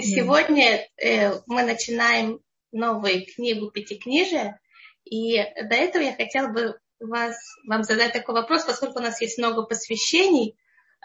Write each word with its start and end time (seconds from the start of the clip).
Сегодня 0.00 0.88
э, 0.96 1.40
мы 1.46 1.64
начинаем 1.64 2.40
новую 2.72 3.26
книгу 3.26 3.70
Пятикнижия. 3.70 4.58
И 5.04 5.36
до 5.36 5.74
этого 5.74 6.02
я 6.02 6.14
хотела 6.14 6.48
бы 6.48 6.78
вас, 6.98 7.36
вам 7.66 7.82
задать 7.82 8.12
такой 8.12 8.34
вопрос, 8.34 8.64
поскольку 8.64 9.00
у 9.00 9.02
нас 9.02 9.20
есть 9.20 9.36
много 9.36 9.64
посвящений. 9.64 10.56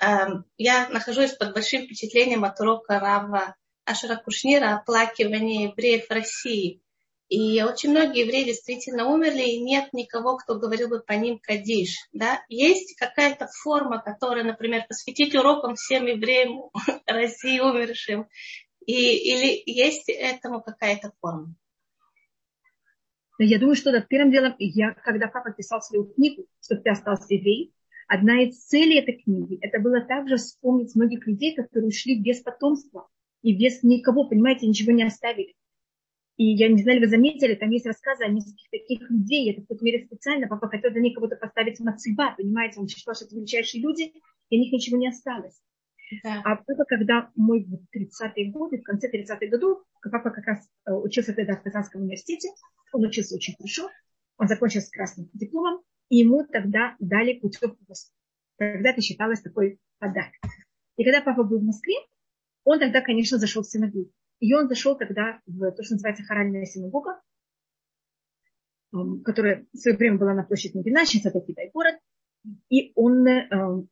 Э, 0.02 0.28
я 0.58 0.88
нахожусь 0.90 1.34
под 1.34 1.54
большим 1.54 1.84
впечатлением 1.84 2.46
от 2.46 2.60
урока 2.62 3.00
Рава 3.00 3.56
Ашера 3.84 4.16
Кушнира 4.16 4.76
«Оплакивание 4.76 5.66
евреев 5.66 6.10
России». 6.10 6.82
И 7.30 7.62
очень 7.62 7.90
многие 7.90 8.22
евреи 8.22 8.46
действительно 8.46 9.06
умерли, 9.06 9.42
и 9.42 9.60
нет 9.60 9.92
никого, 9.92 10.38
кто 10.38 10.58
говорил 10.58 10.88
бы 10.88 11.02
по 11.02 11.12
ним 11.12 11.40
кадиш. 11.40 12.08
Да? 12.14 12.42
Есть 12.48 12.96
какая-то 12.96 13.50
форма, 13.64 14.02
которая, 14.02 14.46
например, 14.46 14.86
посвятить 14.88 15.36
урокам 15.36 15.76
всем 15.76 16.06
евреям 16.06 16.70
России 17.06 17.60
умершим, 17.60 18.30
и, 18.88 18.94
или 18.94 19.62
есть 19.66 20.10
этому 20.10 20.62
какая-то 20.62 21.12
форма? 21.22 21.54
Я 23.38 23.60
думаю, 23.60 23.76
что 23.76 23.92
да, 23.92 24.02
первым 24.02 24.32
делом, 24.32 24.56
я, 24.58 24.94
когда 24.94 25.28
папа 25.28 25.52
писал 25.52 25.82
свою 25.82 26.06
книгу, 26.06 26.48
чтобы 26.64 26.82
ты 26.82 26.90
остался 26.90 27.36
еврей, 27.36 27.74
одна 28.08 28.42
из 28.42 28.66
целей 28.66 29.00
этой 29.00 29.22
книги, 29.22 29.60
это 29.62 29.80
было 29.80 30.02
также 30.02 30.38
вспомнить 30.38 30.96
многих 30.96 31.28
людей, 31.28 31.54
которые 31.54 31.90
ушли 31.90 32.20
без 32.20 32.40
потомства 32.40 33.08
и 33.44 33.54
без 33.54 33.84
никого, 33.84 34.24
понимаете, 34.24 34.66
ничего 34.66 34.94
не 34.94 35.04
оставили. 35.04 35.54
И 36.38 36.46
я 36.46 36.70
не 36.70 36.82
знаю, 36.82 37.02
вы 37.02 37.08
заметили, 37.08 37.56
там 37.56 37.70
есть 37.72 37.86
рассказы 37.86 38.24
о 38.24 38.30
нескольких 38.30 38.70
таких 38.70 39.10
людей. 39.10 39.52
Это 39.52 39.62
в 39.62 39.64
какой-то 39.64 39.86
мере 39.86 40.06
специально. 40.06 40.48
Папа 40.48 40.70
хотел 40.70 40.94
за 40.94 41.00
них 41.00 41.16
кого-то 41.16 41.36
поставить 41.36 41.80
на 41.80 41.98
цыба, 41.98 42.36
понимаете? 42.38 42.80
Он 42.80 42.88
считал, 42.88 43.16
что 43.16 43.26
это 43.26 43.36
величайшие 43.36 43.82
люди, 43.82 44.14
и 44.50 44.58
у 44.58 44.60
них 44.60 44.72
ничего 44.72 44.98
не 44.98 45.10
осталось. 45.10 45.60
Да. 46.24 46.42
А 46.46 46.56
папа, 46.56 46.86
когда 46.86 47.32
мой 47.36 47.66
в 47.66 47.74
30-е 47.96 48.52
годы, 48.52 48.80
в 48.80 48.84
конце 48.84 49.10
30-х 49.10 49.46
годов, 49.48 49.84
папа 50.02 50.30
как 50.30 50.46
раз 50.46 50.70
э, 50.86 50.92
учился 50.92 51.34
тогда 51.34 51.56
в 51.56 51.64
Казанском 51.64 52.02
университете, 52.02 52.50
он 52.94 53.04
учился 53.06 53.36
очень 53.36 53.56
хорошо, 53.58 53.90
он 54.38 54.48
закончил 54.48 54.82
с 54.82 54.90
красным 54.90 55.30
дипломом, 55.34 55.84
и 56.10 56.18
ему 56.18 56.46
тогда 56.46 56.96
дали 57.00 57.40
путевку 57.40 57.78
в 57.84 57.90
Москву. 57.90 58.14
Тогда 58.58 58.92
это 58.92 59.02
считалось 59.02 59.42
такой 59.42 59.80
подарок. 60.00 60.34
И 60.96 61.04
когда 61.04 61.22
папа 61.22 61.44
был 61.44 61.60
в 61.60 61.64
Москве, 61.64 61.96
он 62.64 62.80
тогда, 62.80 63.02
конечно, 63.02 63.38
зашел 63.38 63.64
в 63.64 63.68
синагогу. 63.68 64.12
И 64.40 64.54
он 64.54 64.68
зашел 64.68 64.98
тогда 64.98 65.42
в 65.46 65.72
то, 65.72 65.84
что 65.84 65.96
называется 65.96 66.24
хоральная 66.24 66.66
синагога, 66.66 67.22
которая 69.24 69.66
в 69.74 69.78
свое 69.78 69.98
время 69.98 70.18
была 70.18 70.34
на 70.34 70.44
площади 70.44 70.78
Мегина, 70.78 71.06
сейчас 71.06 71.26
это 71.26 71.42
Китай 71.42 71.70
город. 71.74 71.96
И 72.70 72.92
он 72.96 73.28
э, 73.28 73.84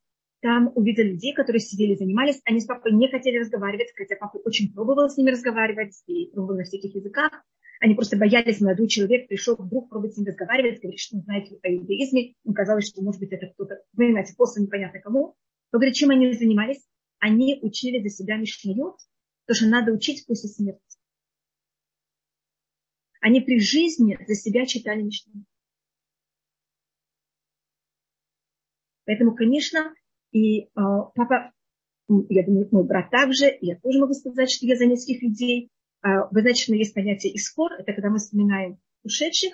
там 0.46 0.72
увидел 0.76 1.06
людей, 1.06 1.34
которые 1.34 1.60
сидели, 1.60 1.96
занимались. 1.96 2.40
Они 2.46 2.60
с 2.60 2.66
папой 2.66 2.92
не 2.92 3.10
хотели 3.10 3.40
разговаривать, 3.40 3.92
хотя 3.96 4.16
папа 4.16 4.38
очень 4.46 4.72
пробовал 4.72 5.10
с 5.10 5.18
ними 5.18 5.32
разговаривать 5.32 6.04
и 6.06 6.28
пробовал 6.28 6.60
на 6.60 6.66
всяких 6.66 6.94
языках. 6.94 7.32
Они 7.80 7.96
просто 7.96 8.16
боялись, 8.16 8.62
молодой 8.62 8.88
человек 8.88 9.28
пришел 9.28 9.56
вдруг 9.56 9.90
пробовать 9.90 10.14
с 10.14 10.18
ним 10.18 10.28
разговаривать, 10.28 10.82
говорит, 10.82 11.00
что 11.00 11.16
он 11.18 11.24
знает 11.24 11.48
о 11.64 11.74
иудаизме. 11.74 12.36
Им 12.44 12.54
казалось, 12.54 12.88
что, 12.88 13.02
может 13.02 13.20
быть, 13.22 13.32
это 13.32 13.48
кто-то, 13.48 13.82
вы 13.94 14.06
понимаете, 14.06 14.36
после 14.38 14.62
непонятно 14.62 15.00
кому. 15.00 15.36
Но, 15.72 15.80
говорит, 15.80 15.96
чем 15.96 16.12
они 16.12 16.32
занимались? 16.34 16.86
Они 17.18 17.58
учили 17.64 18.08
за 18.08 18.10
себя 18.16 18.38
Мишнайот, 18.38 18.98
то, 19.48 19.56
что 19.56 19.66
надо 19.66 19.94
учить 19.94 20.28
после 20.28 20.50
смерти. 20.50 20.80
Они 23.20 23.42
при 23.42 23.60
жизни 23.60 24.16
за 24.28 24.36
себя 24.36 24.68
читали 24.68 25.02
Мишнайот. 25.02 25.48
Поэтому, 29.06 29.36
конечно, 29.36 29.92
и 30.36 30.64
э, 30.64 30.66
папа, 30.76 31.54
я 32.10 32.46
думаю, 32.46 32.68
мой 32.70 32.84
брат 32.84 33.10
также, 33.10 33.58
я 33.62 33.80
тоже 33.80 34.00
могу 34.00 34.14
сказать, 34.14 34.52
что 34.52 34.66
я 34.66 34.76
за 34.76 34.86
нескольких 34.86 35.22
людей. 35.22 35.70
Э, 36.04 36.28
вы 36.30 36.42
знаете, 36.42 36.64
что 36.64 36.76
есть 36.76 36.94
понятие 36.94 37.32
искор, 37.34 37.72
это 37.72 37.94
когда 37.94 38.10
мы 38.10 38.18
вспоминаем 38.18 38.78
ушедших, 39.04 39.54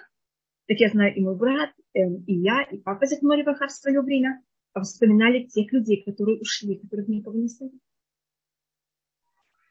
так 0.68 0.80
я 0.80 0.90
знаю, 0.90 1.16
и 1.16 1.22
мой 1.22 1.38
брат, 1.38 1.70
э, 1.94 2.00
и 2.26 2.34
я, 2.34 2.64
и 2.64 2.80
папа 2.80 3.06
Зихмори 3.06 3.44
Бахар 3.44 3.68
в 3.68 3.74
свое 3.74 4.02
время 4.02 4.42
вспоминали 4.82 5.44
тех 5.44 5.72
людей, 5.72 6.02
которые 6.04 6.40
ушли, 6.40 6.80
которых 6.80 7.08
никого 7.10 7.38
не 7.38 7.48
стали. 7.48 7.74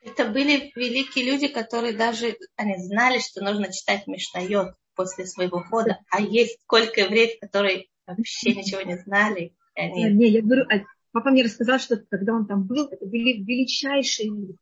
Это 0.03 0.27
были 0.27 0.71
великие 0.77 1.25
люди, 1.25 1.49
которые 1.49 1.93
даже 1.93 2.37
они 2.55 2.77
знали, 2.77 3.19
что 3.19 3.43
нужно 3.43 3.73
читать 3.73 4.07
Мишнайот 4.07 4.77
после 4.95 5.27
своего 5.27 5.61
хода. 5.61 5.99
А 6.09 6.23
есть 6.23 6.61
сколько 6.63 7.01
евреев, 7.01 7.41
которые 7.41 7.87
вообще 8.07 8.55
ничего 8.55 8.83
не 8.83 8.97
знали. 8.97 9.57
Они... 9.75 10.05
Не, 10.05 10.29
я 10.29 10.43
говорю, 10.43 10.67
Папа 11.13 11.31
мне 11.31 11.43
рассказал, 11.43 11.79
что 11.79 11.97
когда 11.97 12.35
он 12.35 12.47
там 12.47 12.65
был, 12.65 12.87
это 12.89 13.05
были 13.05 13.43
величайшие 13.43 14.29
люди. 14.29 14.57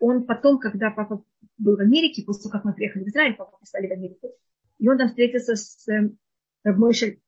Он 0.00 0.24
потом, 0.24 0.58
когда 0.58 0.90
папа 0.90 1.24
был 1.58 1.76
в 1.76 1.80
Америке, 1.80 2.22
после 2.24 2.44
того, 2.44 2.52
как 2.52 2.64
мы 2.64 2.74
приехали 2.74 3.04
в 3.04 3.08
Израиль, 3.08 3.34
папа 3.36 3.58
писали 3.60 3.88
в 3.88 3.92
Америку, 3.92 4.30
и 4.78 4.88
он 4.88 4.98
там 4.98 5.08
встретился 5.08 5.56
с 5.56 5.88
э, 5.88 6.10
Мойшей 6.64 7.22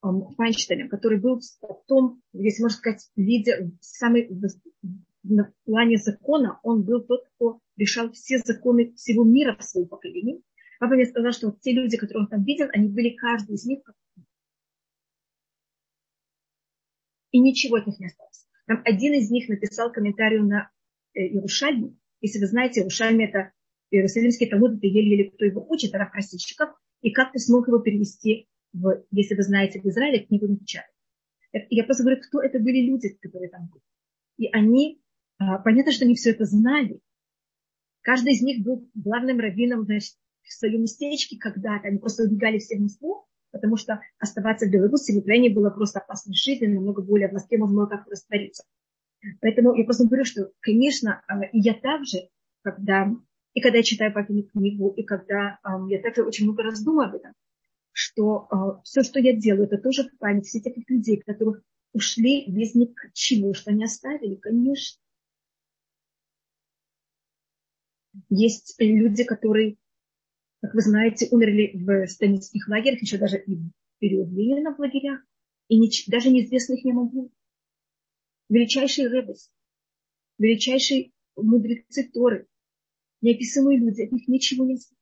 Файнштейном, 0.00 0.88
который 0.88 1.18
был 1.18 1.40
потом, 1.60 2.22
если 2.32 2.62
можно 2.62 2.78
сказать, 2.78 3.08
лидер, 3.16 3.70
самый 3.80 4.28
на 5.24 5.52
плане 5.64 5.96
закона, 5.98 6.58
он 6.62 6.82
был 6.82 7.02
тот, 7.02 7.24
кто 7.34 7.60
решал 7.76 8.12
все 8.12 8.38
законы 8.38 8.92
всего 8.94 9.24
мира 9.24 9.56
в 9.56 9.64
своем 9.64 9.88
поколении. 9.88 10.42
Папа 10.78 10.94
мне 10.94 11.06
сказал, 11.06 11.32
что 11.32 11.48
вот 11.48 11.60
те 11.60 11.72
люди, 11.72 11.96
которые 11.96 12.24
он 12.24 12.28
там 12.28 12.44
видел, 12.44 12.68
они 12.72 12.88
были 12.88 13.10
каждый 13.10 13.56
из 13.56 13.64
них 13.64 13.80
и 17.38 17.40
ничего 17.40 17.76
от 17.76 17.86
них 17.86 18.00
не 18.00 18.06
осталось. 18.06 18.46
Там 18.66 18.82
один 18.84 19.14
из 19.14 19.30
них 19.30 19.48
написал 19.48 19.92
комментарий 19.92 20.40
на 20.40 20.70
э, 21.14 21.20
Иерушальме. 21.20 21.96
Если 22.20 22.40
вы 22.40 22.46
знаете, 22.46 22.80
Иерушальме 22.80 23.28
это 23.28 23.52
Иерусалимский 23.90 24.48
Талмуд, 24.48 24.78
это 24.78 24.86
еле-еле 24.86 25.30
кто 25.30 25.44
его 25.44 25.64
учит, 25.68 25.94
Раф 25.94 26.10
Красильщиков, 26.10 26.70
и 27.00 27.12
как 27.12 27.32
ты 27.32 27.38
смог 27.38 27.68
его 27.68 27.78
перевести, 27.78 28.48
в, 28.72 29.04
если 29.12 29.36
вы 29.36 29.42
знаете, 29.42 29.80
в 29.80 29.86
Израиле 29.86 30.26
книгу 30.26 30.48
не 30.48 30.56
печатают. 30.56 30.92
Я 31.70 31.84
просто 31.84 32.02
говорю, 32.02 32.20
кто 32.20 32.42
это 32.42 32.58
были 32.58 32.84
люди, 32.84 33.08
которые 33.20 33.50
там 33.50 33.68
были. 33.68 33.82
И 34.36 34.48
они, 34.52 35.00
а, 35.38 35.58
понятно, 35.58 35.92
что 35.92 36.04
они 36.04 36.16
все 36.16 36.30
это 36.30 36.44
знали. 36.44 37.00
Каждый 38.02 38.32
из 38.32 38.42
них 38.42 38.64
был 38.64 38.90
главным 38.94 39.38
раввином 39.38 39.84
значит, 39.84 40.14
в 40.42 40.52
своем 40.52 40.82
местечке 40.82 41.38
когда-то. 41.38 41.88
Они 41.88 41.98
просто 41.98 42.24
убегали 42.24 42.58
все 42.58 42.76
в 42.76 42.82
Москву, 42.82 43.27
потому 43.50 43.76
что 43.76 44.00
оставаться 44.18 44.66
в 44.66 44.70
Беларуси 44.70 45.12
в 45.12 45.18
Украине 45.18 45.50
было 45.50 45.70
просто 45.70 46.00
опасно 46.00 46.32
жить, 46.34 46.62
и 46.62 46.66
намного 46.66 47.02
более 47.02 47.28
в 47.28 47.32
Москве 47.32 47.58
можно 47.58 47.76
было 47.76 47.86
как 47.86 48.06
раствориться. 48.08 48.64
Поэтому 49.40 49.74
я 49.74 49.84
просто 49.84 50.06
говорю, 50.06 50.24
что, 50.24 50.52
конечно, 50.60 51.22
а, 51.26 51.40
я 51.52 51.74
также, 51.74 52.28
когда, 52.62 53.10
и 53.54 53.60
когда 53.60 53.78
я 53.78 53.82
читаю 53.82 54.12
папину 54.12 54.44
книгу, 54.44 54.90
и 54.96 55.02
когда 55.02 55.58
я 55.88 56.00
также 56.00 56.24
очень 56.24 56.44
много 56.44 56.62
раздумываю 56.62 57.08
об 57.08 57.14
этом, 57.16 57.32
что 57.92 58.46
а, 58.50 58.80
все, 58.82 59.02
что 59.02 59.18
я 59.18 59.34
делаю, 59.34 59.64
это 59.64 59.78
тоже 59.78 60.08
память 60.18 60.46
всех 60.46 60.66
этих 60.66 60.88
людей, 60.88 61.16
которых 61.16 61.62
ушли 61.92 62.44
без 62.46 62.74
ничего, 62.74 63.54
что 63.54 63.70
они 63.70 63.84
оставили, 63.84 64.36
конечно. 64.36 65.00
Есть 68.28 68.76
люди, 68.78 69.24
которые 69.24 69.78
как 70.60 70.74
вы 70.74 70.80
знаете, 70.80 71.28
умерли 71.30 71.72
в 71.74 72.06
сталинских 72.08 72.68
лагерях, 72.68 73.00
еще 73.00 73.18
даже 73.18 73.38
и 73.38 73.54
в 73.54 73.70
период 73.98 74.30
Ленина 74.30 74.74
в 74.74 74.78
лагерях, 74.78 75.20
и 75.68 75.78
не, 75.78 75.90
даже 76.06 76.30
неизвестных 76.30 76.84
не 76.84 76.92
могу. 76.92 77.30
Величайший 78.48 79.08
Ребес, 79.08 79.50
величайшие 80.38 81.12
мудрецы 81.36 82.10
Торы, 82.12 82.46
неописанные 83.20 83.78
люди, 83.78 84.02
от 84.02 84.12
них 84.12 84.26
ничего 84.26 84.64
не 84.64 84.74
осталось. 84.74 84.98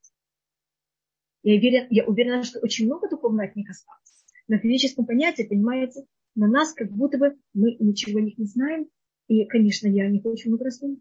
Я 1.43 1.55
уверена, 1.55 1.87
я 1.91 2.05
уверена, 2.05 2.43
что 2.43 2.59
очень 2.61 2.87
много 2.87 3.09
духовно 3.09 3.45
от 3.45 3.55
них 3.55 3.71
осталось. 3.71 4.25
На 4.49 4.59
физическом 4.59 5.07
понятии, 5.07 5.45
понимаете, 5.45 6.07
на 6.35 6.49
нас 6.49 6.73
как 6.73 6.91
будто 6.91 7.19
бы 7.19 7.39
мы 7.55 7.77
ничего 7.79 8.19
о 8.19 8.23
них 8.23 8.37
не 8.37 8.47
знаем. 8.47 8.89
И, 9.29 9.45
конечно, 9.47 9.87
я 9.89 10.09
не 10.09 10.21
очень 10.23 10.51
много 10.51 10.65
раздумываю. 10.65 11.01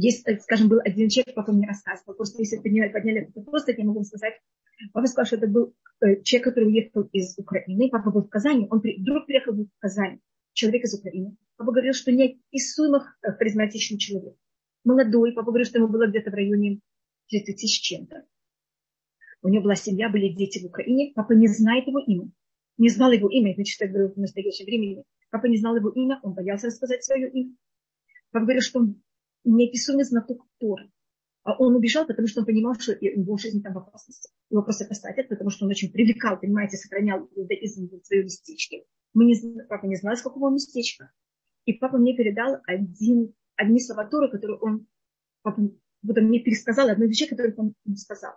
Есть, 0.00 0.24
скажем, 0.42 0.68
был 0.68 0.78
один 0.84 1.08
человек, 1.08 1.34
папа 1.34 1.50
мне 1.50 1.66
рассказывал, 1.66 2.14
просто 2.14 2.40
если 2.40 2.58
подняли, 2.58 2.92
подняли 2.92 3.22
этот 3.22 3.34
вопрос, 3.34 3.64
я 3.66 3.84
могу 3.84 4.04
сказать. 4.04 4.34
Папа 4.92 5.08
сказал, 5.08 5.26
что 5.26 5.36
это 5.38 5.48
был 5.48 5.74
э, 6.00 6.22
человек, 6.22 6.44
который 6.44 6.68
уехал 6.68 7.02
из 7.12 7.36
Украины. 7.36 7.90
Папа 7.90 8.12
был 8.12 8.22
в 8.22 8.28
Казани, 8.28 8.68
он 8.70 8.78
вдруг 8.78 9.26
приехал 9.26 9.54
в 9.54 9.66
Казань, 9.80 10.20
человек 10.52 10.84
из 10.84 10.94
Украины. 10.94 11.36
Папа 11.56 11.72
говорил, 11.72 11.94
что 11.94 12.12
неописуемо 12.12 13.12
э, 13.22 13.32
харизматичный 13.32 13.98
человек. 13.98 14.36
Молодой, 14.84 15.32
папа 15.32 15.50
говорил, 15.50 15.66
что 15.66 15.78
ему 15.78 15.88
было 15.88 16.06
где-то 16.06 16.30
в 16.30 16.34
районе 16.34 16.78
30 17.30 17.58
с 17.58 17.72
чем-то. 17.72 18.24
У 19.42 19.48
него 19.48 19.64
была 19.64 19.74
семья, 19.74 20.10
были 20.10 20.28
дети 20.28 20.60
в 20.60 20.66
Украине. 20.66 21.10
Папа 21.16 21.32
не 21.32 21.48
знает 21.48 21.88
его 21.88 21.98
имя. 21.98 22.30
Не 22.76 22.88
знал 22.88 23.10
его 23.10 23.28
имя, 23.30 23.52
значит, 23.54 23.80
я 23.80 23.88
говорю 23.88 24.12
в 24.12 24.16
настоящее 24.16 24.64
время. 24.64 25.02
Папа 25.30 25.46
не 25.46 25.56
знал 25.56 25.74
его 25.74 25.88
имя, 25.88 26.20
он 26.22 26.34
боялся 26.34 26.68
рассказать 26.68 27.02
свое 27.02 27.28
имя. 27.28 27.56
Папа 28.30 28.44
говорил, 28.44 28.62
что 28.62 28.78
он 28.78 29.02
неописуемый 29.56 30.04
знаток 30.04 30.46
Торы. 30.58 30.90
А 31.44 31.56
он 31.56 31.74
убежал, 31.74 32.06
потому 32.06 32.28
что 32.28 32.40
он 32.40 32.46
понимал, 32.46 32.74
что 32.74 32.92
его 32.92 33.36
жизнь 33.38 33.62
там 33.62 33.72
в 33.72 33.78
опасности. 33.78 34.30
Его 34.50 34.62
просто 34.62 34.84
посадят, 34.84 35.28
потому 35.28 35.50
что 35.50 35.64
он 35.64 35.70
очень 35.70 35.90
привлекал, 35.90 36.38
понимаете, 36.38 36.76
сохранял 36.76 37.28
иудаизм 37.34 37.88
в 37.88 38.04
своем 38.04 38.24
местечке. 38.24 38.84
Мы 39.14 39.24
не, 39.24 39.62
папа 39.64 39.86
не 39.86 39.96
знал, 39.96 40.16
с 40.16 40.22
какого 40.22 40.50
местечка. 40.50 41.10
И 41.64 41.72
папа 41.72 41.96
мне 41.96 42.16
передал 42.16 42.58
один, 42.66 43.34
одни 43.56 43.80
слова 43.80 44.04
Торы, 44.06 44.30
которые 44.30 44.58
он, 44.58 44.86
папа, 45.42 45.62
вот 46.02 46.18
он 46.18 46.24
мне 46.24 46.40
пересказал, 46.40 46.88
одну 46.88 47.06
вещь, 47.06 47.28
которую 47.28 47.54
он 47.56 47.74
не 47.84 47.96
сказал. 47.96 48.34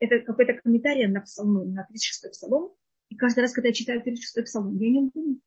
Это 0.00 0.20
какой-то 0.20 0.54
комментарий 0.54 1.06
на 1.06 1.20
псалмы, 1.22 1.66
на 1.66 1.88
36-й 1.90 2.30
псалом. 2.30 2.74
И 3.08 3.16
каждый 3.16 3.40
раз, 3.40 3.52
когда 3.52 3.68
я 3.68 3.74
читаю 3.74 4.02
36-й 4.02 4.42
псалом, 4.42 4.76
я 4.76 4.90
не 4.90 5.10
думаю, 5.10 5.40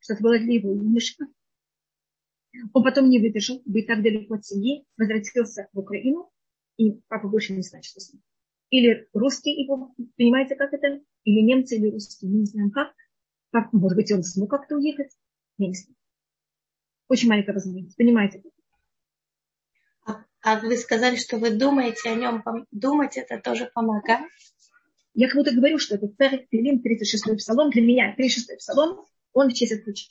что 0.00 0.14
это 0.14 0.22
было 0.22 0.38
для 0.38 0.54
его 0.54 0.72
юношества. 0.72 1.26
Он 2.72 2.82
потом 2.82 3.08
не 3.10 3.18
выдержал, 3.18 3.62
быть 3.64 3.86
так 3.86 4.02
далеко 4.02 4.34
от 4.34 4.44
семьи, 4.44 4.84
возвратился 4.96 5.68
в 5.72 5.78
Украину, 5.78 6.30
и 6.76 6.92
папа 7.08 7.28
больше 7.28 7.52
не 7.52 7.62
знает, 7.62 7.84
что 7.84 8.00
с 8.00 8.12
ним. 8.12 8.22
Или 8.70 9.08
русский 9.12 9.50
его, 9.50 9.94
понимаете, 10.16 10.56
как 10.56 10.72
это? 10.72 11.00
Или 11.24 11.40
немцы, 11.40 11.76
или 11.76 11.90
русские, 11.90 12.30
мы 12.30 12.38
не 12.38 12.46
знаем 12.46 12.70
как. 12.70 12.92
как 13.50 13.72
может 13.72 13.96
быть, 13.96 14.10
он 14.12 14.22
смог 14.22 14.50
как-то 14.50 14.76
уехать? 14.76 15.12
Я 15.58 15.68
не 15.68 15.74
знаю. 15.74 15.96
Очень 17.08 17.28
маленькая 17.28 17.52
возможность, 17.52 17.96
понимаете? 17.96 18.42
А, 20.06 20.24
а 20.42 20.60
вы 20.60 20.76
сказали, 20.76 21.16
что 21.16 21.38
вы 21.38 21.50
думаете 21.50 22.10
о 22.10 22.14
нем. 22.14 22.42
Думать 22.70 23.16
это 23.16 23.38
тоже 23.38 23.70
помогает? 23.72 24.28
Я 25.14 25.28
как 25.28 25.36
будто 25.36 25.54
говорю, 25.54 25.78
что 25.78 25.94
это 25.94 26.08
Перек 26.08 26.48
Пилим, 26.48 26.82
36-й 26.84 27.36
псалом. 27.36 27.70
Для 27.70 27.82
меня 27.82 28.14
36-й 28.18 28.56
псалом, 28.56 29.06
он 29.32 29.50
в 29.50 29.54
честь 29.54 29.72
отключит. 29.72 30.10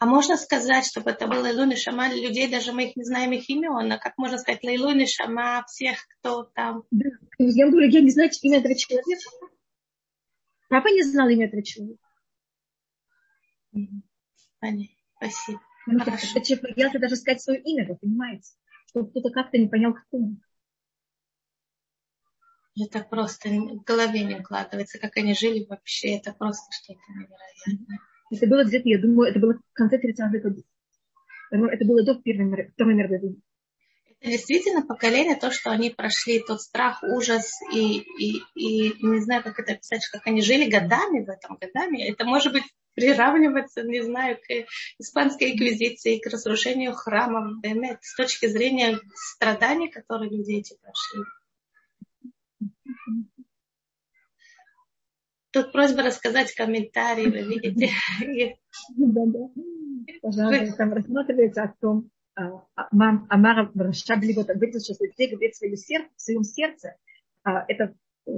А 0.00 0.06
можно 0.06 0.38
сказать, 0.38 0.86
чтобы 0.86 1.10
это 1.10 1.26
был 1.26 1.42
Лейлун 1.42 1.72
и 1.72 1.76
Шама 1.76 2.08
людей, 2.08 2.50
даже 2.50 2.72
мы 2.72 2.86
их 2.86 2.96
не 2.96 3.04
знаем 3.04 3.32
их 3.32 3.50
имен, 3.50 3.92
а 3.92 3.98
как 3.98 4.16
можно 4.16 4.38
сказать 4.38 4.64
Лейлун 4.64 4.98
и 4.98 5.04
Шама 5.04 5.62
всех, 5.68 5.98
кто 6.08 6.44
там? 6.44 6.84
Да. 6.90 7.10
Я 7.38 7.68
говорю, 7.68 7.86
я 7.90 8.00
не 8.00 8.10
знаю 8.10 8.30
имя 8.40 8.60
этого 8.60 8.74
человека. 8.74 9.20
Папа 10.70 10.88
не 10.88 11.02
знал 11.02 11.28
имя 11.28 11.48
этого 11.48 11.62
человека. 11.62 12.02
Понятно. 14.58 14.96
Спасибо. 15.16 15.60
Хорошо. 15.98 16.40
Человек 16.40 16.76
боялся 16.76 16.98
даже 16.98 17.16
сказать 17.16 17.42
свое 17.42 17.60
имя, 17.60 17.86
вы 17.86 17.96
понимаете? 17.96 18.52
Чтобы 18.86 19.10
кто-то 19.10 19.28
как-то 19.28 19.58
не 19.58 19.68
понял, 19.68 19.92
кто 19.92 20.16
он. 20.16 20.42
Это 22.74 23.00
просто 23.00 23.50
в 23.50 23.82
голове 23.84 24.24
не 24.24 24.36
укладывается, 24.36 24.98
как 24.98 25.18
они 25.18 25.34
жили 25.34 25.66
вообще. 25.68 26.16
Это 26.16 26.32
просто 26.32 26.72
что-то 26.72 27.00
невероятное. 27.10 27.98
Это 28.30 28.46
было 28.46 28.64
где-то, 28.64 28.88
я 28.88 28.98
думаю, 28.98 29.30
это 29.30 29.40
было 29.40 29.54
в 29.54 29.72
конце 29.72 29.96
30-х 29.96 30.38
годов. 30.38 30.64
Это 31.50 31.84
было 31.84 32.04
до 32.04 32.14
Первой, 32.14 32.70
Второй 32.74 32.94
мировой 32.94 33.18
войны. 33.18 33.36
Это 34.20 34.32
действительно 34.32 34.86
поколение, 34.86 35.34
то, 35.34 35.50
что 35.50 35.70
они 35.70 35.90
прошли, 35.90 36.40
тот 36.40 36.60
страх, 36.60 37.02
ужас, 37.02 37.58
и, 37.72 37.98
и, 38.18 38.42
и 38.54 38.92
не 39.04 39.20
знаю, 39.20 39.42
как 39.42 39.58
это 39.58 39.72
описать, 39.72 40.06
как 40.12 40.26
они 40.26 40.42
жили 40.42 40.70
годами 40.70 41.24
в 41.24 41.28
этом, 41.30 41.56
годами. 41.58 42.02
Это 42.02 42.26
может 42.26 42.52
быть 42.52 42.64
приравниваться, 42.94 43.82
не 43.82 44.02
знаю, 44.02 44.36
к 44.36 44.66
испанской 44.98 45.52
инквизиции, 45.52 46.18
к 46.18 46.26
разрушению 46.26 46.92
храмов, 46.92 47.64
с 48.02 48.14
точки 48.14 48.46
зрения 48.46 48.98
страданий, 49.14 49.88
которые 49.88 50.30
люди 50.30 50.52
эти 50.52 50.76
прошли. 50.82 51.24
Тут 55.52 55.72
просьба 55.72 56.02
рассказать 56.02 56.54
комментарии, 56.54 57.26
вы 57.26 57.42
видите. 57.42 57.90
Да, 58.96 59.22
да. 59.26 59.38
Пожалуйста, 60.22 60.76
там 60.76 60.92
рассматривается 60.92 61.62
о 61.62 61.74
том, 61.80 62.10
а, 62.34 62.64
а, 62.76 62.88
Амара 63.28 63.70
Шаблигот 63.92 64.46
говорится, 64.46 64.80
что 64.80 65.04
если 65.04 65.34
говорит 65.34 65.54
в 65.54 66.20
своем 66.20 66.44
сердце, 66.44 66.96
это 67.44 67.94
э, 68.26 68.30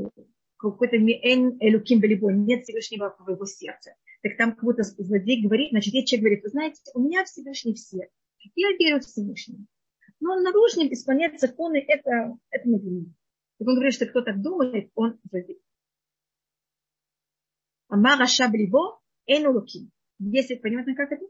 какой-то 0.56 0.99
миэн 0.99 1.56
элюким 1.61 2.00
белибо, 2.00 2.32
нет 2.32 2.64
Всевышнего 2.64 3.14
в 3.19 3.31
его 3.31 3.44
сердце. 3.47 3.94
Так 4.23 4.37
там 4.37 4.53
как 4.53 4.64
будто 4.64 4.82
злодей 4.82 5.43
говорит, 5.43 5.70
значит, 5.70 5.93
если 5.93 6.06
человек 6.06 6.25
говорит, 6.25 6.44
вы 6.44 6.50
знаете, 6.50 6.81
у 6.94 7.00
меня 7.00 7.25
Всевышний 7.25 7.75
все. 7.75 8.09
Я 8.55 8.69
верю 8.79 9.00
в 9.00 9.05
Всевышнего. 9.05 9.64
Но 10.20 10.41
наружным 10.41 10.93
исполнять 10.93 11.41
законы, 11.41 11.85
это, 11.87 12.37
это 12.50 12.69
не 12.69 12.79
меня. 12.79 13.06
Так 13.59 13.69
он 13.69 13.75
говорит, 13.75 13.94
что 13.94 14.06
кто 14.06 14.23
так 14.23 14.41
думает, 14.41 14.91
он 14.94 15.19
злодей. 15.29 15.61
Амара 17.93 18.27
Шаблибо 18.27 18.99
Эну 19.27 19.53
Луким. 19.53 19.91
Если 20.19 20.55
понятно, 20.55 20.94
как 20.94 21.12
это? 21.12 21.27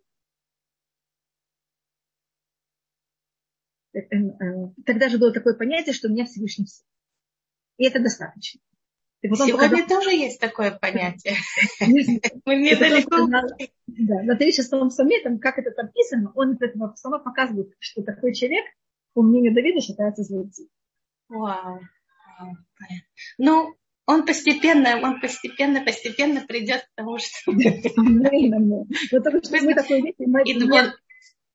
Э, 3.95 3.99
э, 3.99 4.73
тогда 4.87 5.09
же 5.09 5.19
было 5.19 5.33
такое 5.33 5.55
понятие, 5.55 5.93
что 5.93 6.07
у 6.07 6.13
меня 6.13 6.25
Всевышний 6.25 6.67
все. 6.67 6.85
И 7.79 7.85
это 7.85 8.01
достаточно. 8.01 8.61
Сегодня 9.23 9.55
показал... 9.55 9.89
тоже 9.89 10.11
есть 10.11 10.41
такое 10.41 10.71
понятие. 10.71 11.35
Мы 12.45 12.57
недалеко. 12.57 13.27
Да, 13.89 14.23
на 14.23 14.37
36-м 14.37 14.89
псалме, 14.89 15.21
там, 15.21 15.41
как 15.41 15.59
это 15.59 15.71
написано, 15.83 16.33
он 16.37 16.53
из 16.53 16.63
этого 16.63 16.89
псалма 16.93 17.19
показывает, 17.19 17.75
что 17.81 18.03
такой 18.03 18.35
человек, 18.35 18.65
по 19.15 19.23
мнению 19.23 19.53
Давида, 19.53 19.81
считается 19.81 20.23
злодеем. 20.23 20.69
Вау. 21.29 21.81
Ну, 23.39 23.75
он 24.07 24.27
постепенно, 24.27 25.01
он 25.03 25.21
постепенно, 25.21 25.85
постепенно 25.85 26.45
придет 26.47 26.83
к 26.83 26.91
тому, 26.97 27.19
что... 27.19 27.53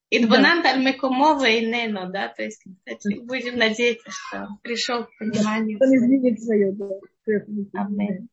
Идбонан 0.10 0.64
Тальмекумова 0.64 1.46
и 1.46 1.66
Нено, 1.66 2.10
да, 2.10 2.30
то 2.30 2.42
есть, 2.42 2.64
кстати, 2.86 3.20
будем 3.20 3.58
надеяться, 3.58 4.10
что 4.10 4.48
пришел 4.64 5.04
к 5.04 5.10
пониманию. 5.20 5.78
Он 5.82 5.94
изменит 5.94 6.42
свое, 6.42 6.72
да. 6.72 6.88
Аминь. 7.74 8.30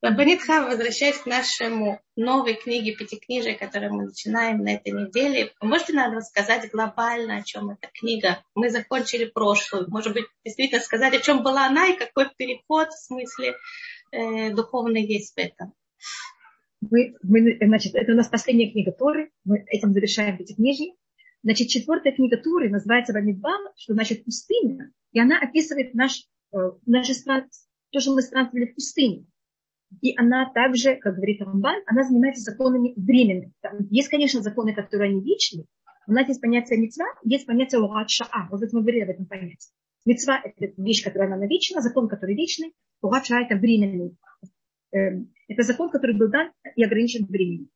Рабанитха, 0.00 0.64
возвращаясь 0.64 1.18
к 1.18 1.26
нашему 1.26 2.00
новой 2.16 2.54
книге 2.54 2.94
Пятикнижия, 2.94 3.56
которую 3.56 3.94
мы 3.94 4.04
начинаем 4.06 4.58
на 4.58 4.74
этой 4.74 4.92
неделе, 4.92 5.52
можете 5.60 5.92
нам 5.94 6.14
рассказать 6.14 6.70
глобально, 6.70 7.38
о 7.38 7.42
чем 7.42 7.70
эта 7.70 7.88
книга? 7.92 8.42
Мы 8.54 8.70
закончили 8.70 9.24
прошлую. 9.24 9.90
Может 9.90 10.12
быть, 10.12 10.26
действительно 10.44 10.80
сказать, 10.80 11.14
о 11.14 11.20
чем 11.20 11.42
была 11.42 11.66
она 11.66 11.88
и 11.88 11.96
какой 11.96 12.28
переход 12.36 12.88
в 12.88 13.06
смысле 13.06 13.54
э, 14.12 14.50
духовный 14.50 15.04
есть 15.04 15.34
в 15.34 15.38
этом? 15.38 15.72
Мы, 16.90 17.14
мы, 17.22 17.58
значит, 17.60 17.94
это 17.94 18.12
у 18.12 18.16
нас 18.16 18.28
последняя 18.28 18.70
книга 18.70 18.92
Торы. 18.92 19.30
Мы 19.44 19.64
этим 19.68 19.92
завершаем 19.92 20.36
Пятикнижие. 20.36 20.94
Значит, 21.42 21.68
четвертая 21.68 22.14
книга 22.14 22.36
Торы 22.36 22.70
называется 22.70 23.12
Бамидбам, 23.12 23.68
что 23.76 23.92
значит 23.94 24.24
пустыня. 24.24 24.92
И 25.12 25.20
она 25.20 25.38
описывает 25.38 25.94
наш, 25.94 26.26
э, 26.52 26.56
наши 26.86 27.14
странствия, 27.14 27.68
то, 27.90 28.00
что 28.00 28.14
мы 28.14 28.22
странствовали 28.22 28.66
в 28.66 28.74
пустыне. 28.74 29.26
И 30.00 30.14
она 30.18 30.50
также, 30.52 30.96
как 30.96 31.16
говорит 31.16 31.40
Рамбан, 31.42 31.82
она 31.86 32.04
занимается 32.04 32.42
законами 32.42 32.94
временными. 32.96 33.52
Есть, 33.90 34.08
конечно, 34.08 34.42
законы, 34.42 34.74
которые 34.74 35.10
они 35.10 35.22
вечны. 35.22 35.66
У 36.06 36.12
нас 36.12 36.28
есть 36.28 36.40
понятие 36.40 36.78
мецва, 36.78 37.06
есть 37.24 37.46
понятие 37.46 37.80
урат 37.80 38.10
шаа. 38.10 38.48
Вот 38.50 38.60
мы 38.72 38.80
говорили 38.80 39.02
об 39.02 39.10
этом 39.10 39.26
понятии. 39.26 39.70
Мецва– 40.04 40.40
это 40.44 40.74
вещь, 40.76 41.02
которая 41.02 41.32
она 41.32 41.46
вечна, 41.46 41.80
закон, 41.80 42.08
который 42.08 42.36
вечный. 42.36 42.74
Урат 43.00 43.26
шаа– 43.26 43.42
это 43.42 43.56
временный. 43.56 44.16
Эм, 44.92 45.32
это 45.48 45.62
закон, 45.62 45.90
который 45.90 46.16
был 46.16 46.28
дан 46.28 46.52
и 46.76 46.84
ограничен 46.84 47.24
временем. 47.26 47.70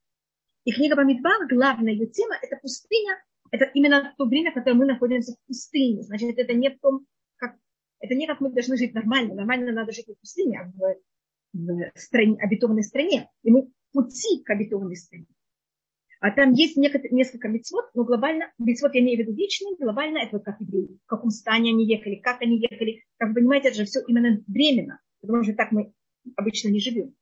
И 0.64 0.72
книга 0.72 0.96
Бамидбар, 0.96 1.48
главная 1.48 1.92
ее 1.92 2.06
тема– 2.06 2.34
это 2.42 2.56
пустыня. 2.60 3.16
Это 3.50 3.64
именно 3.72 4.14
то 4.18 4.26
время, 4.26 4.52
когда 4.52 4.74
мы 4.74 4.84
находимся 4.84 5.32
в 5.32 5.46
пустыне. 5.46 6.02
Значит, 6.02 6.38
это 6.38 6.52
не 6.52 6.68
в 6.68 6.78
том, 6.80 7.06
как 7.36 7.56
это 8.00 8.14
не 8.14 8.26
как 8.26 8.40
мы 8.40 8.50
должны 8.50 8.76
жить 8.76 8.94
нормально. 8.94 9.34
Нормально 9.34 9.72
надо 9.72 9.92
жить 9.92 10.06
в 10.06 10.20
пустыне, 10.20 10.60
а 10.60 10.64
в 10.68 10.96
в 11.52 11.90
стране, 11.94 12.36
обетованной 12.40 12.82
стране, 12.82 13.28
и 13.42 13.50
мы 13.50 13.68
пути 13.92 14.42
к 14.44 14.50
обетованной 14.50 14.96
стране. 14.96 15.26
А 16.20 16.32
там 16.32 16.52
есть 16.52 16.76
несколько 16.76 17.48
мецвод, 17.48 17.90
но 17.94 18.04
глобально, 18.04 18.52
мецвод 18.58 18.94
я 18.94 19.00
имею 19.00 19.18
в 19.18 19.20
виду 19.20 19.34
вечные, 19.34 19.76
глобально 19.76 20.18
это 20.18 20.36
вот 20.36 20.44
как 20.44 20.60
евреи, 20.60 20.98
в 21.04 21.06
каком 21.06 21.30
стане 21.30 21.70
они 21.70 21.86
ехали, 21.86 22.16
как 22.16 22.42
они 22.42 22.58
ехали. 22.58 23.04
Как 23.18 23.28
вы 23.28 23.36
понимаете, 23.36 23.68
это 23.68 23.78
же 23.78 23.84
все 23.84 24.00
именно 24.06 24.42
временно, 24.48 25.00
потому 25.20 25.44
что 25.44 25.54
так 25.54 25.70
мы 25.70 25.92
обычно 26.36 26.70
не 26.70 26.80
живем. 26.80 27.14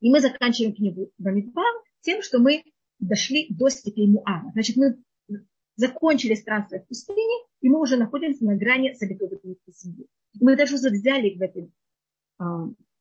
И 0.00 0.10
мы 0.10 0.20
заканчиваем 0.20 0.74
книгу 0.74 1.12
Бамидбар 1.18 1.72
тем, 2.00 2.22
что 2.22 2.40
мы 2.40 2.64
дошли 2.98 3.46
до 3.50 3.68
степи 3.68 4.06
Муава. 4.06 4.50
Значит, 4.52 4.76
мы 4.76 4.98
закончили 5.76 6.34
странствие 6.34 6.82
в 6.82 6.88
пустыне, 6.88 7.46
и 7.60 7.68
мы 7.68 7.80
уже 7.80 7.96
находимся 7.96 8.44
на 8.44 8.56
грани 8.56 8.92
с 8.92 9.02
обетованной 9.02 9.56
земли. 9.68 10.06
Мы 10.40 10.56
даже 10.56 10.74
уже 10.74 10.90
взяли 10.90 11.36
в 11.36 11.42
этом 11.42 11.72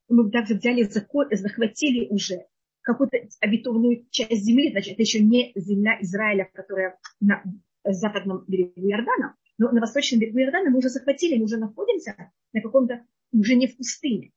мы 0.09 0.31
также 0.31 0.55
взяли, 0.55 0.83
захватили 0.83 2.07
уже 2.09 2.45
какую-то 2.81 3.17
обетованную 3.41 4.05
часть 4.11 4.43
земли, 4.43 4.71
значит, 4.71 4.93
это 4.93 5.01
еще 5.01 5.19
не 5.19 5.51
земля 5.55 5.97
Израиля, 6.01 6.49
которая 6.53 6.97
на 7.19 7.43
западном 7.83 8.45
берегу 8.47 8.71
Иордана, 8.77 9.35
но 9.57 9.71
на 9.71 9.81
восточном 9.81 10.21
берегу 10.21 10.39
Иордана 10.39 10.69
мы 10.69 10.77
уже 10.77 10.89
захватили, 10.89 11.37
мы 11.37 11.45
уже 11.45 11.57
находимся 11.57 12.31
на 12.53 12.61
каком-то, 12.61 13.05
уже 13.33 13.55
не 13.55 13.67
в 13.67 13.75
пустыне. 13.75 14.31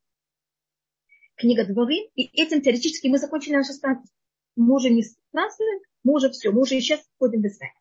Книга 1.37 1.65
Дворы, 1.65 1.95
и 2.17 2.25
этим 2.41 2.61
теоретически 2.61 3.07
мы 3.07 3.19
закончили 3.19 3.55
наше 3.55 3.73
странствие. 3.73 4.13
Мы 4.57 4.75
уже 4.75 4.91
не 4.91 5.03
странствуем, 5.03 5.81
мы 6.03 6.15
уже 6.15 6.31
все, 6.31 6.51
мы 6.51 6.63
уже 6.63 6.81
сейчас 6.81 7.01
входим 7.15 7.43
в 7.43 7.47
Израиль. 7.47 7.73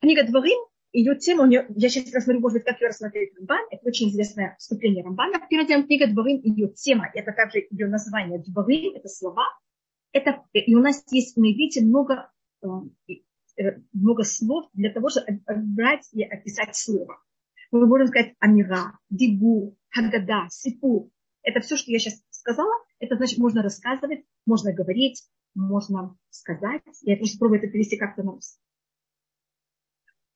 Книга 0.00 0.24
Дворы 0.24 0.50
ее 0.92 1.16
тема, 1.16 1.44
у 1.44 1.46
нее, 1.46 1.66
я 1.76 1.88
сейчас 1.88 2.12
рассмотрю, 2.14 2.40
может 2.40 2.58
быть, 2.58 2.64
как 2.64 2.80
ее 2.80 2.88
рассмотреть 2.88 3.36
Рамбан, 3.36 3.66
это 3.70 3.86
очень 3.86 4.08
известное 4.08 4.56
вступление 4.58 5.04
Рамбана. 5.04 5.40
Первым 5.48 5.66
делом 5.68 5.86
книга 5.86 6.06
Дворим, 6.06 6.40
ее 6.42 6.68
тема, 6.68 7.10
это 7.12 7.32
также 7.32 7.66
ее 7.70 7.88
название 7.88 8.42
Дворим, 8.46 8.94
это 8.94 9.08
слова, 9.08 9.44
Это, 10.12 10.42
и 10.52 10.74
у 10.74 10.80
нас 10.80 11.04
есть, 11.10 11.36
мы 11.36 11.52
видите, 11.52 11.84
много, 11.84 12.30
э, 12.62 12.66
э, 13.58 13.80
много 13.92 14.22
слов 14.22 14.70
для 14.72 14.90
того, 14.92 15.10
чтобы 15.10 15.40
брать 15.46 16.08
и 16.12 16.22
описать 16.22 16.74
слово. 16.74 17.18
Мы 17.70 17.86
можем 17.86 18.06
сказать 18.06 18.34
амира, 18.38 18.98
дибу, 19.10 19.76
хагада, 19.90 20.46
сипу. 20.48 21.10
Это 21.42 21.60
все, 21.60 21.76
что 21.76 21.90
я 21.90 21.98
сейчас 21.98 22.22
сказала, 22.30 22.72
это 22.98 23.16
значит, 23.16 23.38
можно 23.38 23.62
рассказывать, 23.62 24.24
можно 24.46 24.72
говорить, 24.72 25.22
можно 25.54 26.16
сказать. 26.30 26.82
Я 27.02 27.16
просто 27.16 27.38
пробую 27.38 27.60
это 27.60 27.68
перевести 27.68 27.96
как-то 27.96 28.22
на 28.22 28.32
русский. 28.32 28.60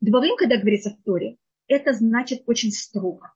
Дворим, 0.00 0.37
когда 0.37 0.57
говорится 0.57 0.90
в 0.90 1.02
Торе, 1.02 1.37
это 1.69 1.92
значит 1.92 2.42
очень 2.47 2.73
строго. 2.73 3.35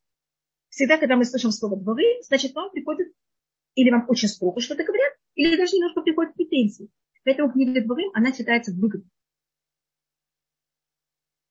Всегда, 0.71 0.97
когда 0.97 1.16
мы 1.16 1.25
слышим 1.25 1.50
слово 1.50 1.76
дворим, 1.76 2.23
значит, 2.23 2.54
вам 2.54 2.71
приходит, 2.71 3.12
или 3.75 3.90
вам 3.90 4.06
очень 4.09 4.28
строго 4.28 4.61
что-то 4.61 4.83
говорят, 4.83 5.12
или 5.35 5.56
даже 5.56 5.76
немножко 5.76 6.00
приходят 6.00 6.35
претензии. 6.35 6.90
Поэтому 7.25 7.52
книга 7.52 7.83
дворим, 7.83 8.11
она 8.14 8.33
считается 8.33 8.73
выгодной. 8.73 9.11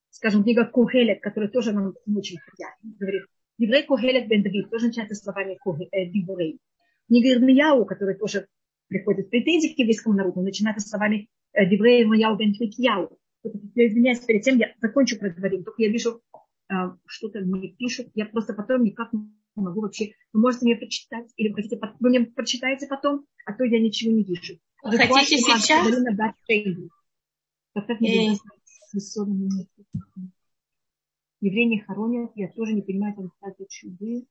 Скажем, 0.10 0.44
книга 0.44 0.66
Кухелет, 0.66 1.22
которая 1.22 1.50
тоже 1.50 1.74
нам 1.74 1.94
очень 2.16 2.38
приятна, 2.46 2.92
говорит, 3.00 3.24
Диврей 3.58 3.84
Кухелет 3.84 4.28
бен 4.28 4.42
Давид, 4.42 4.70
тоже 4.70 4.88
начинается 4.88 5.16
словами 5.16 5.60
э, 5.92 6.06
Диврей. 6.10 6.60
Книга 7.08 7.34
Ирмияу, 7.34 7.86
которая 7.86 8.18
тоже 8.18 8.48
приходит 8.88 9.30
претензии 9.30 9.74
к 9.74 9.78
еврейскому 9.78 10.16
народу, 10.16 10.42
начинается 10.42 10.88
словами 10.88 11.30
э, 11.54 11.66
Диврей 11.68 12.04
Ирмияу 12.04 12.36
бен 12.36 12.54
Хикияу 12.54 13.20
я 13.44 13.88
извиняюсь, 13.88 14.20
перед 14.20 14.44
тем 14.44 14.58
я 14.58 14.74
закончу 14.82 15.20
проговорить, 15.20 15.66
только 15.66 15.82
я 15.82 15.90
вижу, 15.90 16.22
а, 16.70 16.98
что-то 17.06 17.40
мне 17.42 17.70
пишут, 17.70 18.08
я 18.16 18.26
просто 18.26 18.54
потом 18.54 18.84
никак 18.84 19.12
не 19.14 19.30
могу 19.56 19.82
вообще, 19.82 20.14
вы 20.32 20.42
можете 20.42 20.66
мне 20.66 20.76
прочитать, 20.76 21.32
или 21.36 21.50
вы 21.50 21.56
хотите, 21.56 21.80
вы 22.00 22.10
мне 22.10 22.22
прочитаете 22.22 22.88
потом, 22.88 23.26
а 23.46 23.54
то 23.54 23.64
я 23.64 23.80
ничего 23.80 24.14
не 24.14 24.24
вижу. 24.24 24.60
Вы 24.84 24.98
хотите 24.98 25.38
сейчас? 25.38 25.86
Евреи 31.42 31.66
не 31.66 31.80
хоронят, 31.82 32.32
я 32.36 32.48
тоже 32.50 32.74
не 32.74 32.82
понимаю, 32.82 33.16
там 33.16 33.32
сказать 33.38 33.70
чуды, 33.70 34.26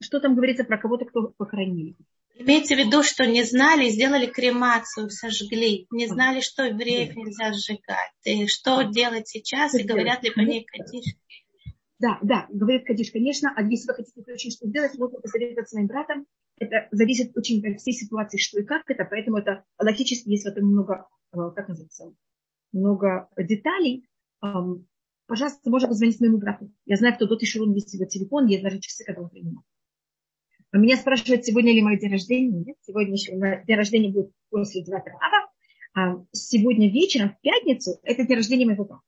Что 0.00 0.20
там 0.20 0.34
говорится 0.34 0.64
про 0.64 0.78
кого-то, 0.78 1.04
кто 1.04 1.28
похоронили? 1.36 1.94
Имеется 2.38 2.74
в 2.74 2.78
виду, 2.78 3.02
что 3.02 3.26
не 3.26 3.44
знали, 3.44 3.88
сделали 3.88 4.26
кремацию, 4.26 5.08
сожгли. 5.10 5.86
Не 5.90 6.06
знали, 6.06 6.40
что 6.40 6.64
евреев 6.64 7.16
нельзя 7.16 7.52
сжигать. 7.52 8.12
И 8.24 8.46
что 8.46 8.82
делать 8.82 9.28
сейчас, 9.28 9.74
и 9.74 9.84
говорят 9.84 10.22
ли 10.22 10.30
по 10.30 10.40
ней 10.40 10.64
Кадиш? 10.64 11.14
Да, 11.98 12.18
да, 12.22 12.46
говорит 12.50 12.86
Кадиш, 12.86 13.10
конечно. 13.10 13.52
А 13.56 13.62
если 13.62 13.88
вы 13.88 13.94
хотите 13.94 14.32
очень 14.32 14.50
что 14.50 14.68
сделать, 14.68 14.98
можно 14.98 15.18
посоветоваться 15.18 15.70
с 15.70 15.76
моим 15.76 15.86
братом. 15.86 16.26
Это 16.58 16.88
зависит 16.90 17.36
очень 17.36 17.66
от 17.66 17.80
всей 17.80 17.94
ситуации, 17.94 18.38
что 18.38 18.60
и 18.60 18.64
как 18.64 18.82
это. 18.90 19.06
Поэтому 19.08 19.38
это 19.38 19.64
логически, 19.78 20.28
есть 20.28 20.44
в 20.44 20.48
этом 20.48 20.66
много, 20.66 21.06
э, 21.32 21.38
как 21.54 21.68
называется, 21.68 22.12
много 22.72 23.28
деталей. 23.38 24.06
Пожалуйста, 25.26 25.70
можно 25.70 25.88
позвонить 25.88 26.20
моему 26.20 26.38
брату. 26.38 26.70
Я 26.84 26.96
знаю, 26.96 27.14
кто 27.14 27.26
до 27.26 27.36
Тишурун 27.36 27.72
есть 27.72 27.92
его 27.94 28.04
телефон, 28.04 28.46
есть 28.46 28.62
даже 28.62 28.78
часы, 28.78 29.04
когда 29.04 29.22
он 29.22 29.30
принимает. 29.30 29.66
А 30.76 30.78
меня 30.78 30.98
спрашивают, 30.98 31.46
сегодня 31.46 31.72
ли 31.72 31.80
мой 31.80 31.98
день 31.98 32.12
рождения. 32.12 32.50
Нет, 32.50 32.76
сегодня 32.82 33.12
еще 33.14 33.32
день 33.66 33.76
рождения 33.76 34.12
будет 34.12 34.30
после 34.50 34.84
9 34.84 34.92
ава. 34.92 35.50
А 35.94 36.22
сегодня 36.32 36.92
вечером, 36.92 37.30
в 37.30 37.40
пятницу, 37.40 37.98
это 38.02 38.26
день 38.26 38.36
рождения 38.36 38.66
моего 38.66 38.84
папы. 38.84 39.02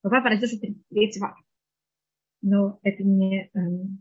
Папа 0.00 0.30
родился 0.30 0.58
3 0.58 1.12
ава. 1.20 1.36
Но 2.40 2.78
это 2.82 3.02
не... 3.02 3.50
Эм, 3.52 4.00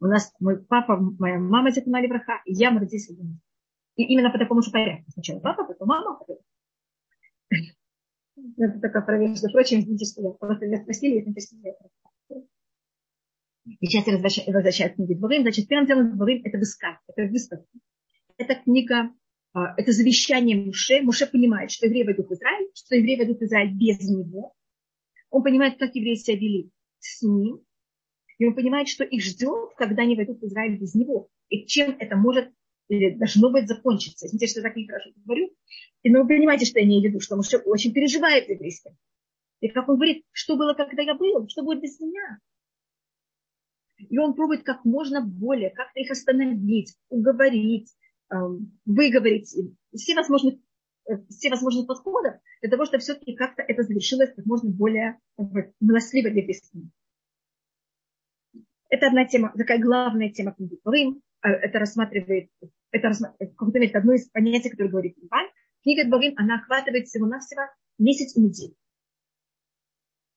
у 0.00 0.06
нас 0.06 0.34
мой 0.40 0.60
папа, 0.60 0.96
моя 0.96 1.38
мама 1.38 1.70
Зетунали 1.70 2.08
Браха, 2.08 2.42
и 2.44 2.54
я 2.54 2.72
мы 2.72 2.80
родились 2.80 3.08
И 3.08 4.02
именно 4.02 4.32
по 4.32 4.40
такому 4.40 4.60
же 4.60 4.72
порядку. 4.72 5.08
Сначала 5.12 5.38
папа, 5.38 5.62
потом 5.66 5.86
мама. 5.86 6.18
Это 8.58 8.80
такая 8.80 9.02
проверка. 9.02 9.48
Прочим, 9.52 9.78
извините, 9.78 10.04
что 10.04 10.20
я 10.20 10.30
просто 10.30 10.66
меня 10.66 10.82
спросили, 10.82 11.14
я 11.14 11.24
не 11.24 11.32
и 13.64 13.86
сейчас 13.86 14.06
я 14.06 14.18
возвращаюсь 14.18 14.92
к 14.92 14.96
книге 14.96 15.16
Дворим. 15.16 15.42
Значит, 15.42 15.68
первым 15.68 15.86
делом 15.86 16.16
Дворим– 16.16 16.42
это 16.44 16.58
высказ, 16.58 16.96
это 17.08 17.30
выставка. 17.30 17.66
Это 18.36 18.54
книга, 18.56 19.10
а, 19.52 19.74
это 19.76 19.92
завещание 19.92 20.56
Муше. 20.56 21.02
Муше 21.02 21.26
понимает, 21.26 21.70
что 21.70 21.86
евреи 21.86 22.04
войдут 22.04 22.28
в 22.28 22.32
Израиль, 22.32 22.68
что 22.74 22.96
евреи 22.96 23.18
войдут 23.18 23.38
в 23.38 23.42
Израиль 23.42 23.72
без 23.72 24.00
него. 24.08 24.54
Он 25.30 25.42
понимает, 25.42 25.78
как 25.78 25.94
евреи 25.94 26.14
себя 26.14 26.36
вели 26.36 26.70
с 26.98 27.22
ним. 27.22 27.60
И 28.38 28.46
он 28.46 28.54
понимает, 28.54 28.88
что 28.88 29.04
их 29.04 29.22
ждет, 29.22 29.74
когда 29.76 30.02
они 30.02 30.16
войдут 30.16 30.40
в 30.40 30.44
Израиль 30.44 30.78
без 30.78 30.94
него. 30.94 31.28
И 31.48 31.66
чем 31.66 31.96
это 31.98 32.16
может 32.16 32.50
или 32.88 33.10
должно 33.10 33.50
быть 33.50 33.68
закончиться. 33.68 34.26
Извините, 34.26 34.48
что 34.48 34.60
я 34.60 34.64
так 34.64 34.76
нехорошо 34.76 35.10
говорю. 35.24 35.50
И, 36.02 36.10
но 36.10 36.22
вы 36.22 36.28
понимаете, 36.28 36.66
что 36.66 36.80
я 36.80 36.84
имею 36.84 37.02
в 37.02 37.04
виду, 37.04 37.20
что 37.20 37.36
Муше 37.36 37.58
очень 37.58 37.92
переживает 37.92 38.48
еврейским. 38.48 38.96
И 39.60 39.68
как 39.68 39.88
он 39.88 39.96
говорит, 39.96 40.24
что 40.32 40.56
было, 40.56 40.74
когда 40.74 41.02
я 41.02 41.14
был, 41.14 41.46
что 41.48 41.62
будет 41.62 41.80
без 41.80 42.00
меня. 42.00 42.38
И 44.08 44.18
он 44.18 44.34
пробует 44.34 44.62
как 44.62 44.84
можно 44.84 45.20
более, 45.20 45.70
как-то 45.70 46.00
их 46.00 46.10
остановить, 46.10 46.96
уговорить, 47.08 47.90
эм, 48.32 48.78
выговорить 48.84 49.54
все 49.94 50.14
возможные, 50.14 50.60
э, 51.08 51.18
все 51.28 51.50
возможные 51.50 51.86
подходы 51.86 52.40
для 52.60 52.70
того, 52.70 52.84
чтобы 52.84 53.00
все-таки 53.00 53.34
как-то 53.34 53.62
это 53.62 53.82
завершилось 53.82 54.32
как 54.34 54.46
можно 54.46 54.70
более 54.70 55.18
милостливо 55.80 56.30
для 56.30 56.42
близких. 56.42 56.82
Это 58.88 59.06
одна 59.06 59.24
тема, 59.24 59.52
такая 59.56 59.80
главная 59.80 60.30
тема 60.30 60.52
книги 60.52 60.78
Дворим. 60.82 61.22
А, 61.40 61.50
это 61.50 61.78
рассматривает, 61.78 62.50
это 62.90 63.08
рассматривает, 63.08 63.56
как 63.56 63.96
одно 63.96 64.12
из 64.12 64.28
понятий, 64.28 64.70
которое 64.70 64.90
говорит 64.90 65.16
Иван. 65.16 65.46
Книга 65.82 66.06
Дворим, 66.06 66.34
она 66.36 66.56
охватывает 66.56 67.06
всего-навсего 67.06 67.62
месяц 67.98 68.36
и 68.36 68.40
неделю. 68.40 68.74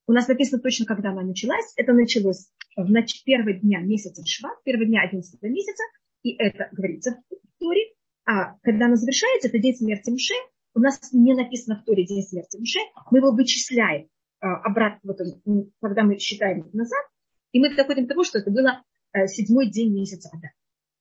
У 0.07 0.13
нас 0.13 0.27
написано 0.27 0.61
точно, 0.61 0.85
когда 0.85 1.11
она 1.11 1.23
началась. 1.23 1.73
Это 1.75 1.93
началось 1.93 2.47
в 2.75 2.89
нач... 2.89 3.23
первого 3.23 3.53
дня 3.53 3.79
месяца 3.79 4.23
Шват, 4.25 4.63
первого 4.63 4.85
дня 4.85 5.01
11 5.01 5.41
месяца, 5.43 5.83
и 6.21 6.35
это 6.35 6.69
говорится 6.71 7.21
в 7.29 7.59
Торе. 7.59 7.93
А 8.25 8.57
когда 8.61 8.85
она 8.85 8.95
завершается, 8.95 9.47
это 9.47 9.59
день 9.59 9.75
смерти 9.75 10.09
Муше. 10.09 10.33
У 10.75 10.79
нас 10.79 11.11
не 11.11 11.33
написано 11.33 11.79
в 11.79 11.85
Торе 11.85 12.05
день 12.05 12.23
смерти 12.23 12.57
Муше. 12.57 12.79
Мы 13.09 13.19
его 13.19 13.31
вычисляем 13.31 14.07
а, 14.39 14.57
обратно, 14.61 14.99
вот, 15.03 15.71
когда 15.81 16.03
мы 16.03 16.19
считаем 16.19 16.69
назад, 16.73 17.05
и 17.51 17.59
мы 17.59 17.73
доходим 17.75 18.03
до 18.03 18.09
того, 18.09 18.23
что 18.23 18.39
это 18.39 18.51
было 18.51 18.83
а, 19.11 19.27
седьмой 19.27 19.71
день 19.71 19.93
месяца 19.93 20.29
Ада. 20.33 20.51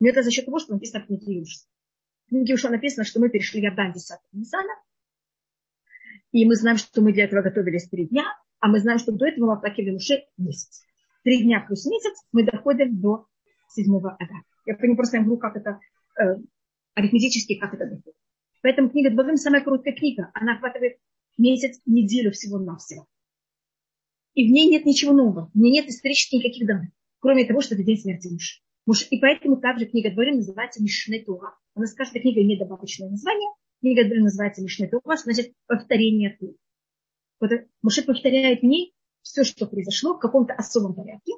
Но 0.01 0.09
это 0.09 0.23
за 0.23 0.31
счет 0.31 0.47
того, 0.47 0.59
что 0.59 0.73
написано 0.73 1.05
в 1.05 1.07
книге 1.07 1.41
Юша. 1.41 1.61
В 2.27 2.29
книге 2.31 2.53
Юша 2.53 2.71
написано, 2.71 3.05
что 3.05 3.21
мы 3.21 3.29
перешли 3.29 3.61
Ярдан 3.61 3.93
10 3.93 4.19
Нисана, 4.33 4.73
и 6.33 6.45
мы 6.47 6.57
знаем, 6.57 6.79
что 6.79 7.01
мы 7.01 7.13
для 7.13 7.25
этого 7.25 7.43
готовились 7.43 7.89
три 7.89 8.07
дня, 8.07 8.25
а 8.65 8.69
мы 8.69 8.81
знаем, 8.81 8.99
что 8.99 9.13
до 9.13 9.27
этого 9.27 9.53
оплакивали 9.53 9.91
Муше 9.91 10.25
месяц. 10.39 10.87
Три 11.23 11.43
дня 11.43 11.61
плюс 11.61 11.85
месяц 11.85 12.15
мы 12.33 12.45
доходим 12.45 12.99
до 12.99 13.27
седьмого 13.69 14.17
ада. 14.19 14.41
Я 14.65 14.75
понимаю, 14.75 14.97
просто 14.97 15.19
говорю, 15.19 15.37
как 15.37 15.57
это 15.57 15.81
э, 16.19 16.37
арифметически, 16.95 17.57
как 17.57 17.75
это 17.75 17.85
доходит. 17.85 18.17
Поэтому 18.63 18.89
книга 18.89 19.11
Дворим 19.11 19.37
самая 19.37 19.63
короткая 19.63 19.93
книга. 19.93 20.31
Она 20.33 20.55
охватывает 20.55 20.97
месяц, 21.37 21.79
неделю 21.85 22.33
всего-навсего. 22.33 23.07
И 24.33 24.49
в 24.49 24.51
ней 24.51 24.71
нет 24.71 24.87
ничего 24.87 25.13
нового. 25.13 25.51
В 25.53 25.59
ней 25.59 25.71
нет 25.71 25.87
исторических 25.91 26.39
никаких 26.39 26.67
данных. 26.67 26.89
Кроме 27.21 27.45
того, 27.45 27.61
что 27.61 27.75
это 27.75 27.85
день 27.85 27.99
смерти 27.99 28.31
мужа. 28.87 29.05
И 29.11 29.19
поэтому 29.19 29.59
также 29.59 29.85
книга 29.85 30.11
Дворим 30.11 30.37
называется 30.37 30.83
Мишне 30.83 31.23
Тура. 31.23 31.55
У 31.75 31.81
нас 31.81 31.93
каждая 31.93 32.23
книга 32.23 32.41
имеет 32.41 32.61
добавочное 32.61 33.11
название. 33.11 33.51
Книга 33.81 34.07
Дворим 34.07 34.23
называется 34.23 34.63
Мишне 34.63 34.89
Тура, 34.89 35.17
значит 35.17 35.53
повторение 35.67 36.35
Тура. 36.41 36.55
Муше 37.83 38.03
повторяет 38.03 38.61
в 38.61 38.65
ней 38.65 38.95
все, 39.23 39.45
что 39.45 39.67
произошло 39.67 40.15
в 40.15 40.19
каком-то 40.19 40.55
особом 40.55 40.95
порядке. 40.95 41.33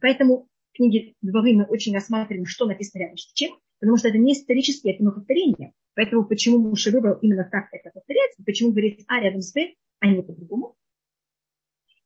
Поэтому 0.00 0.48
в 0.72 0.76
книге 0.76 1.14
Дворы 1.22 1.54
мы 1.54 1.64
очень 1.64 1.94
рассматриваем, 1.94 2.46
что 2.46 2.66
написано 2.66 3.02
рядом 3.02 3.16
с 3.16 3.32
чем, 3.32 3.58
потому 3.80 3.96
что 3.96 4.08
это 4.08 4.18
не 4.18 4.32
исторические, 4.32 4.94
это 4.94 5.04
повторение. 5.04 5.72
Поэтому 5.94 6.24
почему 6.24 6.58
Муше 6.58 6.90
выбрал 6.90 7.18
именно 7.20 7.48
так 7.50 7.68
это 7.72 7.90
повторять, 7.90 8.32
почему 8.44 8.70
говорит 8.70 9.04
А 9.08 9.20
рядом 9.20 9.40
с 9.40 9.52
Б, 9.52 9.74
а 9.98 10.06
не 10.06 10.22
по-другому. 10.22 10.76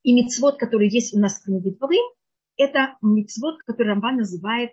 И 0.02 0.12
мицвод, 0.14 0.58
который 0.58 0.88
есть 0.88 1.14
у 1.14 1.18
нас 1.18 1.40
в 1.40 1.44
книге 1.44 1.72
Дворы, 1.72 1.96
это 2.56 2.96
мицвод, 3.02 3.62
который 3.64 3.88
Рамбан 3.88 4.16
называет 4.18 4.72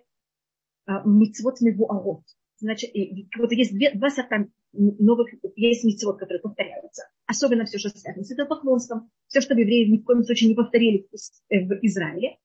а, 0.86 1.02
мицвод 1.04 1.60
мивуарот. 1.60 2.22
Значит, 2.58 2.90
вот 3.38 3.50
есть 3.52 3.72
две, 3.72 3.92
два 3.92 4.10
сорта 4.10 4.46
новых, 4.72 5.28
есть 5.56 5.84
митцвот, 5.84 6.18
которые 6.18 6.40
повторяются. 6.40 7.04
Особенно 7.26 7.64
все, 7.64 7.78
что 7.78 7.90
связано 7.90 8.24
с 8.24 8.32
идолопоклонством, 8.32 9.10
все, 9.28 9.40
что 9.40 9.54
евреи 9.54 9.90
ни 9.90 9.98
в 9.98 10.04
коем 10.04 10.24
случае 10.24 10.50
не 10.50 10.54
повторили 10.54 11.08
в 11.50 11.78
Израиле. 11.82 12.38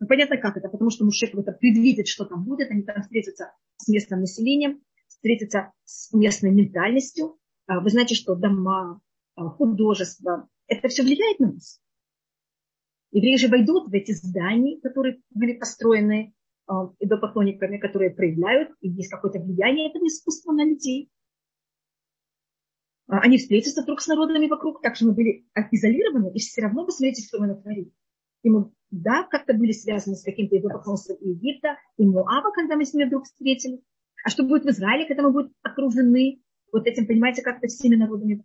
Ну, 0.00 0.06
понятно, 0.06 0.36
как 0.38 0.56
это, 0.56 0.68
потому 0.68 0.90
что 0.90 1.04
Мушек 1.04 1.34
это 1.34 1.52
предвидит, 1.52 2.08
что 2.08 2.24
там 2.24 2.44
будет, 2.44 2.70
они 2.70 2.82
там 2.82 3.02
встретятся 3.02 3.52
с 3.76 3.88
местным 3.88 4.20
населением, 4.20 4.82
встретятся 5.08 5.72
с 5.84 6.12
местной 6.12 6.50
ментальностью. 6.50 7.38
А, 7.66 7.80
вы 7.80 7.90
знаете, 7.90 8.14
что 8.14 8.34
дома, 8.34 9.00
а, 9.36 9.48
художество, 9.48 10.48
это 10.66 10.88
все 10.88 11.02
влияет 11.02 11.38
на 11.38 11.52
нас. 11.52 11.80
Евреи 13.12 13.36
же 13.36 13.48
войдут 13.48 13.88
в 13.88 13.94
эти 13.94 14.12
здания, 14.12 14.80
которые 14.80 15.20
были 15.30 15.54
построены 15.54 16.34
идолопоклонниками, 16.98 17.76
которые 17.76 18.10
проявляют, 18.10 18.70
и 18.80 18.88
есть 18.88 19.10
какое-то 19.10 19.38
влияние 19.38 19.90
этого 19.90 20.06
искусства 20.06 20.52
на 20.52 20.64
людей. 20.64 21.10
Они 23.06 23.36
встретятся 23.36 23.84
друг 23.84 24.00
с 24.00 24.06
народами 24.06 24.48
вокруг, 24.48 24.80
так 24.80 24.96
что 24.96 25.06
мы 25.06 25.12
были 25.12 25.46
изолированы, 25.72 26.32
и 26.32 26.38
все 26.38 26.62
равно 26.62 26.86
посмотрите, 26.86 27.26
что 27.26 27.38
мы 27.38 27.48
натворили. 27.48 27.92
И 28.42 28.50
мы, 28.50 28.70
да, 28.90 29.24
как-то 29.24 29.54
были 29.54 29.72
связаны 29.72 30.16
с 30.16 30.22
каким-то 30.22 30.56
идолопоклонством 30.56 31.18
Египта, 31.20 31.76
и 31.98 32.06
Муава, 32.06 32.50
когда 32.52 32.76
мы 32.76 32.84
с 32.84 32.94
ними 32.94 33.06
вдруг 33.06 33.24
встретили. 33.24 33.82
А 34.24 34.30
что 34.30 34.44
будет 34.44 34.64
в 34.64 34.70
Израиле, 34.70 35.06
когда 35.06 35.22
мы 35.22 35.32
будем 35.32 35.52
окружены 35.62 36.42
вот 36.72 36.86
этим, 36.86 37.06
понимаете, 37.06 37.42
как-то 37.42 37.68
всеми 37.68 37.96
народами 37.96 38.44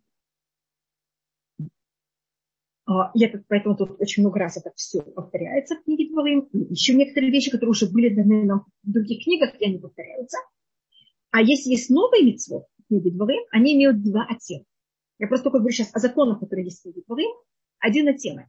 а, 2.85 3.11
и 3.13 3.23
это, 3.23 3.43
поэтому 3.47 3.77
тут 3.77 4.01
очень 4.01 4.23
много 4.23 4.39
раз 4.39 4.57
это 4.57 4.71
все 4.75 5.01
повторяется 5.01 5.75
в 5.75 5.83
книге 5.83 6.11
Дворим. 6.11 6.49
Еще 6.51 6.95
некоторые 6.95 7.31
вещи, 7.31 7.51
которые 7.51 7.69
уже 7.69 7.89
были 7.89 8.09
даны 8.09 8.45
нам 8.45 8.65
в 8.83 8.91
других 8.91 9.23
книгах, 9.23 9.55
и 9.59 9.65
они 9.65 9.77
повторяются. 9.77 10.37
А 11.31 11.41
если 11.41 11.71
есть 11.71 11.89
новые 11.89 12.25
митцвот 12.25 12.65
в 12.89 13.01
книге 13.01 13.11
Дворим, 13.11 13.41
они 13.51 13.75
имеют 13.75 14.03
два 14.03 14.25
оттенка. 14.27 14.65
Я 15.19 15.27
просто 15.27 15.45
только 15.45 15.59
говорю 15.59 15.73
сейчас 15.73 15.93
о 15.93 15.99
законах, 15.99 16.39
которые 16.39 16.65
есть 16.65 16.79
в 16.79 16.83
книге 16.83 17.03
Дворим. 17.05 17.29
Один 17.79 18.07
оттенок. 18.07 18.47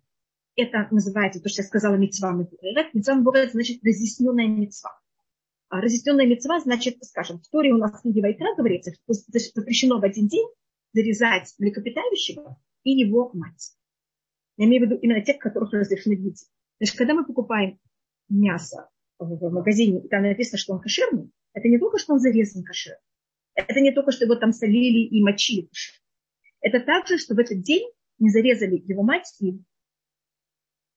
Это 0.57 0.89
называется, 0.91 1.41
то, 1.41 1.49
что 1.49 1.63
я 1.63 1.69
сказала, 1.69 1.97
митцва 1.97 2.33
Мебурет. 2.33 2.95
Митцва 2.95 3.15
Мебурет 3.15 3.53
значит 3.53 3.85
разъясненная 3.85 4.47
митцва. 4.47 4.91
А 5.69 5.81
разъясненная 5.81 6.27
митцва 6.27 6.61
значит, 6.61 7.05
скажем, 7.05 7.41
в 7.41 7.49
Торе 7.49 7.73
у 7.73 7.77
нас 7.77 7.93
в 7.93 8.03
книге 8.03 8.23
Вайкра 8.23 8.55
говорится, 8.57 8.93
что 8.93 9.15
запрещено 9.15 10.01
в 10.01 10.05
один 10.05 10.27
день 10.27 10.47
зарезать 10.93 11.55
млекопитающего 11.59 12.59
и 12.83 12.91
его 12.91 13.31
мать. 13.35 13.77
Я 14.57 14.67
имею 14.67 14.83
в 14.83 14.91
виду 14.91 15.01
именно 15.01 15.25
тех, 15.25 15.39
которых 15.39 15.73
разрешены 15.73 16.15
видеть. 16.15 16.47
Значит, 16.79 16.97
когда 16.97 17.15
мы 17.15 17.25
покупаем 17.25 17.79
мясо 18.29 18.89
в 19.19 19.51
магазине, 19.51 20.05
и 20.05 20.09
там 20.09 20.23
написано, 20.23 20.59
что 20.59 20.75
он 20.75 20.81
кошерный, 20.81 21.31
это 21.53 21.69
не 21.69 21.79
только, 21.79 21.99
что 21.99 22.15
он 22.15 22.21
зарезан 22.21 22.65
кошер. 22.65 22.97
Это 23.69 23.81
не 23.81 23.93
только, 23.93 24.13
что 24.13 24.25
его 24.25 24.37
там 24.37 24.53
солили 24.53 25.07
и 25.07 25.23
мочили. 25.23 25.69
Это 26.61 26.81
также, 26.81 27.19
что 27.19 27.35
в 27.35 27.39
этот 27.39 27.63
день 27.63 27.89
не 28.19 28.31
зарезали 28.31 28.77
его 28.87 29.03
мать 29.03 29.35
и, 29.41 29.61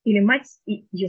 или 0.03 0.19
мать 0.19 0.47
и 0.65 0.87
ее 0.91 1.07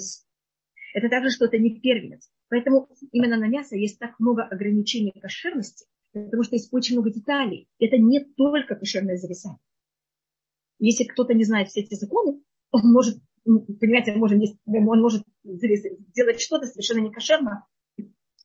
Это 0.94 1.08
также, 1.08 1.30
что 1.30 1.46
это 1.46 1.58
не 1.58 1.80
первенец. 1.80 2.30
Поэтому 2.48 2.88
именно 3.10 3.36
на 3.36 3.48
мясо 3.48 3.76
есть 3.76 3.98
так 3.98 4.18
много 4.20 4.44
ограничений 4.44 5.12
кошерности, 5.20 5.86
потому 6.12 6.44
что 6.44 6.54
есть 6.54 6.72
очень 6.72 6.94
много 6.94 7.10
деталей. 7.10 7.68
Это 7.78 7.96
не 7.98 8.24
только 8.24 8.76
кошерное 8.76 9.16
зарезание. 9.16 9.58
Если 10.78 11.04
кто-то 11.04 11.34
не 11.34 11.44
знает 11.44 11.68
все 11.68 11.80
эти 11.80 11.94
законы, 11.94 12.42
он 12.70 12.92
может, 12.92 13.18
понимаете, 13.44 14.12
он 14.12 14.18
может, 14.18 14.38
он 14.66 15.00
может 15.00 15.24
сделать 15.42 16.40
что-то 16.40 16.66
совершенно 16.66 17.00
некошерно. 17.00 17.66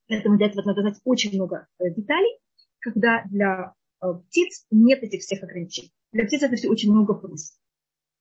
Поэтому 0.08 0.38
для 0.38 0.48
этого 0.48 0.66
надо 0.66 0.82
знать 0.82 1.00
очень 1.04 1.36
много 1.36 1.68
э, 1.78 1.94
деталей, 1.94 2.40
когда 2.80 3.24
для 3.30 3.74
э, 4.02 4.08
птиц 4.28 4.66
нет 4.72 5.04
этих 5.04 5.22
всех 5.22 5.44
ограничений. 5.44 5.92
Для 6.12 6.26
птиц 6.26 6.44
это 6.44 6.56
все 6.56 6.70
очень 6.70 6.92
много 6.92 7.14
плюс. 7.14 7.58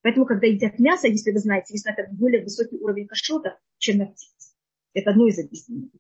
Поэтому, 0.02 0.26
когда 0.26 0.46
едят 0.46 0.78
мясо, 0.78 1.08
если 1.08 1.32
вы 1.32 1.38
знаете, 1.38 1.74
если 1.74 1.92
это 1.92 2.08
более 2.12 2.42
высокий 2.42 2.76
уровень 2.76 3.06
кашрута, 3.06 3.58
чем 3.78 3.98
на 3.98 4.06
птиц. 4.06 4.54
Это 4.94 5.10
одно 5.10 5.26
из 5.26 5.38
объяснений. 5.38 5.90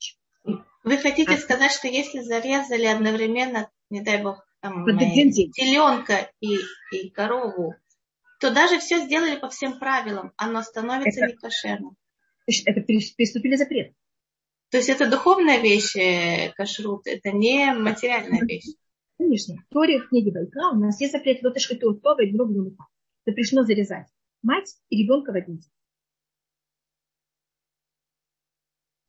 Вы 0.84 0.96
хотите 0.96 1.34
а, 1.34 1.36
сказать, 1.36 1.72
что 1.72 1.88
если 1.88 2.20
зарезали 2.20 2.86
одновременно, 2.86 3.70
не 3.90 4.00
дай 4.00 4.22
бог, 4.22 4.44
там, 4.60 4.84
теленка 5.52 6.30
и, 6.40 6.58
и 6.92 7.10
корову, 7.10 7.74
то 8.40 8.52
даже 8.52 8.78
все 8.78 9.00
сделали 9.00 9.36
по 9.36 9.48
всем 9.48 9.78
правилам, 9.78 10.32
оно 10.36 10.62
становится 10.62 11.24
это, 11.24 11.34
некошерным. 11.34 11.96
Это 12.46 12.80
переступили 12.80 13.56
запрет. 13.56 13.92
То 14.70 14.76
есть 14.76 14.88
это 14.88 15.10
духовная 15.10 15.60
вещь, 15.60 15.96
э, 15.96 16.52
кашрут, 16.56 17.06
это 17.06 17.32
не 17.32 17.72
материальная 17.72 18.42
вещь. 18.42 18.74
Конечно. 19.16 19.56
В 19.56 19.72
Торе, 19.72 20.00
в 20.00 20.08
книге 20.08 20.30
Байка 20.30 20.70
у 20.72 20.78
нас 20.78 21.00
есть 21.00 21.12
запрет 21.12 21.40
что 21.58 21.76
то 21.76 21.92
то 21.94 22.20
и 22.20 22.32
друг 22.32 22.52
друга. 22.52 22.86
Запрещено 23.26 23.64
зарезать 23.64 24.06
мать 24.42 24.76
и 24.88 25.02
ребенка 25.02 25.32
в 25.32 25.36
один 25.36 25.58
день. 25.58 25.70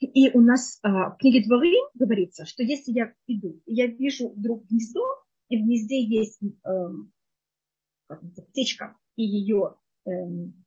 И 0.01 0.31
у 0.31 0.41
нас 0.41 0.79
а, 0.81 1.12
в 1.12 1.17
книге 1.17 1.45
Дворы 1.45 1.73
говорится, 1.93 2.45
что 2.45 2.63
если 2.63 2.93
я 2.93 3.13
иду, 3.27 3.62
я 3.65 3.86
вижу 3.88 4.29
вдруг 4.29 4.65
гнездо, 4.65 5.05
и 5.49 5.57
в 5.57 5.65
гнезде 5.65 6.01
есть 6.01 6.39
э, 6.41 8.13
птичка, 8.49 8.95
и 9.17 9.23
ее 9.23 9.75
эм, 10.05 10.63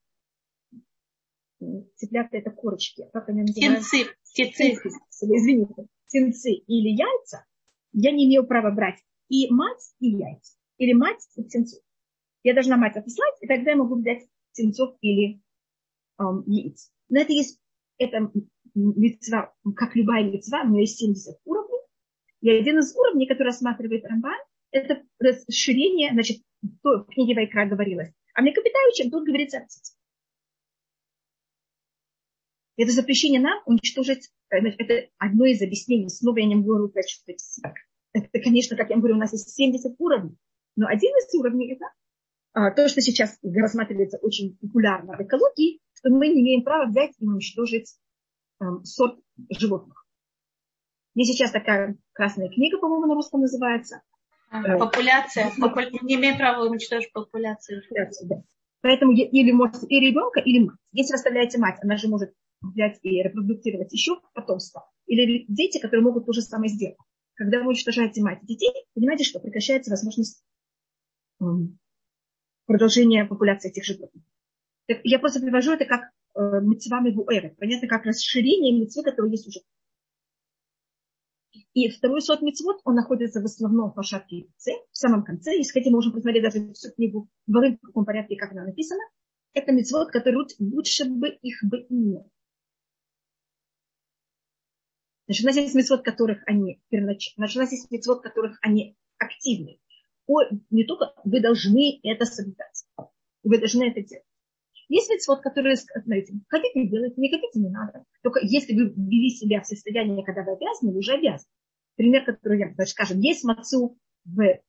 цыплята 1.97 2.37
это 2.37 2.51
корочки, 2.51 3.09
как 3.13 3.29
они 3.29 3.43
называются? 3.43 3.97
Птенцы. 4.33 4.89
Извините, 5.23 5.87
птенцы 6.07 6.53
или 6.53 6.89
яйца, 6.89 7.45
я 7.93 8.11
не 8.11 8.27
имею 8.27 8.47
права 8.47 8.71
брать 8.71 9.01
и 9.29 9.51
мать, 9.51 9.95
и 10.01 10.09
яйца. 10.11 10.55
Или 10.79 10.93
мать 10.93 11.29
и 11.37 11.43
птенцов. 11.43 11.81
Я 12.43 12.55
должна 12.55 12.77
мать 12.77 12.97
отослать, 12.97 13.35
и 13.41 13.47
тогда 13.47 13.71
я 13.71 13.77
могу 13.77 13.97
взять 13.97 14.27
птенцов 14.53 14.97
или 15.01 15.41
эм, 16.19 16.45
яиц. 16.47 16.91
Но 17.09 17.21
это 17.21 17.33
есть, 17.33 17.61
это 17.99 18.31
мецва, 18.75 19.55
как 19.77 19.95
любая 19.97 20.25
мецва, 20.25 20.63
у 20.63 20.69
нее 20.69 20.83
есть 20.83 20.99
70 20.99 21.39
уровней. 21.45 21.79
И 22.41 22.51
один 22.51 22.79
из 22.79 22.97
уровней, 22.97 23.27
который 23.27 23.49
рассматривает 23.49 24.05
Рамбан, 24.05 24.39
это 24.73 25.03
расширение, 25.21 26.13
значит, 26.13 26.43
в 26.83 27.05
книге 27.11 27.35
Вайкра 27.35 27.67
говорилось, 27.67 28.11
а 28.35 28.43
млекопитающим 28.43 29.11
тут 29.11 29.25
говорится 29.25 29.59
о 29.59 29.65
птице. 29.65 29.95
Это 32.83 32.91
запрещение 32.91 33.41
нам 33.41 33.63
уничтожить, 33.65 34.31
э, 34.51 34.57
это 34.57 35.09
одно 35.19 35.45
из 35.45 35.63
объяснений. 35.63 36.09
Снова 36.09 36.39
я 36.39 36.47
не 36.47 36.57
могу 36.57 36.89
сказать, 36.89 37.09
что 37.09 37.33
это 38.13 38.41
конечно, 38.41 38.77
как 38.77 38.91
я 38.91 38.97
говорю, 38.97 39.15
у 39.15 39.19
нас 39.19 39.33
есть 39.33 39.51
70 39.51 39.95
уровней. 39.99 40.37
Но 40.75 40.89
один 40.89 41.11
из 41.11 41.33
уровней 41.39 41.75
это 41.75 41.85
а, 42.55 42.73
то, 42.73 42.89
что 42.89 43.01
сейчас 43.01 43.39
рассматривается 43.45 44.19
очень 44.19 44.57
популярно 44.57 45.17
в 45.17 45.21
экологии, 45.21 45.79
что 45.95 46.11
мы 46.11 46.27
не 46.27 46.41
имеем 46.41 46.65
права 46.65 46.87
взять 46.87 47.13
и 47.21 47.25
уничтожить 47.25 47.95
um, 48.61 48.83
сорт 48.83 49.17
животных. 49.49 50.05
Есть 51.15 51.35
сейчас 51.35 51.53
такая 51.53 51.97
красная 52.13 52.49
книга, 52.49 52.79
по-моему, 52.79 53.07
на 53.07 53.15
русском 53.15 53.43
называется. 53.43 54.03
Ага, 54.51 54.77
популяция. 54.79 55.53
Попу... 55.61 55.81
Не 56.03 56.17
имеем 56.17 56.37
права 56.37 56.67
уничтожить 56.67 57.13
популяцию. 57.13 57.83
да. 58.25 58.43
Поэтому 58.81 59.13
или 59.13 59.53
может 59.53 59.85
и 59.89 60.01
ребенка, 60.01 60.41
или 60.41 60.65
мать. 60.65 60.77
Если 60.91 61.13
вы 61.13 61.17
оставляете 61.17 61.59
мать, 61.59 61.79
она 61.81 61.97
же 61.97 62.09
может 62.09 62.35
взять 62.63 62.99
и 63.03 63.23
репродуктировать 63.23 63.93
еще 63.93 64.21
потомство. 64.35 64.89
Или 65.07 65.45
дети, 65.49 65.79
которые 65.79 66.03
могут 66.03 66.27
то 66.27 66.33
же 66.33 66.43
самое 66.43 66.71
сделать. 66.71 66.97
Когда 67.35 67.61
вы 67.61 67.69
уничтожаете 67.69 68.23
мать 68.23 68.41
детей, 68.43 68.73
понимаете, 68.95 69.25
что 69.25 69.41
прекращается 69.41 69.91
возможность 69.91 70.45
продолжения 72.67 73.25
популяции 73.25 73.71
этих 73.71 73.85
животных. 73.85 74.23
Так 74.87 75.01
я 75.05 75.19
просто 75.19 75.41
привожу 75.41 75.73
это 75.73 75.85
как 75.85 76.03
э, 76.35 76.61
мецвами 76.61 77.11
буэры. 77.11 77.57
Понятно, 77.59 77.89
как 77.89 78.05
расширение 78.05 78.79
мецвы, 78.79 79.03
которые 79.03 79.33
есть 79.33 79.49
уже 79.49 79.61
и 81.75 81.89
второй 81.89 82.21
сот 82.21 82.43
мецвод, 82.43 82.81
он 82.85 82.95
находится 82.95 83.41
в 83.41 83.45
основном 83.45 83.91
в 83.91 83.95
Пашатке 83.95 84.47
в 84.59 84.97
самом 84.97 85.25
конце. 85.25 85.57
Если 85.57 85.73
хотите, 85.73 85.91
мы 85.91 85.97
можем 85.97 86.13
посмотреть 86.13 86.43
даже 86.43 86.73
всю 86.73 86.93
книгу 86.93 87.29
в 87.47 87.77
каком 87.83 88.05
порядке, 88.05 88.37
как 88.37 88.53
она 88.53 88.65
написана. 88.65 89.03
Это 89.55 89.73
мецвод, 89.73 90.11
который 90.11 90.47
лучше 90.59 91.05
бы 91.05 91.29
их 91.29 91.59
бы 91.65 91.87
иметь. 91.89 92.27
Значит, 95.33 95.45
у 95.45 95.49
нас 95.49 95.57
есть 95.57 95.75
мецвод, 95.75 96.05
которых 96.05 96.43
они 96.47 96.83
первоначально, 96.91 97.47
значит, 97.47 97.57
у 97.57 97.61
нас 97.61 97.73
есть 97.73 97.91
мецвод, 97.91 98.23
которых 98.23 98.59
они 98.61 98.99
активны. 99.17 99.81
О, 100.27 100.41
не 100.69 100.85
только 100.85 101.15
вы 101.25 101.41
должны 101.41 102.01
это 102.03 102.27
соблюдать. 102.27 102.85
Вы 103.43 103.57
должны 103.57 103.85
это 103.85 104.03
делать. 104.03 104.27
Есть 104.91 105.09
мецвод, 105.09 105.41
которые, 105.41 105.77
знаете, 106.05 106.35
хотите 106.49 106.87
делать, 106.87 107.17
не 107.17 107.31
хотите, 107.31 107.61
не 107.61 107.71
надо. 107.71 108.05
Только 108.23 108.41
если 108.43 108.75
вы 108.75 108.91
ввели 108.91 109.31
себя 109.31 109.63
в 109.63 109.67
состояние, 109.67 110.23
когда 110.23 110.43
вы 110.43 110.53
обязаны, 110.53 110.93
вы 110.93 110.99
уже 110.99 111.15
обязаны. 111.15 111.49
Пример, 111.97 112.27
который 112.27 112.59
я, 112.59 112.75
значит, 112.75 112.93
скажем, 112.93 113.21
есть 113.21 113.43
мацу 113.43 113.99
в 114.27 114.61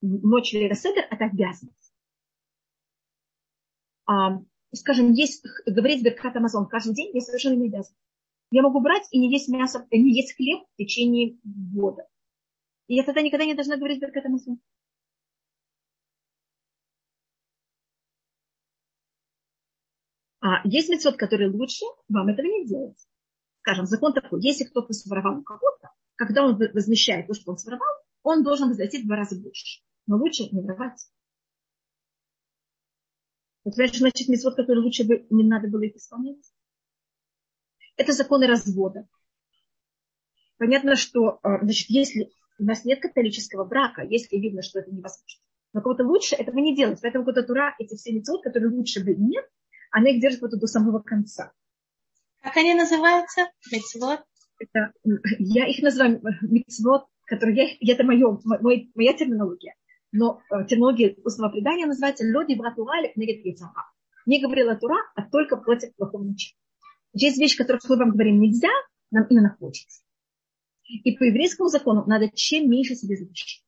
ночь 0.00 0.52
Лейра 0.52 0.74
Седер, 0.74 1.04
это 1.08 1.26
обязанность. 1.26 1.94
А, 4.06 4.40
скажем, 4.74 5.12
есть, 5.12 5.44
говорить 5.66 6.02
Беркат 6.02 6.34
Амазон 6.34 6.66
каждый 6.66 6.94
день, 6.94 7.12
я 7.14 7.20
совершенно 7.20 7.54
не 7.54 7.68
обязан. 7.68 7.94
Я 8.50 8.62
могу 8.62 8.80
брать 8.80 9.06
и 9.10 9.18
не 9.18 9.30
есть 9.30 9.48
мясо, 9.48 9.86
не 9.90 10.12
есть 10.12 10.34
хлеб 10.34 10.64
в 10.72 10.76
течение 10.76 11.38
года. 11.44 12.06
И 12.88 12.96
я 12.96 13.04
тогда 13.04 13.22
никогда 13.22 13.44
не 13.44 13.54
должна 13.54 13.76
говорить 13.76 14.00
Беркат 14.00 14.26
Амазон. 14.26 14.60
А 20.40 20.66
есть 20.66 20.88
мецвод, 20.88 21.16
который 21.16 21.50
лучше 21.50 21.84
вам 22.08 22.28
этого 22.28 22.46
не 22.46 22.66
делать. 22.66 22.98
Скажем, 23.60 23.86
закон 23.86 24.14
такой, 24.14 24.42
если 24.42 24.64
кто-то 24.64 24.92
своровал 24.94 25.38
у 25.38 25.42
кого-то, 25.42 25.90
когда 26.16 26.44
он 26.44 26.56
возмещает 26.56 27.26
то, 27.26 27.34
что 27.34 27.52
он 27.52 27.58
своровал, 27.58 27.94
он 28.22 28.42
должен 28.42 28.68
возвратить 28.68 29.04
в 29.04 29.06
два 29.06 29.16
раза 29.16 29.38
больше. 29.38 29.82
Но 30.06 30.16
лучше 30.16 30.44
не 30.50 30.60
воровать. 30.60 31.08
Вот 33.64 33.74
значит, 33.74 34.28
мецвод, 34.28 34.56
который 34.56 34.82
лучше 34.82 35.04
бы 35.04 35.26
не 35.30 35.44
надо 35.44 35.68
было 35.68 35.82
их 35.82 35.94
исполнять. 35.94 36.50
Это 38.00 38.14
законы 38.14 38.46
развода. 38.46 39.06
понятно, 40.56 40.96
что, 40.96 41.38
э, 41.42 41.58
значит, 41.60 41.90
если 41.90 42.30
у 42.58 42.64
нас 42.64 42.86
нет 42.86 43.02
католического 43.02 43.64
брака, 43.64 44.02
если 44.02 44.38
видно, 44.38 44.62
что 44.62 44.78
это 44.78 44.90
невозможно. 44.90 45.42
Но 45.74 45.82
кого-то 45.82 46.04
лучше 46.04 46.34
этого 46.34 46.58
не 46.60 46.74
делать. 46.74 46.98
Поэтому 47.02 47.26
какой-то 47.26 47.46
тура, 47.46 47.74
эти 47.78 47.96
все 47.96 48.12
мецвод, 48.12 48.42
которые 48.42 48.70
лучше 48.70 49.04
бы 49.04 49.14
нет, 49.14 49.44
она 49.90 50.08
их 50.08 50.20
держит 50.22 50.40
вот 50.40 50.58
до 50.58 50.66
самого 50.66 51.00
конца. 51.00 51.52
Как 52.40 52.56
они 52.56 52.72
называются? 52.72 53.42
Мецвод? 53.70 54.20
Это, 54.58 54.94
я 55.38 55.66
их 55.66 55.82
называю 55.82 56.22
мецвод, 56.40 57.04
который 57.26 57.54
я, 57.54 57.92
это 57.92 58.04
мое, 58.04 58.40
мой, 58.44 58.90
моя 58.94 59.12
терминология. 59.12 59.74
Но 60.10 60.40
э, 60.50 60.64
терминология 60.64 61.16
устного 61.22 61.52
предания 61.52 61.84
называется 61.84 62.24
«Люди 62.24 62.54
братура 62.54 62.98
или 63.02 63.12
книга 63.12 63.74
Не 64.24 64.40
говорила 64.40 64.74
Тура, 64.74 64.96
а 65.14 65.22
только 65.22 65.58
против 65.58 65.94
плохого 65.96 66.24
начала. 66.24 66.59
Есть 67.12 67.38
вещь, 67.38 67.56
которую 67.56 67.80
мы 67.88 67.96
вам 67.96 68.10
говорим 68.12 68.40
нельзя, 68.40 68.68
нам 69.10 69.26
именно 69.28 69.56
хочется. 69.58 70.02
И 70.84 71.16
по 71.16 71.24
еврейскому 71.24 71.68
закону 71.68 72.04
надо 72.06 72.30
чем 72.30 72.68
меньше 72.68 72.94
себе 72.94 73.16
запрещать. 73.16 73.64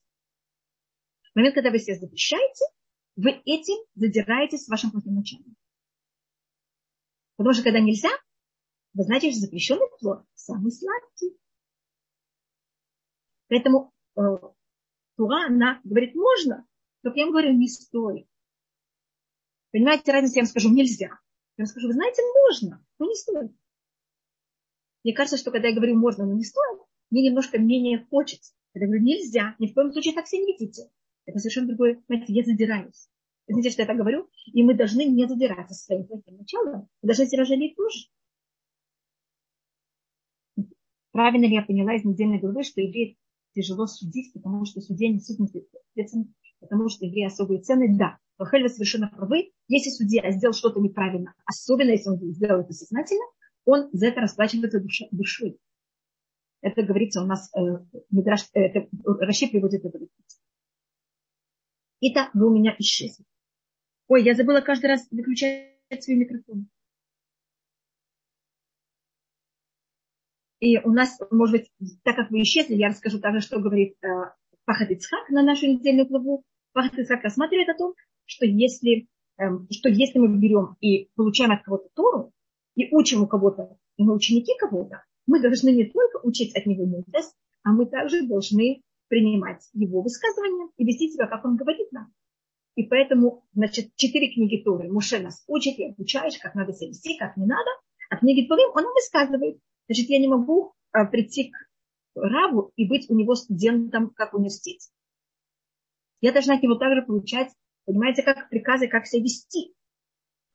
В 1.33 1.37
момент, 1.37 1.55
когда 1.55 1.71
вы 1.71 1.79
себе 1.79 1.97
запрещаете, 1.97 2.65
вы 3.17 3.31
этим 3.45 3.77
задираетесь 3.95 4.65
с 4.65 4.69
вашим 4.69 4.91
плохим 4.91 5.15
началом. 5.15 5.57
Потому 7.37 7.55
что 7.55 7.63
когда 7.63 7.81
нельзя, 7.81 8.11
вы 8.95 9.05
знаете, 9.05 9.31
что 9.31 9.41
запрещенный 9.41 9.87
плод 9.99 10.25
самый 10.35 10.71
сладкий. 10.71 11.37
Поэтому 13.49 13.93
э, 14.17 14.21
Тура, 15.17 15.47
она 15.47 15.81
говорит, 15.85 16.15
можно, 16.15 16.67
только 17.03 17.19
я 17.19 17.25
вам 17.25 17.33
говорю, 17.33 17.53
не 17.55 17.69
стоит. 17.69 18.27
Понимаете 19.71 20.13
разницу? 20.13 20.37
Я 20.37 20.43
вам 20.43 20.49
скажу, 20.49 20.71
нельзя. 20.71 21.07
Я 21.57 21.65
вам 21.65 21.67
скажу, 21.67 21.87
вы 21.89 21.95
знаете, 21.95 22.23
можно, 22.45 22.85
но 23.03 23.09
не 23.09 23.17
стоит. 23.17 23.53
Мне 25.03 25.13
кажется, 25.13 25.37
что 25.37 25.51
когда 25.51 25.69
я 25.69 25.75
говорю 25.75 25.97
можно, 25.97 26.25
но 26.25 26.35
не 26.35 26.45
стоит, 26.45 26.81
мне 27.11 27.29
немножко 27.29 27.59
менее 27.59 28.07
хочется. 28.09 28.55
Когда 28.73 28.87
я 28.87 28.91
говорю 28.91 29.05
нельзя, 29.05 29.57
ни 29.59 29.67
в 29.67 29.75
коем 29.75 29.93
случае 29.93 30.15
так 30.15 30.29
себя 30.29 30.43
не 30.43 30.53
ведите. 30.53 30.89
Это 31.27 31.41
совершенно 31.41 31.67
другое, 31.69 32.01
понимаете, 32.07 32.33
я 32.33 32.45
задираюсь. 32.45 33.09
Знаете, 33.49 33.71
что 33.71 33.83
я 33.83 33.87
так 33.87 33.97
говорю? 33.97 34.29
И 34.53 34.63
мы 34.63 34.75
должны 34.75 35.05
не 35.05 35.27
задираться 35.27 35.75
своим 35.75 36.07
плохим 36.07 36.37
началом. 36.37 36.89
Мы 37.03 37.09
должны 37.09 37.27
себя 37.27 37.45
жалеть 37.45 37.75
тоже. 37.77 38.07
Правильно 41.11 41.47
ли 41.47 41.55
я 41.55 41.63
поняла 41.63 41.97
из 41.97 42.05
недельной 42.05 42.39
главы, 42.39 42.63
что 42.63 42.81
евреи 42.81 43.19
тяжело 43.55 43.87
судить, 43.87 44.33
потому 44.33 44.65
что 44.65 44.81
судья 44.81 45.09
несут 45.13 45.39
ответственность, 45.41 46.31
потому 46.61 46.89
что 46.89 47.05
евреи 47.05 47.27
особые 47.27 47.61
цены? 47.61 47.99
Да. 47.99 48.19
Рахель, 48.45 48.69
совершенно 48.69 49.09
правы. 49.09 49.53
Если 49.69 49.91
судья 49.91 50.31
сделал 50.31 50.55
что-то 50.55 50.81
неправильно, 50.81 51.35
особенно 51.45 51.91
если 51.91 52.11
он 52.11 52.19
сделал 52.33 52.61
это 52.61 52.73
сознательно, 52.73 53.25
он 53.65 53.89
за 53.93 54.07
это 54.07 54.21
расплачивается 54.21 54.83
душой. 55.11 55.59
Это 56.61 56.83
говорится 56.83 57.23
у 57.23 57.27
нас, 57.27 57.51
э, 57.57 57.61
Мидраш, 58.11 58.49
э, 58.55 58.61
это, 58.61 58.89
Раши 59.05 59.49
приводит 59.49 59.85
это 59.85 59.99
Итак, 62.01 62.31
вы 62.35 62.49
у 62.49 62.55
меня 62.55 62.75
исчезли. 62.79 63.25
Ой, 64.09 64.25
я 64.25 64.35
забыла 64.35 64.61
каждый 64.61 64.87
раз 64.87 65.07
выключать 65.11 65.73
свой 66.01 66.17
микрофон. 66.17 66.69
И 70.61 70.79
у 70.79 70.93
нас, 70.93 71.19
может 71.31 71.57
быть, 71.57 71.73
так 72.05 72.15
как 72.15 72.31
вы 72.31 72.43
исчезли, 72.43 72.75
я 72.75 72.89
расскажу 72.89 73.19
также, 73.19 73.41
что 73.41 73.59
говорит 73.59 73.97
э, 74.05 74.09
Пахат 74.65 74.91
Ицхак 74.91 75.29
на 75.31 75.43
нашу 75.43 75.67
недельную 75.67 76.07
главу. 76.07 76.45
Пахат 76.73 76.99
Ицхак 76.99 77.25
рассматривает 77.25 77.69
о 77.71 77.79
том, 77.79 77.95
что 78.25 78.47
если, 78.47 79.09
э, 79.39 79.45
что 79.71 79.89
если 79.89 80.19
мы 80.19 80.37
берем 80.39 80.77
и 80.81 81.09
получаем 81.15 81.53
от 81.53 81.63
кого-то 81.63 81.89
Тору, 81.95 82.33
и 82.75 82.89
учим 82.95 83.23
у 83.23 83.27
кого-то, 83.27 83.77
и 83.97 84.05
мы 84.05 84.15
ученики 84.15 84.53
кого-то, 84.59 85.05
мы 85.27 85.41
должны 85.41 85.71
не 85.71 85.85
только 85.85 86.19
учить 86.23 86.57
от 86.57 86.67
него 86.67 86.87
мудрость, 86.87 87.35
а 87.63 87.73
мы 87.73 87.87
также 87.87 88.27
должны 88.27 88.83
принимать 89.09 89.69
его 89.75 90.03
высказывания 90.03 90.71
и 90.77 90.85
вести 90.85 91.11
себя, 91.11 91.27
как 91.27 91.45
он 91.45 91.57
говорит 91.57 91.93
нам. 91.93 92.13
И 92.75 92.85
поэтому, 92.85 93.45
значит, 93.53 93.95
четыре 93.97 94.33
книги 94.33 94.63
Торы 94.63 94.91
Муше 94.91 95.19
нас 95.21 95.45
учит 95.47 95.79
и 95.79 95.91
обучаешь, 95.91 96.39
как 96.39 96.55
надо 96.55 96.73
себя 96.73 96.89
вести, 96.89 97.19
как 97.19 97.37
не 97.37 97.45
надо. 97.45 97.69
А 98.09 98.17
книги 98.17 98.47
Торы 98.49 98.63
он 98.75 98.83
нам 98.83 98.95
высказывает. 98.95 99.59
Значит, 99.87 100.09
я 100.09 100.19
не 100.19 100.29
могу 100.29 100.73
а, 100.93 101.05
прийти 101.05 101.51
к 101.51 101.57
Раву 102.15 102.73
и 102.77 102.87
быть 102.87 103.09
у 103.11 103.15
него 103.15 103.35
студентом, 103.35 104.11
как 104.11 104.33
в 104.33 104.37
университете. 104.37 104.91
Я 106.21 106.33
должна 106.33 106.55
от 106.55 106.63
него 106.63 106.77
также 106.77 107.03
получать, 107.03 107.51
понимаете, 107.85 108.23
как 108.23 108.49
приказы, 108.49 108.89
как 108.89 109.07
себя 109.07 109.23
вести. 109.23 109.75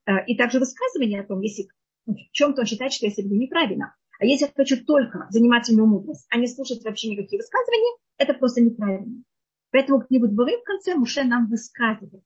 А, 0.05 0.19
и 0.19 0.35
также 0.35 0.59
высказывания 0.59 1.21
о 1.21 1.25
том, 1.25 1.41
если 1.41 1.67
в 2.05 2.15
чем-то 2.31 2.61
он 2.61 2.67
считает, 2.67 2.93
что 2.93 3.05
я 3.05 3.11
себя 3.11 3.25
веду 3.25 3.35
неправильно. 3.35 3.95
А 4.19 4.25
если 4.25 4.45
я 4.45 4.51
хочу 4.55 4.83
только 4.83 5.27
заниматься 5.29 5.73
ему 5.73 5.85
мудрость, 5.85 6.25
а 6.29 6.37
не 6.37 6.47
слушать 6.47 6.83
вообще 6.83 7.09
никакие 7.09 7.39
высказывания, 7.39 7.97
это 8.17 8.33
просто 8.33 8.61
неправильно. 8.61 9.23
Поэтому 9.71 10.03
Дворы 10.09 10.57
в 10.57 10.63
конце 10.63 10.95
Муше 10.95 11.23
нам 11.23 11.47
высказывает. 11.47 12.23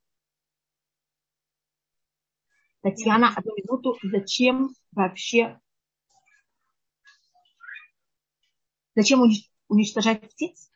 Татьяна, 2.82 3.34
одну 3.36 3.56
минуту, 3.56 3.98
зачем 4.04 4.74
вообще, 4.92 5.60
зачем 8.96 9.22
уничтожать 9.68 10.22
птиц? 10.22 10.71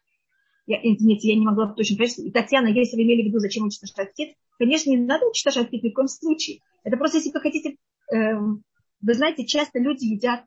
Я, 0.68 0.80
извините, 0.82 1.30
я 1.30 1.36
не 1.36 1.46
могла 1.46 1.74
точно 1.74 1.98
понять. 1.98 2.18
И 2.20 2.32
Татьяна, 2.32 2.68
если 2.68 2.96
вы 2.96 3.04
имели 3.04 3.24
в 3.24 3.26
виду, 3.28 3.40
зачем 3.40 3.64
уничтожать 3.64 4.12
птиц, 4.12 4.36
конечно, 4.58 4.90
не 4.90 4.98
надо 4.98 5.26
уничтожать 5.26 5.68
птиц 5.68 5.84
ни 5.84 5.90
в 5.90 5.94
коем 5.94 6.08
случае. 6.08 6.60
Это 6.84 6.98
просто, 6.98 7.18
если 7.18 7.32
вы 7.32 7.40
хотите, 7.40 7.78
э, 8.12 8.36
вы 8.38 9.14
знаете, 9.14 9.46
часто 9.46 9.80
люди 9.80 10.06
едят 10.06 10.46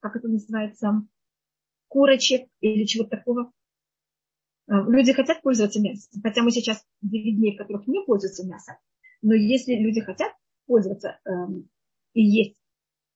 как 0.00 0.16
это 0.16 0.28
называется, 0.28 1.02
курочек 1.88 2.48
или 2.60 2.84
чего-то 2.84 3.16
такого. 3.16 3.52
Э, 4.68 4.74
люди 4.88 5.12
хотят 5.12 5.42
пользоваться 5.42 5.80
мясом, 5.80 6.22
хотя 6.22 6.42
мы 6.42 6.50
сейчас 6.50 6.84
в 7.00 7.08
дней, 7.08 7.54
в 7.54 7.58
которых 7.58 7.86
не 7.86 8.04
пользуются 8.04 8.46
мясом. 8.46 8.76
Но 9.22 9.34
если 9.34 9.74
люди 9.74 10.00
хотят 10.00 10.32
пользоваться 10.66 11.18
эм, 11.24 11.68
и 12.12 12.22
есть 12.22 12.56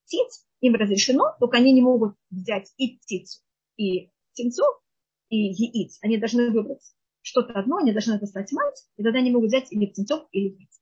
птиц, 0.05 0.45
им 0.61 0.75
разрешено, 0.75 1.37
только 1.39 1.59
они 1.59 1.73
не 1.73 1.83
могут 1.83 2.17
взять 2.31 2.73
и 2.77 2.97
птицу, 2.97 3.41
и 3.77 4.11
птенцов, 4.33 4.82
и 5.33 5.53
яиц. 5.53 5.99
Они 6.03 6.19
должны 6.19 6.51
выбрать 6.51 6.83
что-то 7.23 7.55
одно, 7.55 7.79
они 7.79 7.93
должны 7.93 8.19
достать 8.19 8.53
мать, 8.53 8.85
и 8.97 9.03
тогда 9.03 9.19
они 9.21 9.31
могут 9.31 9.49
взять 9.49 9.73
или 9.73 9.87
птенцов, 9.87 10.29
или 10.33 10.51
яиц. 10.51 10.81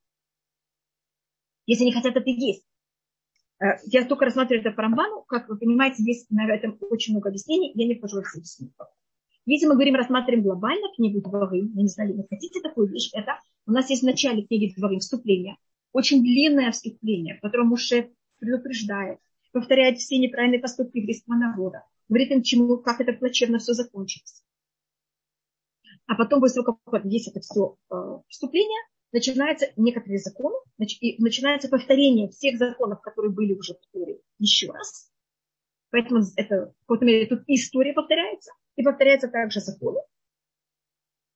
Если 1.66 1.84
они 1.84 1.92
хотят 1.92 2.16
это 2.16 2.28
есть. 2.28 2.64
Э, 3.60 3.78
я 3.86 4.04
только 4.04 4.24
рассматриваю 4.24 4.62
это 4.62 4.72
по 4.72 4.82
Рамбану. 4.82 5.22
Как 5.28 5.48
вы 5.48 5.56
понимаете, 5.56 6.02
есть 6.02 6.30
на 6.30 6.52
этом 6.52 6.76
очень 6.80 7.12
много 7.12 7.28
объяснений. 7.28 7.70
Я 7.74 7.86
не 7.86 7.94
вхожу 7.94 8.20
в 8.20 8.34
объяснения. 8.34 8.72
Если 9.46 9.66
мы 9.66 9.74
говорим, 9.74 9.94
рассматриваем 9.94 10.42
глобально 10.42 10.88
книгу 10.94 11.20
Дворым, 11.20 11.72
я 11.74 11.82
не 11.82 11.88
знаю, 11.88 12.16
вы 12.16 12.26
хотите 12.28 12.60
такую 12.60 12.88
вещь, 12.88 13.10
это 13.14 13.38
у 13.66 13.72
нас 13.72 13.88
есть 13.88 14.02
в 14.02 14.06
начале 14.06 14.42
книги 14.42 14.74
Дворым 14.76 14.98
вступление, 14.98 15.56
очень 15.92 16.22
длинное 16.22 16.70
вступление, 16.72 17.36
в 17.36 17.40
котором 17.40 17.68
Муше 17.68 18.10
предупреждает, 18.38 19.18
повторяет 19.52 19.98
все 19.98 20.18
неправильные 20.18 20.60
поступки 20.60 20.98
еврейского 20.98 21.34
народа, 21.34 21.84
говорит 22.08 22.30
им, 22.30 22.42
чему, 22.42 22.76
как 22.78 23.00
это 23.00 23.12
плачевно 23.12 23.58
все 23.58 23.72
закончится. 23.72 24.39
А 26.10 26.16
потом, 26.16 26.40
после 26.40 26.64
того, 26.64 26.80
как 26.90 27.04
есть 27.04 27.28
это 27.28 27.38
все 27.38 27.76
э, 27.88 27.94
вступление, 28.26 28.80
начинаются 29.12 29.66
некоторые 29.76 30.18
законы, 30.18 30.56
и 30.80 31.22
начинается 31.22 31.68
повторение 31.68 32.28
всех 32.30 32.58
законов, 32.58 33.00
которые 33.00 33.32
были 33.32 33.54
уже 33.54 33.74
в 33.74 33.92
Торе, 33.92 34.18
еще 34.40 34.72
раз. 34.72 35.08
Поэтому 35.92 36.22
это, 36.34 36.74
в 36.80 36.80
какой-то 36.80 37.04
мере, 37.04 37.26
тут 37.26 37.44
история 37.46 37.92
повторяется, 37.92 38.50
и 38.74 38.82
повторяются 38.82 39.28
также 39.28 39.60
законы. 39.60 40.00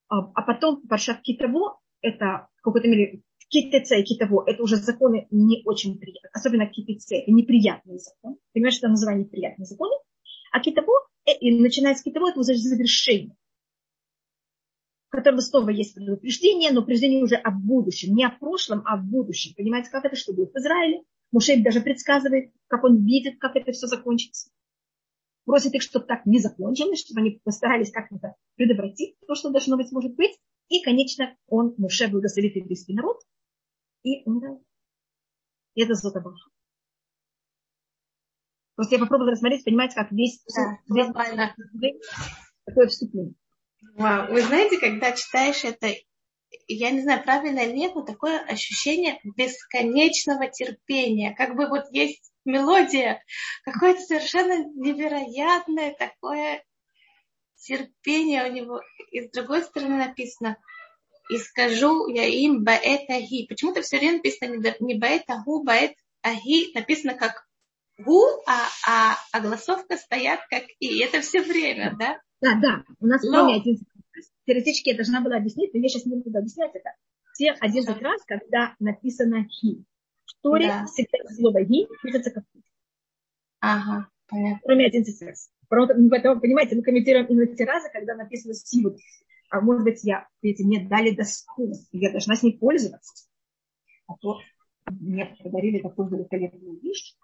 А, 0.09 0.23
а 0.35 0.43
потом 0.43 0.83
Паршат 0.89 1.23
Китаво, 1.23 1.79
это 2.01 2.49
в 2.57 2.63
какой-то 2.63 2.89
мере 2.89 3.23
Китеце 3.47 4.01
и 4.01 4.03
Китаво, 4.03 4.43
это 4.45 4.61
уже 4.61 4.75
законы 4.75 5.29
не 5.31 5.63
очень 5.67 6.01
приятные, 6.01 6.31
особенно 6.33 6.67
Китеце, 6.67 7.19
это 7.19 7.31
неприятные 7.31 8.01
законы. 8.01 8.39
Понимаешь, 8.53 8.75
что 8.75 8.89
название 8.89 9.25
неприятные 9.25 9.67
законы. 9.67 9.95
А 10.51 10.59
Китаво, 10.59 11.07
э, 11.27 11.33
и 11.39 11.61
начиная 11.61 11.95
с 11.95 12.03
Китаво, 12.03 12.31
это 12.31 12.41
уже 12.41 12.57
завершение 12.57 13.37
котором 15.17 15.41
снова 15.41 15.71
есть 15.71 15.95
предупреждение, 15.95 16.71
но 16.71 16.83
предупреждение 16.83 17.23
уже 17.23 17.37
о 17.37 17.51
будущем, 17.51 18.15
не 18.15 18.25
о 18.25 18.31
прошлом, 18.31 18.83
а 18.85 18.95
о 18.95 18.97
будущем. 18.97 19.55
Понимаете, 19.57 19.91
как 19.91 20.05
это, 20.05 20.17
что 20.17 20.33
будет 20.33 20.53
в 20.53 20.57
Израиле? 20.57 21.03
Мушель 21.33 21.63
даже 21.63 21.81
предсказывает, 21.81 22.53
как 22.69 22.85
он 22.85 23.05
видит, 23.05 23.39
как 23.41 23.57
это 23.57 23.73
все 23.73 23.87
закончится. 23.87 24.51
Просит 25.45 25.75
их, 25.75 25.83
чтобы 25.83 26.07
так 26.07 26.25
не 26.27 26.39
закончилось, 26.39 27.01
чтобы 27.01 27.21
они 27.21 27.41
постарались 27.43 27.91
как-то 27.91 28.35
предотвратить 28.57 29.17
то, 29.27 29.35
что 29.35 29.51
должно 29.51 29.77
быть, 29.77 29.93
может 29.93 30.15
быть. 30.15 30.39
И, 30.69 30.83
конечно, 30.83 31.37
он, 31.47 31.75
Муше, 31.77 32.09
благословит 32.09 32.57
еврейский 32.57 32.95
народ 32.95 33.21
и 34.03 34.23
умирает. 34.25 34.63
И 35.75 35.83
это 35.83 35.95
золото 35.95 36.21
Баха. 36.21 36.51
Просто 38.77 38.95
я 38.95 39.01
попробовала 39.01 39.33
рассмотреть, 39.33 39.65
понимаете, 39.65 39.95
как 39.95 40.11
весь, 40.11 40.43
да, 40.57 40.79
весь 41.75 42.01
такое 42.65 42.87
вступление. 42.89 43.35
Вы 43.97 44.43
знаете, 44.43 44.79
когда 44.79 45.13
читаешь 45.13 45.65
это, 45.65 45.95
я 46.67 46.91
не 46.91 47.03
знаю, 47.03 47.23
правильно 47.23 47.61
или 47.61 47.77
нет, 47.77 47.95
но 47.95 48.03
такое 48.03 48.41
ощущение 48.41 49.21
бесконечного 49.25 50.49
терпения. 50.49 51.35
Как 51.37 51.55
бы 51.57 51.69
вот 51.69 51.85
есть 51.91 52.33
мелодия, 52.45 53.23
какое-то 53.65 54.01
совершенно 54.01 54.65
невероятное 54.75 55.95
такое 55.95 56.65
терпение 57.57 58.49
у 58.49 58.53
него. 58.53 58.81
И 59.11 59.23
с 59.23 59.31
другой 59.31 59.63
стороны 59.63 59.97
написано, 59.97 60.57
и 61.31 61.39
скажу 61.39 62.09
я 62.09 62.27
им 62.27 62.65
баэт 62.65 63.09
ахи. 63.09 63.47
Почему-то 63.47 63.83
все 63.83 63.99
время 63.99 64.15
написано 64.15 64.75
не 64.81 64.95
баэт 64.95 65.29
аху, 65.29 65.63
баэт 65.63 65.95
ахи, 66.23 66.73
написано 66.75 67.15
как 67.15 67.47
гу, 67.99 68.23
а, 68.47 68.69
а, 68.87 69.17
а 69.33 69.41
голосовка 69.41 69.97
стоят 69.97 70.41
как 70.51 70.65
и. 70.79 70.99
Это 71.01 71.21
все 71.21 71.43
время, 71.43 71.95
да? 71.99 72.19
Да, 72.41 72.61
да. 72.61 72.85
У 73.01 73.07
нас 73.07 73.23
Но... 73.23 73.53
один 73.53 73.79
теоретически 74.47 74.91
я 74.91 74.97
должна 74.97 75.21
была 75.21 75.37
объяснить, 75.37 75.73
но 75.73 75.81
я 75.81 75.89
сейчас 75.89 76.07
не 76.07 76.17
буду 76.17 76.39
объяснять 76.39 76.75
это. 76.75 76.91
Все 77.33 77.53
один 77.53 77.85
раз, 77.87 78.23
когда 78.27 78.75
написано 78.79 79.47
хи. 79.49 79.85
В 80.27 80.43
Торе 80.43 80.69
да. 80.69 80.87
всегда 80.87 81.19
слово 81.35 81.65
хи 81.65 81.87
пишется 82.03 82.31
как 82.31 82.45
хи. 82.53 82.63
Ага, 83.61 84.09
понятно. 84.29 84.61
Кроме 84.65 84.87
один 84.87 85.05
раз. 85.23 85.51
Поэтому, 85.69 86.41
понимаете, 86.41 86.77
мы 86.77 86.83
комментируем 86.83 87.27
именно 87.27 87.57
те 87.57 87.65
разы, 87.65 87.89
когда 87.93 88.15
написано 88.15 88.55
силу. 88.55 88.97
А 89.51 89.61
может 89.61 89.85
быть, 89.85 90.05
я, 90.05 90.29
видите, 90.43 90.65
мне 90.65 90.87
дали 90.87 91.15
доску, 91.15 91.73
и 91.91 91.99
я 91.99 92.11
должна 92.11 92.37
с 92.37 92.43
ней 92.43 92.59
пользоваться. 92.59 93.27
А 94.07 94.15
то 94.21 94.39
мне 94.91 95.35
подарили 95.43 95.81
такую 95.81 96.09
великолепную 96.09 96.79
вещь. 96.81 97.15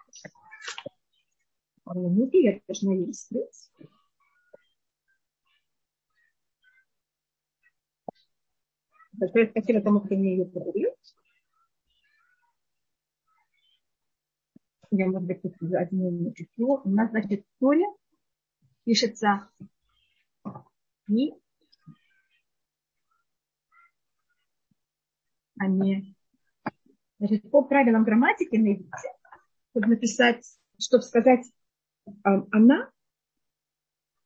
Минуты, 1.94 2.38
я 2.42 2.60
должна 2.66 2.94
ее 2.94 3.12
скрыть. 3.12 3.70
Большое 9.12 9.50
спасибо 9.50 9.80
тому, 9.82 10.00
кто 10.00 10.14
мне 10.14 10.36
ее 10.36 10.46
подарил. 10.46 10.90
Я, 14.92 15.06
может 15.06 15.26
быть, 15.26 15.40
одну 15.44 16.10
минуту. 16.10 16.44
У 16.84 16.88
нас, 16.90 17.10
значит, 17.10 17.44
история 17.44 17.86
пишется 18.84 19.50
и 21.08 21.34
а 25.58 25.66
не... 25.66 26.16
Значит, 27.18 27.50
по 27.50 27.62
правилам 27.62 28.04
грамматики 28.04 28.56
на 28.56 28.72
иврите, 28.72 29.12
чтобы 29.70 29.88
написать, 29.88 30.42
чтобы 30.78 31.02
сказать 31.02 31.44
она, 32.22 32.90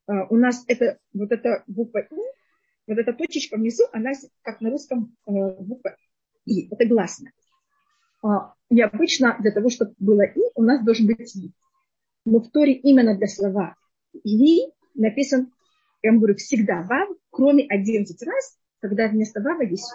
а, 0.07 0.27
у 0.27 0.37
нас 0.37 0.65
это, 0.67 0.99
вот 1.13 1.33
эта 1.33 1.65
буква 1.67 2.01
И, 2.01 2.17
вот 2.87 2.99
эта 2.99 3.13
точечка 3.13 3.57
внизу, 3.57 3.85
она 3.93 4.13
как 4.43 4.61
на 4.61 4.71
русском 4.71 5.17
э, 5.27 5.31
буква 5.31 5.97
И, 6.45 6.69
это 6.73 6.87
гласно. 6.87 7.31
А, 8.23 8.55
и 8.71 8.81
обычно 8.81 9.37
для 9.41 9.53
того, 9.53 9.71
чтобы 9.71 9.95
было 9.99 10.23
И, 10.23 10.41
у 10.55 10.63
нас 10.63 10.85
должен 10.85 11.07
быть 11.07 11.35
И. 11.37 11.53
Но 12.25 12.41
в 12.41 12.51
Торе 12.51 12.73
именно 12.75 13.17
для 13.17 13.27
слова 13.27 13.77
И 14.13 14.67
написан, 14.95 15.53
я 16.03 16.11
вам 16.11 16.21
говорю, 16.21 16.37
всегда 16.37 16.83
Вав, 16.83 17.09
кроме 17.31 17.67
11 17.67 18.23
раз, 18.23 18.59
когда 18.81 19.09
вместо 19.09 19.41
Вава 19.41 19.63
есть 19.63 19.93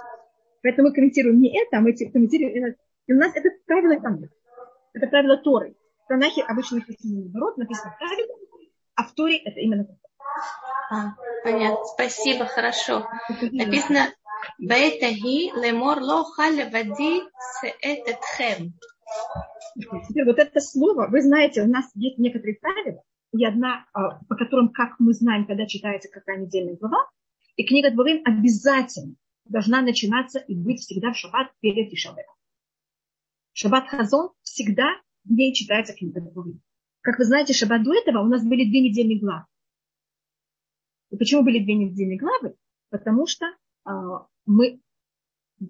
Поэтому 0.61 0.89
мы 0.89 0.93
комментируем 0.93 1.39
не 1.39 1.57
это, 1.57 1.77
а 1.77 1.81
мы 1.81 1.93
комментируем 1.93 2.55
именно... 2.55 2.75
И 3.07 3.13
у 3.13 3.17
нас 3.17 3.35
это 3.35 3.49
правило 3.65 3.99
там 4.01 4.19
Это 4.93 5.07
правило 5.07 5.37
Торы. 5.37 5.75
Танахе 6.09 6.41
обычно 6.41 6.77
написано 6.77 7.21
наоборот, 7.21 7.57
написано 7.57 7.95
правильно, 7.97 8.33
а 8.95 9.03
в 9.03 9.13
Торе 9.13 9.37
это 9.37 9.59
именно 9.59 9.85
так. 9.85 9.97
А, 10.91 11.15
понятно. 11.43 11.85
Спасибо, 11.85 12.45
хорошо. 12.45 13.07
Написано 13.51 14.11
Баэтахи 14.57 15.51
лемор 15.55 16.01
ло 16.01 16.23
халевади 16.23 17.21
сеэтетхем. 17.61 18.73
Теперь 20.07 20.25
вот 20.25 20.39
это 20.39 20.59
слово, 20.59 21.07
вы 21.07 21.21
знаете, 21.21 21.61
у 21.61 21.67
нас 21.67 21.85
есть 21.93 22.17
некоторые 22.17 22.55
правила, 22.55 23.03
и 23.31 23.45
одна, 23.45 23.85
а, 23.93 24.19
по 24.25 24.35
которым, 24.35 24.69
как 24.69 24.95
мы 24.99 25.13
знаем, 25.13 25.45
когда 25.45 25.67
читается 25.67 26.09
какая 26.09 26.37
недельная 26.37 26.75
глава, 26.75 27.07
и 27.55 27.63
книга 27.63 27.91
Дворим 27.91 28.23
обязательно 28.25 29.15
должна 29.45 29.81
начинаться 29.81 30.39
и 30.39 30.55
быть 30.55 30.81
всегда 30.81 31.13
в 31.13 31.17
шаббат 31.17 31.51
перед 31.59 31.93
Ишабетом. 31.93 32.33
Шаббат 33.53 33.87
Хазон 33.89 34.31
всегда 34.41 34.95
ней 35.25 35.53
читается 35.53 35.93
книга 35.93 36.21
Дворим. 36.21 36.61
Как 37.01 37.17
вы 37.17 37.25
знаете, 37.25 37.53
шаббат 37.53 37.83
до 37.83 37.93
этого 37.93 38.21
у 38.23 38.27
нас 38.27 38.43
были 38.43 38.69
две 38.69 38.81
недельные 38.81 39.19
главы. 39.19 39.45
И 41.11 41.17
почему 41.17 41.43
были 41.43 41.63
две 41.63 41.75
недельные 41.75 42.17
главы? 42.17 42.55
Потому 42.89 43.25
что 43.25 43.45
а, 43.85 44.27
мы, 44.45 44.81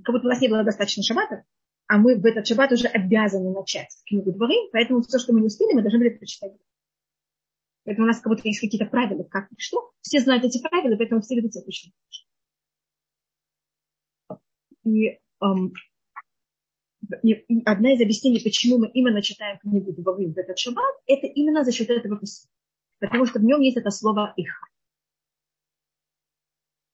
как 0.04 0.14
будто 0.14 0.28
у 0.28 0.30
нас 0.30 0.42
не 0.42 0.50
было 0.50 0.64
достаточно 0.64 1.04
шаббата, 1.04 1.44
а 1.88 1.98
мы 1.98 2.20
в 2.20 2.26
этот 2.26 2.48
шаббат 2.48 2.72
уже 2.72 2.88
обязаны 2.88 3.52
начать 3.52 3.90
книгу 4.06 4.32
дворы, 4.32 4.56
поэтому 4.72 5.02
все, 5.02 5.20
что 5.20 5.34
мы 5.34 5.42
не 5.42 5.48
успели, 5.48 5.74
мы 5.74 5.82
должны 5.82 6.00
были 6.00 6.10
прочитать. 6.10 6.54
Поэтому 7.86 8.06
у 8.06 8.08
нас 8.08 8.20
как 8.20 8.32
будто 8.32 8.48
есть 8.48 8.60
какие-то 8.60 8.86
правила, 8.86 9.24
как 9.24 9.52
и 9.52 9.56
что. 9.58 9.92
Все 10.02 10.20
знают 10.20 10.44
эти 10.44 10.62
правила, 10.62 10.96
поэтому 10.98 11.22
все 11.22 11.36
ведут 11.36 11.54
себя 11.54 11.64
точно 11.64 11.92
и 14.90 15.20
одна 17.66 17.94
из 17.94 18.02
объяснений, 18.02 18.42
почему 18.44 18.78
мы 18.78 18.90
именно 18.90 19.22
читаем 19.22 19.58
книгу 19.60 19.94
Дубовым 19.94 20.34
в 20.34 20.38
этот 20.38 20.58
шаббат, 20.58 20.96
это 21.08 21.28
именно 21.28 21.64
за 21.64 21.72
счет 21.72 21.90
этого 21.90 22.18
писания. 22.18 22.52
Потому 23.00 23.26
что 23.26 23.40
в 23.40 23.44
нем 23.44 23.62
есть 23.62 23.78
это 23.78 23.90
слово 23.92 24.34
«иха». 24.36 24.66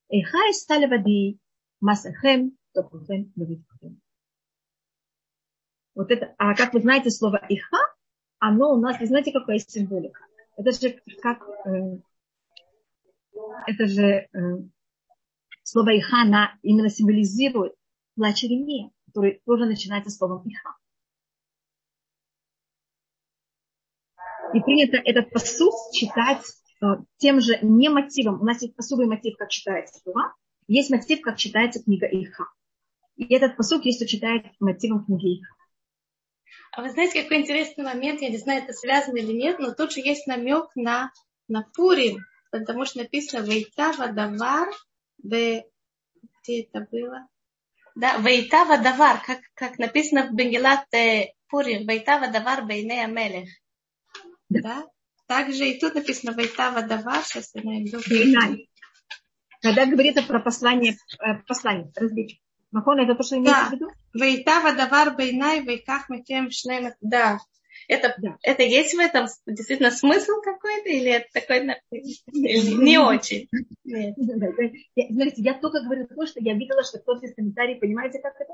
Иха 0.09 0.37
из 0.49 0.59
стали 0.59 0.85
воды, 0.85 1.39
масахем, 1.81 2.57
топухем, 2.73 3.33
левитхем. 3.35 4.01
Вот 5.95 6.11
это, 6.11 6.35
а 6.37 6.53
как 6.55 6.73
вы 6.73 6.81
знаете, 6.81 7.09
слово 7.09 7.41
«иха», 7.49 7.79
оно 8.39 8.73
у 8.73 8.79
нас, 8.79 8.99
вы 8.99 9.07
знаете, 9.07 9.31
какая 9.31 9.59
символика? 9.59 10.21
Это 10.57 10.71
же 10.71 11.01
как, 11.21 11.47
э, 11.65 11.97
это 13.65 13.87
же 13.87 14.03
э, 14.03 14.27
слово 15.63 15.97
«иха», 15.97 16.21
она 16.21 16.57
именно 16.61 16.89
символизирует 16.89 17.73
плач 18.15 18.43
Иеремия, 18.43 18.91
который 19.15 19.41
тоже 19.45 19.65
начинается 19.65 20.11
словом 20.11 20.45
«иха». 20.45 20.75
И 24.53 24.59
принято 24.59 24.97
этот 24.97 25.31
посуд 25.31 25.73
читать 25.93 26.43
э, 26.81 26.85
тем 27.17 27.41
же 27.41 27.59
не 27.61 27.89
мотивом. 27.89 28.41
У 28.41 28.45
нас 28.45 28.61
есть 28.61 28.77
особый 28.77 29.07
мотив, 29.07 29.37
как 29.37 29.49
читается 29.49 30.01
Тура. 30.03 30.33
Есть 30.67 30.89
мотив, 30.89 31.21
как 31.21 31.37
читается 31.37 31.83
книга 31.83 32.05
Иха. 32.05 32.45
И 33.15 33.33
этот 33.33 33.57
посуд 33.57 33.83
есть, 33.85 33.99
кто 33.99 34.07
читает 34.07 34.45
мотивом 34.59 35.05
книги 35.05 35.39
Иха. 35.39 35.55
А 36.71 36.81
вы 36.81 36.89
знаете, 36.89 37.21
какой 37.21 37.41
интересный 37.41 37.83
момент, 37.83 38.21
я 38.21 38.29
не 38.29 38.37
знаю, 38.37 38.63
это 38.63 38.73
связано 38.73 39.17
или 39.17 39.31
нет, 39.31 39.59
но 39.59 39.73
тут 39.73 39.93
же 39.93 40.01
есть 40.01 40.27
намек 40.27 40.67
на, 40.75 41.11
на 41.47 41.63
Пурим, 41.75 42.19
потому 42.51 42.85
что 42.85 42.99
написано 42.99 43.45
«Вейтава 43.45 44.11
давар 44.11 44.69
бе...» 45.17 45.65
Где 46.43 46.61
это 46.61 46.87
было? 46.91 47.27
Да, 47.95 48.17
«Вейтава 48.17 48.77
давар», 48.77 49.21
как, 49.25 49.39
как 49.53 49.79
написано 49.79 50.27
в 50.27 50.33
Бенгелат 50.33 50.85
Пурим, 51.47 51.87
«Вейтава 51.87 52.27
давар 52.27 52.65
бейне 52.65 53.03
амелех». 53.05 53.49
Да? 54.49 54.85
Также 55.27 55.69
и 55.69 55.79
тут 55.79 55.95
написано 55.95 56.31
«Вейтава 56.31 56.81
давар», 56.81 57.23
сейчас 57.23 57.51
я 57.53 57.63
найду. 57.63 57.99
Когда 59.61 59.85
говорится 59.85 60.21
про 60.23 60.39
послание, 60.39 60.97
э, 61.19 61.35
послание, 61.47 61.91
различие. 61.95 62.39
Махон, 62.71 62.99
это 62.99 63.15
то, 63.15 63.23
что 63.23 63.37
имеется 63.37 63.61
да. 63.61 63.69
в 63.69 63.71
виду? 63.71 63.89
Вейтава 64.13 64.73
давар 64.73 65.15
бейнай, 65.15 65.61
вейках 65.61 66.09
мекем 66.09 66.51
шлем. 66.51 66.93
Да. 66.99 67.39
Это, 67.87 68.15
да. 68.17 68.37
это 68.41 68.63
есть 68.63 68.93
в 68.95 68.99
этом 68.99 69.27
действительно 69.45 69.91
смысл 69.91 70.33
какой-то 70.43 70.89
или 70.89 71.11
это 71.11 71.27
такой 71.33 71.67
не 71.91 72.97
очень? 72.97 73.47
Нет. 73.83 74.15
Смотрите, 74.15 75.41
я 75.41 75.53
только 75.53 75.81
говорю 75.81 76.07
то, 76.07 76.25
что 76.25 76.39
я 76.41 76.53
видела, 76.53 76.83
что 76.83 76.99
кто-то 76.99 77.25
из 77.25 77.35
комментариев, 77.35 77.79
понимаете, 77.79 78.19
как 78.19 78.33
это? 78.39 78.53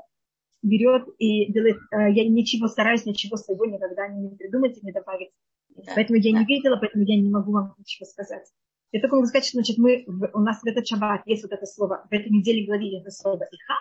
берет 0.62 1.08
и 1.18 1.52
делает, 1.52 1.76
э, 1.90 2.12
я 2.12 2.28
ничего 2.28 2.68
стараюсь, 2.68 3.04
ничего 3.04 3.36
своего 3.36 3.66
никогда 3.66 4.08
не 4.08 4.28
придумать 4.36 4.78
и 4.78 4.86
не 4.86 4.92
добавить. 4.92 5.30
Да, 5.70 5.92
поэтому 5.94 6.18
я 6.18 6.32
да. 6.32 6.38
не 6.38 6.46
видела, 6.46 6.76
поэтому 6.76 7.04
я 7.04 7.16
не 7.20 7.28
могу 7.28 7.52
вам 7.52 7.74
ничего 7.78 8.06
сказать. 8.06 8.46
Я 8.92 9.00
только 9.00 9.16
могу 9.16 9.26
сказать, 9.26 9.46
что 9.46 9.56
значит, 9.56 9.78
мы, 9.78 10.04
у 10.06 10.40
нас 10.40 10.62
в 10.62 10.66
этот 10.66 10.86
шаббат 10.86 11.22
есть 11.26 11.42
вот 11.42 11.52
это 11.52 11.66
слово, 11.66 12.06
в 12.08 12.12
этой 12.12 12.30
неделе 12.30 12.66
главе 12.66 13.00
это 13.00 13.10
слово 13.10 13.48
иха, 13.50 13.74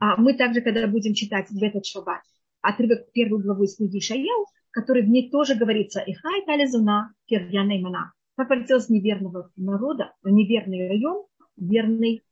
а 0.00 0.16
мы 0.20 0.34
также, 0.34 0.60
когда 0.60 0.86
будем 0.86 1.14
читать 1.14 1.48
в 1.50 1.62
этот 1.62 1.86
шаббат 1.86 2.22
отрывок 2.60 3.10
первую 3.12 3.42
главу 3.42 3.64
из 3.64 3.76
книги 3.76 4.00
Шаял, 4.00 4.46
который 4.70 5.02
в 5.02 5.08
ней 5.08 5.30
тоже 5.30 5.54
говорится 5.54 6.00
«Ихай 6.00 6.44
тализуна 6.44 7.14
кирьяна 7.26 7.80
имана». 7.80 8.12
Как 8.36 8.48
полетелось 8.48 8.88
неверного 8.88 9.50
народа, 9.56 10.14
неверный 10.22 10.88
район, 10.88 11.26
верный, 11.56 12.22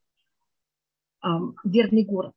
эм, 1.23 1.55
верный 1.65 2.05
город. 2.05 2.33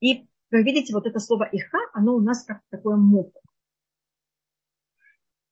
И 0.00 0.26
вы 0.50 0.62
видите, 0.62 0.94
вот 0.94 1.06
это 1.06 1.18
слово 1.18 1.48
«иха», 1.52 1.78
оно 1.92 2.14
у 2.14 2.20
нас 2.20 2.44
как 2.44 2.62
такое 2.70 2.96
мото. 2.96 3.38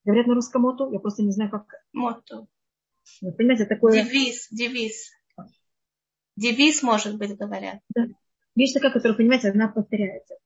Говорят 0.04 0.26
на 0.26 0.34
русском 0.34 0.62
мото, 0.62 0.88
я 0.90 0.98
просто 0.98 1.22
не 1.22 1.32
знаю, 1.32 1.50
как... 1.50 1.66
Мото. 1.92 2.46
Вы 3.20 3.32
понимаете, 3.32 3.66
такое... 3.66 4.02
Девиз, 4.02 4.48
девиз. 4.50 5.10
Девиз, 6.36 6.82
может 6.82 7.18
быть, 7.18 7.36
говорят. 7.36 7.80
Да 7.90 8.06
вещь 8.60 8.72
такая, 8.72 8.92
которая, 8.92 9.16
понимаете, 9.16 9.50
она 9.50 9.68
повторяется. 9.68 10.36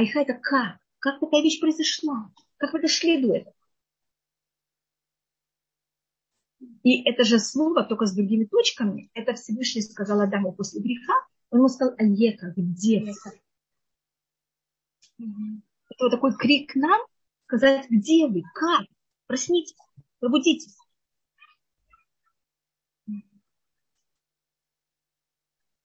Айха 0.00 0.20
это 0.20 0.32
как? 0.32 0.78
Как 0.98 1.20
такая 1.20 1.42
вещь 1.42 1.60
произошла? 1.60 2.32
Как 2.56 2.72
вы 2.72 2.80
дошли 2.80 3.20
до 3.20 3.34
этого? 3.34 3.54
И 6.82 7.02
это 7.02 7.24
же 7.24 7.38
слово, 7.38 7.84
только 7.84 8.06
с 8.06 8.14
другими 8.14 8.46
точками, 8.46 9.10
это 9.12 9.34
Всевышний 9.34 9.82
сказал 9.82 10.22
Адаму 10.22 10.52
после 10.52 10.80
греха, 10.80 11.12
он 11.50 11.58
ему 11.58 11.68
сказал, 11.68 11.94
Алека, 11.98 12.54
где 12.56 13.00
ты? 13.00 13.12
Это 15.18 16.04
вот 16.04 16.10
такой 16.10 16.34
крик 16.34 16.72
к 16.72 16.76
нам, 16.76 17.00
сказать, 17.46 17.86
где 17.90 18.26
вы, 18.26 18.42
как? 18.54 18.86
Проснитесь, 19.26 19.76
пробудитесь. 20.18 20.79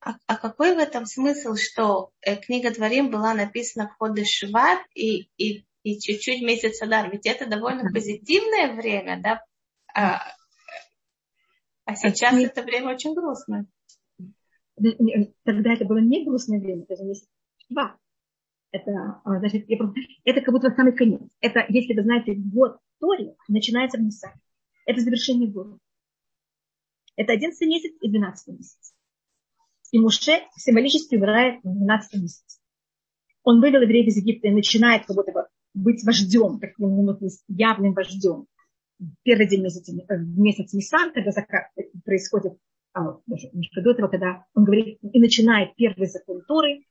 А, 0.05 0.17
а 0.27 0.37
какой 0.37 0.75
в 0.75 0.77
этом 0.77 1.07
смысл, 1.07 1.55
что 1.55 2.11
э, 2.21 2.35
книга 2.35 2.71
Творим 2.71 3.09
была 3.09 3.33
написана 3.33 3.87
в 3.89 3.97
ходе 3.97 4.23
Шват 4.23 4.79
и, 4.93 5.29
и, 5.37 5.65
и 5.81 5.99
чуть-чуть 5.99 6.43
месяц 6.43 6.79
Адар? 6.83 7.11
Ведь 7.11 7.25
это 7.25 7.49
довольно 7.49 7.91
позитивное 7.91 8.75
время, 8.75 9.19
да? 9.19 9.43
А, 9.95 10.21
а 11.85 11.95
сейчас 11.95 12.33
а 12.35 12.39
это 12.39 12.61
время 12.61 12.93
очень 12.93 13.15
грустное. 13.15 13.65
Тогда 15.43 15.73
это 15.73 15.85
было 15.85 15.97
не 15.97 16.23
грустное 16.23 16.59
время, 16.59 16.83
это 16.83 16.97
же 16.97 17.03
месяц 17.03 17.27
Шват. 17.67 17.97
Это, 18.69 19.21
а, 19.23 19.39
значит, 19.39 19.67
я, 19.67 19.77
это 20.23 20.41
как 20.41 20.53
будто 20.53 20.69
самый 20.69 20.95
конец. 20.95 21.23
Это, 21.41 21.65
если 21.67 21.95
вы 21.95 22.03
знаете, 22.03 22.35
год 22.35 22.77
Тори 22.99 23.31
начинается 23.47 23.97
в 23.97 24.01
Нисан. 24.01 24.33
Это 24.85 25.01
завершение 25.01 25.49
года. 25.49 25.79
Это 27.15 27.33
11 27.33 27.59
месяц 27.67 27.91
и 28.01 28.09
12 28.11 28.59
месяц. 28.59 28.94
И 29.95 29.97
Муше 29.97 30.41
символически 30.57 31.15
умирает 31.15 31.63
в 31.63 31.73
12 31.73 32.21
месяце. 32.21 32.59
Он 33.43 33.61
вывел 33.61 33.79
евреев 33.79 34.07
из 34.07 34.17
Египта 34.17 34.49
и 34.49 34.51
начинает 34.51 35.05
как 35.05 35.15
будто 35.15 35.31
бы 35.31 35.45
быть 35.73 36.03
вождем, 36.03 36.59
таким 36.59 36.91
явным 37.47 37.93
вождем. 37.93 38.45
Первый 39.23 39.47
день 39.47 39.63
месяца, 39.63 39.93
э, 39.93 40.17
месяц 40.17 40.73
Нисан, 40.73 41.13
когда 41.13 41.31
происходит, 42.03 42.57
а, 42.93 43.19
даже 43.25 43.51
до 43.53 43.91
этого, 43.91 44.09
когда 44.09 44.43
он 44.53 44.65
говорит 44.65 44.99
и 45.01 45.17
начинает 45.17 45.73
первый 45.77 46.07
закон 46.07 46.41
Торы, 46.45 46.83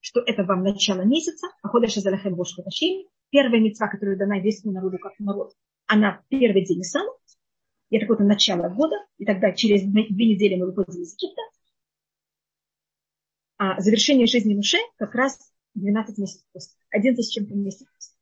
что 0.00 0.20
это 0.20 0.42
вам 0.44 0.62
начало 0.62 1.02
месяца, 1.02 1.48
а 1.62 1.68
ходишь 1.68 1.96
за 1.96 2.10
лахем 2.10 2.34
бошку 2.34 2.62
Первая 3.28 3.60
мецва, 3.60 3.88
которая 3.88 4.16
дана 4.16 4.36
еврейскому 4.36 4.72
народу 4.72 4.96
как 4.96 5.12
народ, 5.18 5.52
она 5.86 6.22
первый 6.28 6.64
день 6.64 6.78
Нисан, 6.78 7.06
это 7.90 8.06
какое-то 8.06 8.24
начало 8.24 8.70
года, 8.70 8.96
и 9.18 9.26
тогда 9.26 9.52
через 9.52 9.82
две 9.82 10.32
недели 10.32 10.54
мы 10.54 10.72
выходим 10.72 11.02
из 11.02 11.12
Египта, 11.12 11.42
а 13.58 13.80
завершение 13.80 14.26
жизни 14.26 14.54
Муше 14.54 14.78
как 14.96 15.14
раз 15.14 15.38
12 15.74 16.18
месяцев 16.18 16.46
после. 16.52 16.74
11 16.90 17.24
с 17.24 17.28
чем-то 17.28 17.54
месяцев 17.54 17.88
после. 17.94 18.14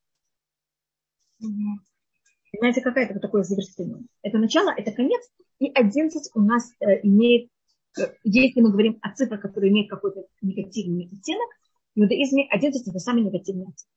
Понимаете, 2.53 2.81
какая 2.81 3.07
это 3.07 3.21
такое 3.21 3.43
завершение? 3.43 4.07
Это 4.23 4.39
начало, 4.39 4.73
это 4.75 4.91
конец, 4.93 5.23
и 5.59 5.71
11 5.71 6.31
у 6.35 6.41
нас 6.41 6.73
э, 6.81 7.01
имеет, 7.03 7.51
э, 7.99 8.15
если 8.25 8.61
мы 8.61 8.71
говорим 8.71 8.99
о 9.03 9.13
цифрах, 9.13 9.43
которые 9.43 9.71
имеют 9.71 9.91
какой-то 9.91 10.25
негативный 10.41 11.07
оттенок, 11.07 11.51
в 11.95 12.01
иудаизме 12.01 12.49
11 12.51 12.89
это 12.89 12.99
самый 12.99 13.25
негативный 13.25 13.65
оттенок. 13.65 13.97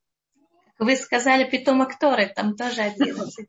Вы 0.79 0.95
сказали 0.95 1.49
питомок 1.49 1.99
Торы, 1.99 2.31
там 2.33 2.55
тоже 2.55 2.81
11. 2.81 3.47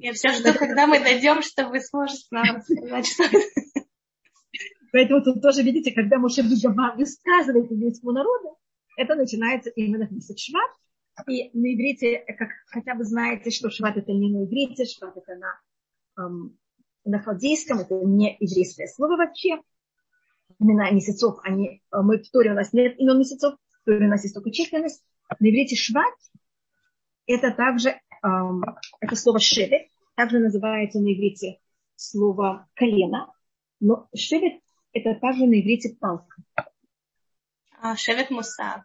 Я 0.00 0.12
все 0.14 0.32
жду, 0.32 0.54
когда 0.58 0.86
мы 0.86 0.98
дойдем, 0.98 1.42
что 1.42 1.68
вы 1.68 1.80
сможете 1.80 2.26
нам 2.30 2.62
сказать, 2.62 3.06
что 3.06 3.24
Поэтому 4.92 5.22
тут 5.22 5.40
тоже, 5.40 5.62
видите, 5.62 5.90
когда 5.92 6.18
Моше 6.18 6.42
высказывает 6.42 7.70
еврейскому 7.70 8.12
народу, 8.12 8.58
это 8.96 9.14
начинается 9.14 9.70
именно 9.70 10.06
в 10.06 10.12
месяц 10.12 10.38
Шват. 10.38 10.70
И 11.28 11.50
на 11.58 11.74
иврите, 11.74 12.24
как, 12.38 12.50
хотя 12.66 12.94
вы 12.94 13.04
знаете, 13.04 13.50
что 13.50 13.70
Шват 13.70 13.96
это 13.96 14.12
не 14.12 14.30
на 14.30 14.44
иврите, 14.44 14.84
Шват 14.84 15.16
это 15.16 15.34
на, 15.36 16.22
эм, 16.22 16.58
на 17.04 17.18
халдейском, 17.20 17.80
это 17.80 17.94
не 18.04 18.36
еврейское 18.38 18.86
слово 18.86 19.16
вообще. 19.16 19.60
Имена 20.58 20.90
месяцев, 20.90 21.36
они, 21.42 21.82
э, 21.90 21.96
мы 22.02 22.18
в 22.18 22.30
Торе 22.30 22.52
у 22.52 22.54
нас 22.54 22.72
нет 22.74 22.98
имен 22.98 23.18
месяцев, 23.18 23.54
в 23.54 23.84
Торе 23.84 24.06
у 24.06 24.10
нас 24.10 24.22
есть 24.22 24.34
только 24.34 24.50
численность. 24.50 25.02
На 25.40 25.48
иврите 25.48 25.74
Шват 25.74 26.14
это 27.26 27.50
также, 27.50 27.98
эм, 28.22 28.62
это 29.00 29.16
слово 29.16 29.38
шевет, 29.38 29.88
также 30.16 30.38
называется 30.38 31.00
на 31.00 31.12
иврите 31.14 31.60
слово 31.96 32.68
колено, 32.74 33.32
но 33.80 34.08
шевет 34.14 34.61
это 34.92 35.14
также 35.14 35.46
на 35.46 35.60
иврите 35.60 35.96
палка. 35.98 36.42
А, 37.80 37.96
шевет 37.96 38.30
мусав. 38.30 38.82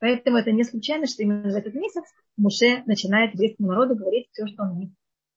Поэтому 0.00 0.38
это 0.38 0.50
не 0.52 0.64
случайно, 0.64 1.06
что 1.06 1.22
именно 1.22 1.50
в 1.50 1.56
этот 1.56 1.74
месяц 1.74 2.04
Муше 2.36 2.82
начинает 2.86 3.34
еврейскому 3.34 3.68
народу 3.68 3.94
говорить 3.94 4.28
все, 4.32 4.46
что 4.46 4.64
он 4.64 4.70
умеет. 4.72 4.92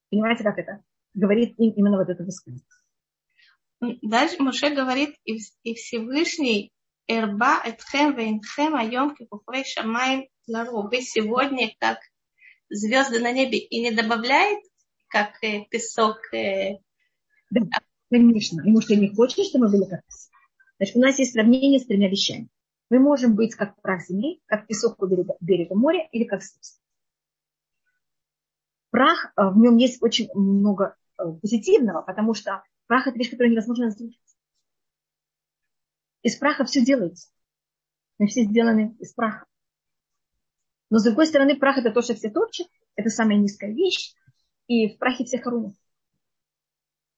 Понимаете, 0.09 0.43
как 0.43 0.57
это? 0.57 0.83
Говорит 1.13 1.53
им 1.59 1.71
именно 1.71 1.97
вот 1.97 2.09
это 2.09 2.23
высказывание. 2.23 2.65
Дальше 4.01 4.41
Муше 4.41 4.69
говорит, 4.69 5.15
и 5.23 5.73
Всевышний 5.75 6.71
Эрба 7.07 7.61
Этхем 7.63 8.15
Вейнхем 8.15 8.75
Айом 8.75 9.15
Кипухрей 9.15 9.63
Шамай 9.65 10.31
Лару. 10.47 10.89
Вы 10.89 11.01
сегодня 11.01 11.71
как 11.79 11.99
звезды 12.69 13.19
на 13.19 13.31
небе 13.31 13.59
и 13.59 13.81
не 13.81 13.91
добавляет, 13.91 14.59
как 15.09 15.31
э, 15.43 15.65
песок 15.69 16.17
э, 16.33 16.79
да. 17.51 17.61
Конечно. 18.09 18.57
Потому 18.57 18.81
что 18.81 18.95
не 18.95 19.13
хочет, 19.13 19.45
чтобы 19.45 19.65
мы 19.65 19.71
были 19.71 19.89
как 19.89 20.01
Значит, 20.77 20.95
у 20.97 20.99
нас 20.99 21.17
есть 21.19 21.33
сравнение 21.33 21.79
с 21.79 21.85
тремя 21.85 22.09
вещами. 22.09 22.49
Мы 22.89 22.99
можем 22.99 23.35
быть 23.35 23.55
как 23.55 23.81
прах 23.81 24.05
земли, 24.05 24.41
как 24.45 24.67
песок 24.67 25.01
у 25.01 25.07
берега, 25.07 25.35
берега 25.39 25.75
моря 25.75 26.07
или 26.11 26.25
как 26.25 26.43
слиз. 26.43 26.79
Прах, 28.91 29.33
э, 29.35 29.49
в 29.49 29.57
нем 29.57 29.77
есть 29.77 30.03
очень 30.03 30.29
много 30.33 30.95
э, 31.17 31.23
позитивного, 31.41 32.01
потому 32.01 32.33
что 32.33 32.63
прах 32.87 33.07
это 33.07 33.17
вещь, 33.17 33.31
которую 33.31 33.51
невозможно 33.51 33.87
разрушить. 33.87 34.19
Из 36.21 36.35
праха 36.35 36.65
все 36.65 36.83
делается. 36.83 37.29
Мы 38.19 38.27
все 38.27 38.43
сделаны 38.43 38.95
из 38.99 39.13
праха. 39.13 39.45
Но 40.89 40.99
с 40.99 41.03
другой 41.03 41.27
стороны, 41.27 41.57
прах 41.57 41.77
это 41.77 41.91
то, 41.91 42.01
что 42.01 42.15
все 42.15 42.29
топчет, 42.29 42.67
это 42.95 43.09
самая 43.09 43.37
низкая 43.37 43.71
вещь, 43.73 44.13
и 44.67 44.89
в 44.89 44.97
прахе 44.97 45.25
все 45.25 45.39
хоронят. 45.39 45.75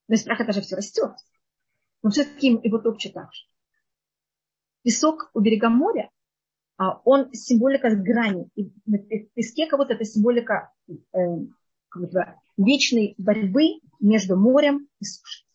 Из 0.09 0.23
праха 0.23 0.45
даже 0.45 0.61
все 0.61 0.75
растет. 0.75 1.11
Но 2.01 2.09
все-таки 2.09 2.47
его 2.47 2.79
топчет 2.79 3.13
так 3.13 3.33
же. 3.33 3.43
Песок 4.83 5.29
у 5.33 5.41
берега 5.41 5.69
моря, 5.69 6.09
а 6.77 7.01
он 7.03 7.33
символика 7.33 7.89
грани. 7.95 8.49
И 8.55 8.71
на 8.85 8.99
песке 8.99 9.67
как 9.67 9.79
будто 9.79 9.93
это 9.93 10.05
символика 10.05 10.71
э, 10.87 11.17
вечной 12.57 13.15
борьбы 13.17 13.79
между 13.99 14.37
морем 14.37 14.87
и 14.99 15.05
сушей. 15.05 15.45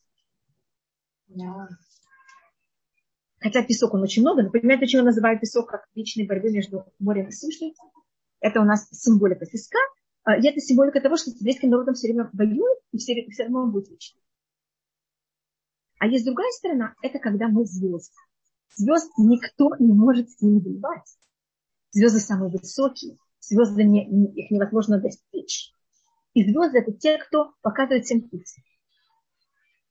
Yeah. 1.28 1.68
Хотя 3.42 3.64
песок 3.64 3.94
он 3.94 4.02
очень 4.02 4.22
много, 4.22 4.42
но 4.42 4.50
понимаете, 4.50 4.82
почему 4.82 5.00
я 5.00 5.06
называю 5.06 5.40
песок 5.40 5.68
как 5.68 5.88
вечной 5.94 6.26
борьбы 6.26 6.50
между 6.50 6.84
морем 6.98 7.28
и 7.28 7.32
сушей? 7.32 7.74
Это 8.40 8.60
у 8.60 8.64
нас 8.64 8.88
символика 8.90 9.46
песка, 9.46 9.78
а, 10.24 10.36
и 10.36 10.46
это 10.46 10.60
символика 10.60 11.00
того, 11.00 11.16
что 11.16 11.30
с 11.30 11.40
еврейским 11.40 11.70
народом 11.70 11.94
все 11.94 12.08
время 12.08 12.30
воюет, 12.32 12.78
и 12.92 12.98
все, 12.98 13.26
все 13.30 13.44
равно 13.44 13.62
он 13.62 13.72
будет 13.72 13.88
вечным. 13.88 14.22
А 16.02 16.08
есть 16.08 16.24
другая 16.24 16.50
сторона, 16.50 16.94
это 17.00 17.20
когда 17.20 17.46
мы 17.46 17.64
звезды. 17.64 18.16
Звезд 18.74 19.12
никто 19.18 19.70
не 19.78 19.92
может 19.92 20.28
с 20.30 20.42
ними 20.42 20.58
воевать. 20.58 21.16
Звезды 21.92 22.18
самые 22.18 22.50
высокие, 22.50 23.18
звезды 23.38 23.84
не, 23.84 24.04
их 24.34 24.50
невозможно 24.50 25.00
достичь. 25.00 25.70
И 26.34 26.42
звезды 26.42 26.80
это 26.80 26.92
те, 26.92 27.18
кто 27.18 27.52
показывает 27.62 28.04
всем 28.04 28.28
путь. 28.28 28.52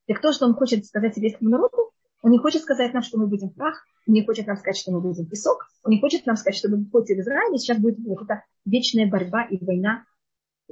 И 0.06 0.12
кто, 0.12 0.32
что 0.32 0.44
он 0.44 0.52
хочет 0.52 0.84
сказать 0.84 1.16
еврейскому 1.16 1.48
народу, 1.48 1.92
он 2.20 2.30
не 2.30 2.38
хочет 2.38 2.60
сказать 2.60 2.92
нам, 2.92 3.02
что 3.02 3.16
мы 3.16 3.26
будем 3.26 3.48
прах, 3.48 3.82
он 4.06 4.12
не 4.12 4.22
хочет 4.22 4.46
нам 4.46 4.58
сказать, 4.58 4.76
что 4.76 4.92
мы 4.92 5.00
будем 5.00 5.24
песок, 5.24 5.66
он 5.82 5.92
не 5.92 5.98
хочет 5.98 6.26
нам 6.26 6.36
сказать, 6.36 6.58
что 6.58 6.68
вы 6.68 6.84
входите 6.84 7.14
в 7.14 7.20
Израиль, 7.20 7.54
и 7.54 7.58
сейчас 7.58 7.78
будет 7.78 7.98
вот 8.00 8.20
эта 8.24 8.44
вечная 8.66 9.08
борьба 9.08 9.44
и 9.44 9.56
война 9.64 10.04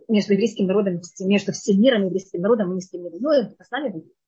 между 0.07 0.35
еврейским 0.35 0.67
народом, 0.67 1.01
между 1.21 1.53
всем 1.53 1.81
миром 1.81 2.03
и 2.03 2.07
еврейским 2.09 2.43
народом, 2.43 2.69
мы 2.69 2.75
не 2.75 2.83
с 2.83 2.91
кем 2.91 3.03
не 3.05 3.09
воюем, 3.09 3.55
а 3.59 3.65
с 3.65 3.71
нами 3.71 3.89
воюем 3.89 4.20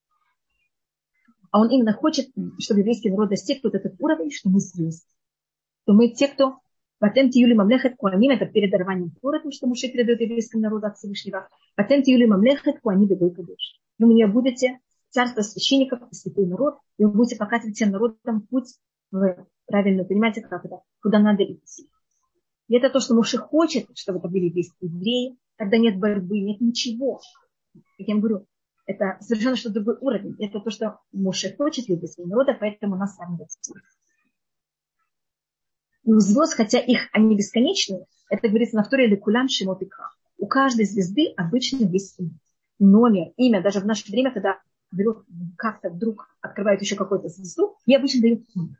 а 1.53 1.61
он 1.61 1.70
именно 1.70 1.92
хочет, 1.92 2.30
чтобы 2.59 2.80
еврейский 2.80 3.11
народ 3.11 3.28
достиг 3.28 3.62
вот 3.62 3.74
этот 3.74 3.94
уровень, 4.00 4.30
что 4.30 4.48
мы 4.48 4.59
звезды. 4.59 5.07
То 5.84 5.92
мы 5.92 6.09
те, 6.09 6.28
кто 6.28 6.59
Патент 6.98 7.34
Юли 7.34 7.55
Мамлехет 7.55 7.96
Куаним, 7.96 8.30
это 8.30 8.46
перед 8.46 8.70
дарованием 8.70 9.11
Торы, 9.20 9.40
что 9.50 9.66
Муше 9.66 9.88
передает 9.88 10.20
еврейскому 10.20 10.62
народу 10.62 10.86
от 10.86 10.96
Всевышнего. 10.96 11.48
Патент 11.74 12.07
Юли 12.07 12.26
Мамлехет 12.26 12.80
Куаним 12.80 13.09
Бегой 13.09 13.32
Кадыш. 13.32 13.80
Вы 13.98 14.07
мне 14.07 14.26
будете 14.26 14.78
царство 15.11 15.42
священников 15.42 16.00
и 16.11 16.14
святой 16.14 16.46
народ, 16.46 16.78
и 16.98 17.05
вы 17.05 17.11
будете 17.11 17.36
показывать 17.36 17.76
всем 17.76 17.90
народам 17.90 18.42
путь 18.48 18.74
в 19.11 19.46
правильно, 19.66 20.05
понимаете, 20.05 20.40
как 20.40 20.64
это, 20.64 20.80
куда 21.03 21.18
надо 21.18 21.44
идти. 21.44 21.88
И 22.68 22.76
это 22.76 22.88
то, 22.88 23.00
что 23.00 23.14
Муше 23.14 23.36
хочет, 23.36 23.88
чтобы 23.94 24.20
это 24.20 24.28
были 24.28 24.46
евреи, 24.80 25.36
когда 25.57 25.76
нет 25.76 25.98
борьбы, 25.98 26.38
нет 26.40 26.61
ничего. 26.61 27.20
Как 27.74 28.09
я 28.09 28.16
говорю, 28.16 28.46
это 28.86 29.18
совершенно 29.20 29.56
что 29.56 29.70
другой 29.70 29.96
уровень. 30.00 30.36
Это 30.38 30.60
то, 30.60 30.70
что 30.70 31.00
Моше 31.12 31.54
хочет 31.56 31.88
любить 31.88 32.12
своего 32.12 32.30
народа, 32.30 32.56
поэтому 32.58 32.96
нас 32.96 33.14
сами 33.14 33.36
достигнет. 33.36 33.84
И 36.04 36.12
у 36.12 36.18
звезд, 36.18 36.54
хотя 36.54 36.80
их 36.80 37.08
они 37.12 37.36
бесконечны, 37.36 38.06
это 38.28 38.48
говорится 38.48 38.76
на 38.76 38.84
второй 38.84 39.06
лекулям 39.06 39.48
шимотика. 39.48 40.10
У 40.36 40.46
каждой 40.46 40.84
звезды 40.84 41.32
обычно 41.36 41.84
есть 41.84 42.18
номер, 42.78 43.32
имя. 43.36 43.62
Даже 43.62 43.80
в 43.80 43.86
наше 43.86 44.10
время, 44.10 44.32
когда 44.32 44.60
берут 44.90 45.24
как-то 45.56 45.90
вдруг 45.90 46.28
открывают 46.40 46.82
еще 46.82 46.96
какую-то 46.96 47.28
звезду, 47.28 47.76
и 47.86 47.94
обычно 47.94 48.22
дают 48.22 48.44
имя. 48.54 48.76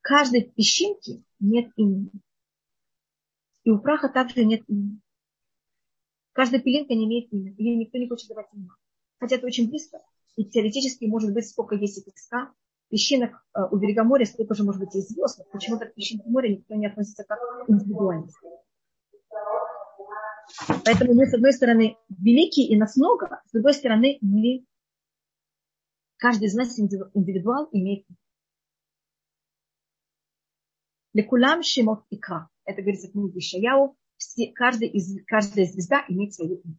Каждой 0.00 0.42
песчинки 0.42 1.24
нет 1.40 1.72
имени. 1.76 2.10
И 3.64 3.70
у 3.70 3.78
праха 3.78 4.08
также 4.08 4.44
нет 4.44 4.62
имени. 4.68 5.00
Каждая 6.32 6.60
пилинка 6.60 6.94
не 6.94 7.04
имеет 7.04 7.32
имени, 7.32 7.54
и 7.56 7.76
никто 7.76 7.98
не 7.98 8.08
хочет 8.08 8.28
давать 8.28 8.46
имя 8.52 8.70
хотя 9.22 9.36
это 9.36 9.46
очень 9.46 9.68
близко. 9.68 9.98
И 10.36 10.44
теоретически 10.44 11.04
может 11.04 11.32
быть 11.32 11.48
сколько 11.48 11.76
есть 11.76 12.04
песка, 12.04 12.52
песчинок 12.88 13.30
э, 13.54 13.60
у 13.70 13.76
берега 13.76 14.02
моря, 14.02 14.24
столько 14.24 14.54
же 14.54 14.64
может 14.64 14.80
быть 14.80 14.94
и 14.96 15.00
звезд, 15.00 15.38
но 15.38 15.44
почему-то 15.52 15.86
к 15.86 15.94
песчинке 15.94 16.28
моря 16.28 16.48
никто 16.48 16.74
не 16.74 16.88
относится 16.88 17.22
как 17.22 17.38
к 17.38 17.70
индивидуальности. 17.70 18.48
Поэтому 20.84 21.14
мы, 21.14 21.26
с 21.26 21.34
одной 21.34 21.52
стороны, 21.52 21.96
великие 22.08 22.66
и 22.66 22.76
нас 22.76 22.96
много, 22.96 23.40
с 23.46 23.52
другой 23.52 23.74
стороны, 23.74 24.18
мы, 24.22 24.64
каждый 26.16 26.48
из 26.48 26.54
нас 26.54 26.76
индивидуал 26.78 27.68
имеет 27.70 28.04
Лекулам 31.12 31.62
Шимот 31.62 32.04
ика, 32.10 32.48
Это 32.64 32.80
говорится 32.80 33.08
в 33.08 33.12
книге 33.12 33.40
Шаяу. 33.40 33.96
Все, 34.16 34.50
каждый 34.52 34.88
из, 34.88 35.14
каждая 35.26 35.66
звезда 35.66 36.04
имеет 36.08 36.34
свое 36.34 36.56
имя. 36.56 36.76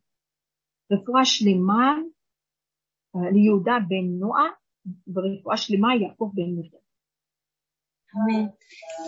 Рефуа 0.90 1.24
Шлима 1.24 2.04
ליהודה 3.33 3.77
בן 3.89 4.21
נועה 4.21 4.49
ורפואה 5.15 5.57
שלמה 5.57 5.89
יעקב 5.95 6.31
בן 6.35 6.43
מרים. 6.57 6.89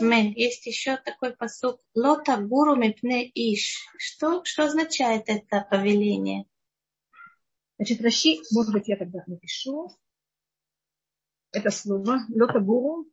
Амен. 0.00 0.32
Есть 0.36 0.66
еще 0.66 0.98
такой 0.98 1.34
посуд. 1.34 1.80
Лота 1.94 2.36
гуру 2.36 2.76
мипне 2.76 3.30
иш. 3.34 3.78
Что, 3.98 4.44
что 4.44 4.64
означает 4.64 5.24
это 5.26 5.66
повеление? 5.70 6.44
Значит, 7.78 8.02
Раши, 8.02 8.36
может 8.52 8.72
быть, 8.74 8.88
я 8.88 8.98
тогда 8.98 9.24
напишу 9.26 9.90
это 11.52 11.70
слово. 11.70 12.20
Лота 12.28 12.60
гуру. 12.60 13.06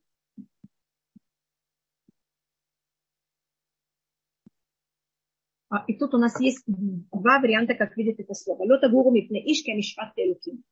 А, 5.70 5.84
и 5.88 5.98
тут 5.98 6.14
у 6.14 6.18
нас 6.18 6.40
есть 6.40 6.64
два 6.68 7.40
варианта, 7.40 7.76
как 7.76 7.98
видит 7.98 8.20
это 8.20 8.34
слово. 8.34 8.64
Лота 8.64 8.90
гуру 8.90 9.12
мипне 9.12 9.40
иш, 9.52 9.64
кемишпат 9.64 10.16
телуким. 10.16 10.64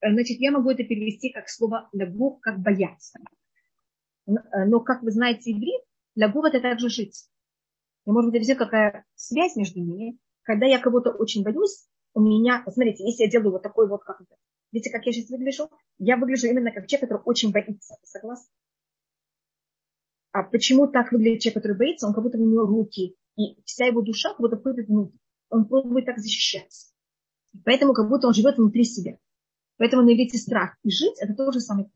Значит, 0.00 0.38
я 0.38 0.52
могу 0.52 0.70
это 0.70 0.84
перевести 0.84 1.30
как 1.30 1.48
слово 1.48 1.88
лагур, 1.92 2.38
как 2.40 2.60
бояться. 2.60 3.18
Э, 4.26 4.64
но, 4.66 4.80
как 4.80 5.02
вы 5.02 5.10
знаете, 5.10 5.52
иврит, 5.52 5.82
для 6.14 6.28
гур 6.28 6.46
это 6.46 6.60
также 6.60 6.88
жить. 6.88 7.28
И 8.06 8.10
может 8.10 8.30
быть, 8.30 8.46
какая 8.56 9.04
связь 9.14 9.56
между 9.56 9.80
ними. 9.80 10.18
Когда 10.42 10.66
я 10.66 10.78
кого-то 10.78 11.10
очень 11.10 11.42
боюсь, 11.42 11.86
у 12.14 12.20
меня, 12.20 12.64
смотрите, 12.70 13.04
если 13.04 13.24
я 13.24 13.30
делаю 13.30 13.52
вот 13.52 13.62
такой 13.62 13.88
вот, 13.88 14.02
как 14.02 14.20
это, 14.20 14.34
видите, 14.72 14.90
как 14.90 15.04
я 15.04 15.12
сейчас 15.12 15.30
выгляжу? 15.30 15.68
Я 15.98 16.16
выгляжу 16.16 16.46
именно 16.46 16.72
как 16.72 16.86
человек, 16.86 17.08
который 17.08 17.22
очень 17.24 17.52
боится. 17.52 17.96
Согласны? 18.02 18.48
А 20.32 20.42
почему 20.44 20.86
так 20.86 21.12
выглядит 21.12 21.42
человек, 21.42 21.62
который 21.62 21.76
боится? 21.76 22.06
Он 22.06 22.14
как 22.14 22.22
будто 22.22 22.38
у 22.38 22.46
него 22.46 22.64
руки, 22.64 23.16
и 23.36 23.60
вся 23.64 23.86
его 23.86 24.02
душа 24.02 24.30
как 24.30 24.40
будто 24.40 24.56
входит 24.56 24.88
внутрь. 24.88 25.16
Он 25.50 25.66
пробует 25.66 26.06
так 26.06 26.18
защищаться. 26.18 26.92
Поэтому 27.64 27.92
как 27.92 28.08
будто 28.08 28.28
он 28.28 28.34
живет 28.34 28.56
внутри 28.56 28.84
себя. 28.84 29.18
Поэтому 29.78 30.02
на 30.02 30.12
иврите 30.12 30.38
страх 30.38 30.76
и 30.82 30.90
жить– 30.90 31.16
это 31.20 31.34
то 31.34 31.50
же 31.50 31.60
самое 31.60 31.88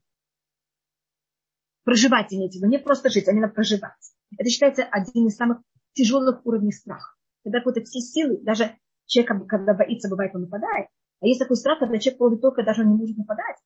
проживать 1.84 2.32
имеется 2.32 2.58
в 2.58 2.62
виду, 2.62 2.70
не 2.70 2.78
просто 2.78 3.10
жить, 3.10 3.28
а 3.28 3.32
именно 3.32 3.48
проживать. 3.48 3.92
Это 4.38 4.48
считается 4.48 4.84
один 4.84 5.26
из 5.26 5.36
самых 5.36 5.58
тяжелых 5.92 6.44
уровней 6.46 6.72
страха. 6.72 7.14
Когда 7.44 7.60
какие-то 7.60 7.88
все 7.88 8.00
силы, 8.00 8.38
даже 8.42 8.76
человек, 9.06 9.48
когда 9.48 9.74
боится, 9.74 10.08
бывает, 10.08 10.34
он 10.34 10.42
нападает. 10.42 10.88
А 11.20 11.26
есть 11.26 11.40
такой 11.40 11.56
страх, 11.56 11.78
когда 11.78 11.98
человек 11.98 12.18
пробует 12.18 12.40
только 12.40 12.64
даже 12.64 12.82
он 12.82 12.90
не 12.90 12.96
может 12.96 13.16
нападать, 13.16 13.56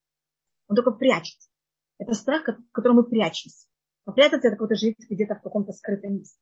он 0.69 0.77
только 0.77 0.91
прячется. 0.93 1.49
Это 1.99 2.14
страх, 2.14 2.47
в 2.47 2.73
котором 2.73 2.97
мы 2.97 3.05
прячемся. 3.05 3.67
А 4.05 4.12
это 4.17 4.39
какой-то 4.51 4.75
жить 4.75 4.97
где-то 5.09 5.35
в 5.37 5.43
каком-то 5.43 5.73
скрытом 5.73 6.17
месте. 6.17 6.39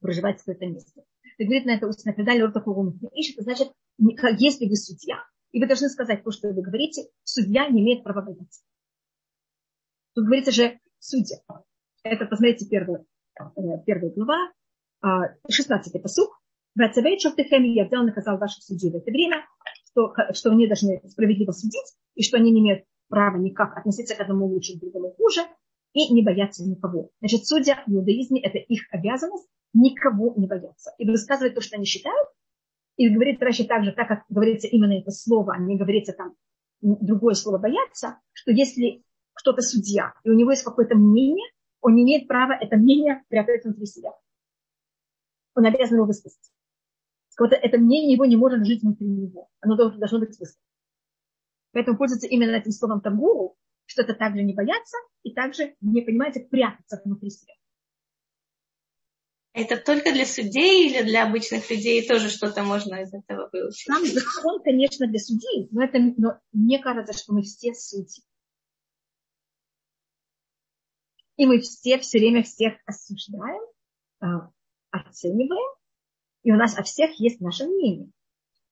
Проживать 0.00 0.38
в 0.38 0.40
скрытом 0.40 0.74
месте. 0.74 1.02
Ты 1.38 1.44
говорит 1.44 1.66
на 1.66 1.72
это 1.72 1.86
устно 1.86 2.12
предали 2.12 2.40
рот 2.40 2.54
такого 2.54 2.94
ищет, 3.12 3.42
значит, 3.42 3.72
если 3.98 4.68
вы 4.68 4.76
судья, 4.76 5.24
и 5.56 5.58
вы 5.58 5.66
должны 5.66 5.88
сказать 5.88 6.22
то, 6.22 6.30
что 6.32 6.48
вы 6.48 6.60
говорите, 6.60 7.08
судья 7.24 7.66
не 7.70 7.80
имеет 7.80 8.04
права 8.04 8.20
бояться. 8.20 8.62
Тут 10.14 10.26
говорится 10.26 10.52
же 10.52 10.78
судья. 10.98 11.38
Это, 12.02 12.26
посмотрите, 12.26 12.66
первая, 12.68 13.06
э, 13.40 13.62
первая 13.86 14.10
глава, 14.10 14.52
16-й 15.02 15.98
посуг. 15.98 16.28
Вацавей 16.74 17.18
Шофтехем, 17.18 17.62
я 17.72 17.86
взял 17.86 18.04
наказал 18.04 18.36
ваших 18.36 18.64
судей 18.64 18.90
в 18.90 18.96
это 18.96 19.10
время, 19.10 19.46
что, 19.86 20.12
что 20.34 20.50
они 20.50 20.66
должны 20.66 21.00
справедливо 21.08 21.52
судить, 21.52 21.96
и 22.16 22.22
что 22.22 22.36
они 22.36 22.50
не 22.50 22.60
имеют 22.60 22.84
права 23.08 23.38
никак 23.38 23.78
относиться 23.78 24.14
к 24.14 24.20
одному 24.20 24.44
лучше, 24.48 24.76
к 24.76 24.80
другому 24.80 25.14
хуже, 25.14 25.40
и 25.94 26.12
не 26.12 26.22
бояться 26.22 26.68
никого. 26.68 27.08
Значит, 27.20 27.46
судья 27.46 27.82
в 27.86 27.92
иудаизме– 27.94 28.40
это 28.42 28.58
их 28.58 28.82
обязанность 28.90 29.48
никого 29.72 30.34
не 30.36 30.46
бояться. 30.46 30.92
И 30.98 31.08
высказывать 31.08 31.54
то, 31.54 31.62
что 31.62 31.76
они 31.76 31.86
считают, 31.86 32.28
и 32.96 33.08
говорит 33.08 33.42
Раши 33.42 33.64
также, 33.64 33.92
так 33.92 34.08
как 34.08 34.24
говорится 34.28 34.68
именно 34.68 34.98
это 34.98 35.10
слово, 35.10 35.54
а 35.54 35.58
не 35.58 35.76
говорится 35.76 36.12
там 36.12 36.34
другое 36.80 37.34
слово 37.34 37.58
бояться, 37.58 38.20
что 38.32 38.52
если 38.52 39.02
кто-то 39.34 39.62
судья, 39.62 40.14
и 40.24 40.30
у 40.30 40.34
него 40.34 40.50
есть 40.50 40.64
какое-то 40.64 40.96
мнение, 40.96 41.46
он 41.80 41.94
не 41.94 42.02
имеет 42.02 42.26
права 42.26 42.52
это 42.58 42.76
мнение 42.76 43.22
прятать 43.28 43.64
внутри 43.64 43.86
себя. 43.86 44.12
Он 45.54 45.66
обязан 45.66 45.96
его 45.96 46.06
высказать. 46.06 46.50
Это 47.38 47.78
мнение 47.78 48.12
его 48.12 48.24
не 48.24 48.36
может 48.36 48.64
жить 48.66 48.82
внутри 48.82 49.06
него. 49.06 49.48
Оно 49.60 49.76
должно 49.76 50.18
быть 50.18 50.30
высказано. 50.38 50.62
Поэтому 51.72 51.98
пользуется 51.98 52.26
именно 52.26 52.52
этим 52.52 52.72
словом 52.72 53.02
табуру, 53.02 53.56
что 53.84 54.02
это 54.02 54.14
также 54.14 54.42
не 54.42 54.54
бояться 54.54 54.96
и 55.22 55.34
также 55.34 55.76
не 55.82 56.00
понимаете, 56.00 56.40
прятаться 56.40 57.00
внутри 57.04 57.28
себя. 57.28 57.52
Это 59.56 59.78
только 59.78 60.12
для 60.12 60.26
судей 60.26 60.86
или 60.86 61.02
для 61.02 61.26
обычных 61.26 61.70
людей 61.70 62.06
тоже 62.06 62.28
что-то 62.28 62.62
можно 62.62 62.96
из 62.96 63.14
этого 63.14 63.48
выучить? 63.50 63.86
Сам 63.86 64.04
закон, 64.04 64.62
конечно, 64.62 65.06
для 65.06 65.18
судей, 65.18 65.66
но, 65.70 65.82
это, 65.82 65.98
но 65.98 66.38
мне 66.52 66.78
кажется, 66.78 67.14
что 67.14 67.32
мы 67.32 67.40
все 67.40 67.72
судьи. 67.72 68.22
И 71.38 71.46
мы 71.46 71.60
все 71.60 71.98
все 72.00 72.18
время 72.18 72.42
всех 72.42 72.74
осуждаем, 72.84 73.62
а, 74.20 74.50
оцениваем, 74.90 75.74
и 76.42 76.52
у 76.52 76.56
нас 76.56 76.76
о 76.76 76.82
всех 76.82 77.18
есть 77.18 77.40
наше 77.40 77.64
мнение. 77.64 78.10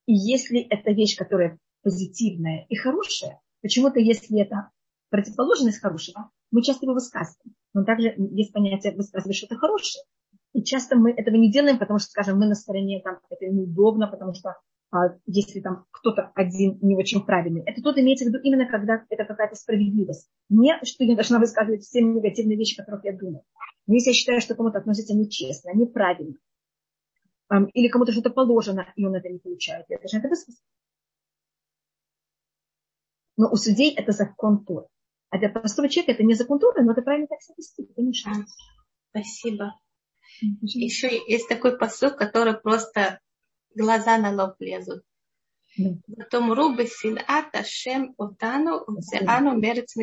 И 0.04 0.12
если 0.12 0.60
это 0.60 0.90
вещь, 0.90 1.16
которая 1.16 1.58
позитивная 1.80 2.66
и 2.68 2.76
хорошая, 2.76 3.40
почему-то 3.62 4.00
если 4.00 4.38
это 4.38 4.70
противоположность 5.08 5.80
хорошего, 5.80 6.30
мы 6.50 6.62
часто 6.62 6.84
его 6.84 6.92
высказываем. 6.92 7.56
Но 7.72 7.84
также 7.84 8.14
есть 8.32 8.52
понятие 8.52 8.94
высказывать 8.94 9.34
что-то 9.34 9.56
хорошее. 9.56 10.04
И 10.54 10.62
часто 10.62 10.96
мы 10.96 11.10
этого 11.10 11.34
не 11.34 11.50
делаем, 11.50 11.78
потому 11.78 11.98
что, 11.98 12.10
скажем, 12.10 12.38
мы 12.38 12.46
на 12.46 12.54
стороне, 12.54 13.02
там, 13.02 13.18
это 13.28 13.46
неудобно, 13.46 14.06
потому 14.06 14.34
что 14.34 14.54
а, 14.92 15.16
если 15.26 15.60
там 15.60 15.86
кто-то 15.90 16.30
один 16.36 16.78
не 16.80 16.96
очень 16.96 17.24
правильный. 17.24 17.62
Это 17.66 17.82
тут 17.82 17.98
имеется 17.98 18.24
в 18.24 18.28
виду 18.28 18.38
именно 18.38 18.66
когда 18.66 19.04
это 19.10 19.24
какая-то 19.24 19.56
справедливость. 19.56 20.30
Не, 20.48 20.78
что 20.84 21.02
я 21.02 21.16
должна 21.16 21.40
высказывать 21.40 21.82
все 21.82 22.00
негативные 22.00 22.56
вещи, 22.56 22.80
о 22.80 22.84
которых 22.84 23.04
я 23.04 23.12
думаю. 23.12 23.42
Но 23.88 23.94
если 23.94 24.10
я 24.10 24.14
считаю, 24.14 24.40
что 24.40 24.54
кому-то 24.54 24.78
относится 24.78 25.14
нечестно, 25.14 25.72
неправильно, 25.74 26.36
или 27.72 27.88
кому-то 27.88 28.12
что-то 28.12 28.30
положено, 28.30 28.86
и 28.94 29.04
он 29.04 29.16
это 29.16 29.28
не 29.28 29.40
получает, 29.40 29.86
я 29.88 29.98
должна 29.98 30.20
это 30.20 30.28
высказать. 30.28 30.62
Но 33.36 33.50
у 33.50 33.56
судей 33.56 33.92
это 33.92 34.12
закон 34.12 34.64
Торы. 34.64 34.86
А 35.30 35.38
для 35.38 35.48
простого 35.48 35.88
человека 35.88 36.12
это 36.12 36.22
не 36.22 36.34
закон 36.34 36.60
Торы, 36.60 36.84
но 36.84 36.92
это 36.92 37.02
правильно 37.02 37.26
так 37.26 37.42
себя 37.42 37.54
вести. 37.58 37.88
Не 37.96 38.12
Спасибо. 39.10 39.74
Еще 40.40 41.20
есть 41.26 41.48
такой 41.48 41.78
посыл, 41.78 42.10
который 42.10 42.54
просто 42.54 43.20
глаза 43.74 44.18
на 44.18 44.30
лоб 44.30 44.56
лезут. 44.60 45.02
Потом 46.16 46.52
рубы 46.52 46.86
синат 46.86 47.54
Ашем 47.54 48.14
Утану 48.16 48.84
Узеану 48.86 49.58
Мерец 49.58 49.94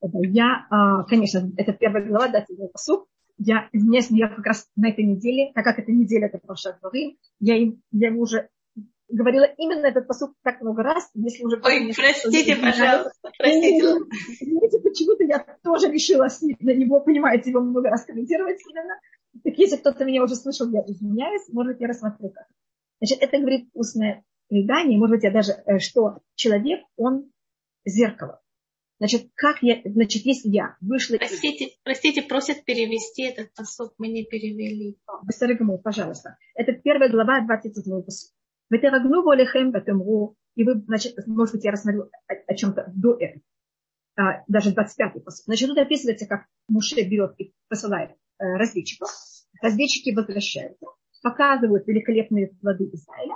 Я, 0.00 0.66
а, 0.70 1.02
конечно, 1.04 1.50
это 1.56 1.72
первая 1.72 2.06
глава, 2.06 2.28
да, 2.28 2.40
тебе 2.42 2.68
посуд. 2.68 3.06
Я, 3.36 3.68
извиняюсь, 3.72 4.10
я 4.10 4.28
как 4.28 4.46
раз 4.46 4.68
на 4.76 4.90
этой 4.90 5.04
неделе, 5.04 5.52
так 5.54 5.64
как 5.64 5.80
эта 5.80 5.90
неделя 5.90 6.28
это 6.28 6.38
прошлая 6.38 6.78
главы, 6.80 7.16
я, 7.40 7.56
им, 7.56 7.82
я 7.90 8.08
ему 8.08 8.22
уже 8.22 8.48
говорила 9.14 9.44
именно 9.44 9.86
этот 9.86 10.06
посуд 10.06 10.32
так 10.42 10.60
много 10.60 10.82
раз, 10.82 11.10
если 11.14 11.44
уже... 11.44 11.60
Ой, 11.62 11.92
простите, 11.94 12.56
пожалуйста, 12.56 13.30
простите. 13.38 13.82
Знаете, 14.40 14.80
почему-то 14.80 15.24
я 15.24 15.44
тоже 15.62 15.90
решила 15.90 16.28
на 16.60 16.70
него, 16.72 17.00
понимаете, 17.00 17.50
его 17.50 17.60
много 17.60 17.90
раз 17.90 18.04
комментировать 18.04 18.60
именно. 18.68 18.94
Так 19.42 19.54
если 19.56 19.76
кто-то 19.76 20.04
меня 20.04 20.22
уже 20.22 20.36
слышал, 20.36 20.68
я 20.70 20.80
извиняюсь, 20.86 21.48
может, 21.52 21.80
я 21.80 21.88
рассмотрю 21.88 22.30
как. 22.30 22.46
Значит, 23.00 23.18
это 23.22 23.38
говорит 23.38 23.68
устное 23.74 24.24
предание, 24.48 24.98
может 24.98 25.16
быть, 25.16 25.24
я 25.24 25.30
даже, 25.30 25.52
э, 25.66 25.78
что 25.78 26.18
человек, 26.34 26.80
он 26.96 27.30
зеркало. 27.84 28.40
Значит, 28.98 29.30
как 29.34 29.62
я, 29.62 29.80
значит, 29.84 30.24
если 30.24 30.48
я 30.50 30.76
вышла... 30.80 31.16
Простите, 31.16 31.70
простите, 31.82 32.22
просят 32.22 32.64
перевести 32.64 33.24
этот 33.24 33.52
посок, 33.52 33.92
мы 33.98 34.08
не 34.08 34.24
перевели. 34.24 34.96
Бессарагаму, 35.24 35.78
пожалуйста. 35.78 36.36
Это 36.54 36.72
первая 36.72 37.10
глава, 37.10 37.44
27 37.44 38.02
посок. 38.02 38.30
Ветерагну 38.74 39.22
волехем 39.22 39.70
ватемру. 39.70 40.36
И 40.56 40.64
вы, 40.64 40.80
значит, 40.86 41.14
может 41.26 41.54
быть, 41.54 41.64
я 41.64 41.70
рассмотрю 41.70 42.10
о, 42.26 42.34
о 42.46 42.54
чем-то 42.54 42.92
до 42.94 43.14
этого. 43.14 43.42
А, 44.16 44.44
даже 44.48 44.70
25-й 44.70 45.20
посок. 45.20 45.44
Значит, 45.46 45.68
тут 45.68 45.78
описывается, 45.78 46.26
как 46.26 46.46
Муше 46.68 47.02
берет 47.02 47.34
и 47.38 47.54
посылает 47.68 48.10
э, 48.38 48.44
разведчиков. 48.56 49.08
Разведчики 49.60 50.14
возвращаются, 50.14 50.86
показывают 51.22 51.86
великолепные 51.86 52.48
плоды 52.60 52.90
Израиля. 52.92 53.34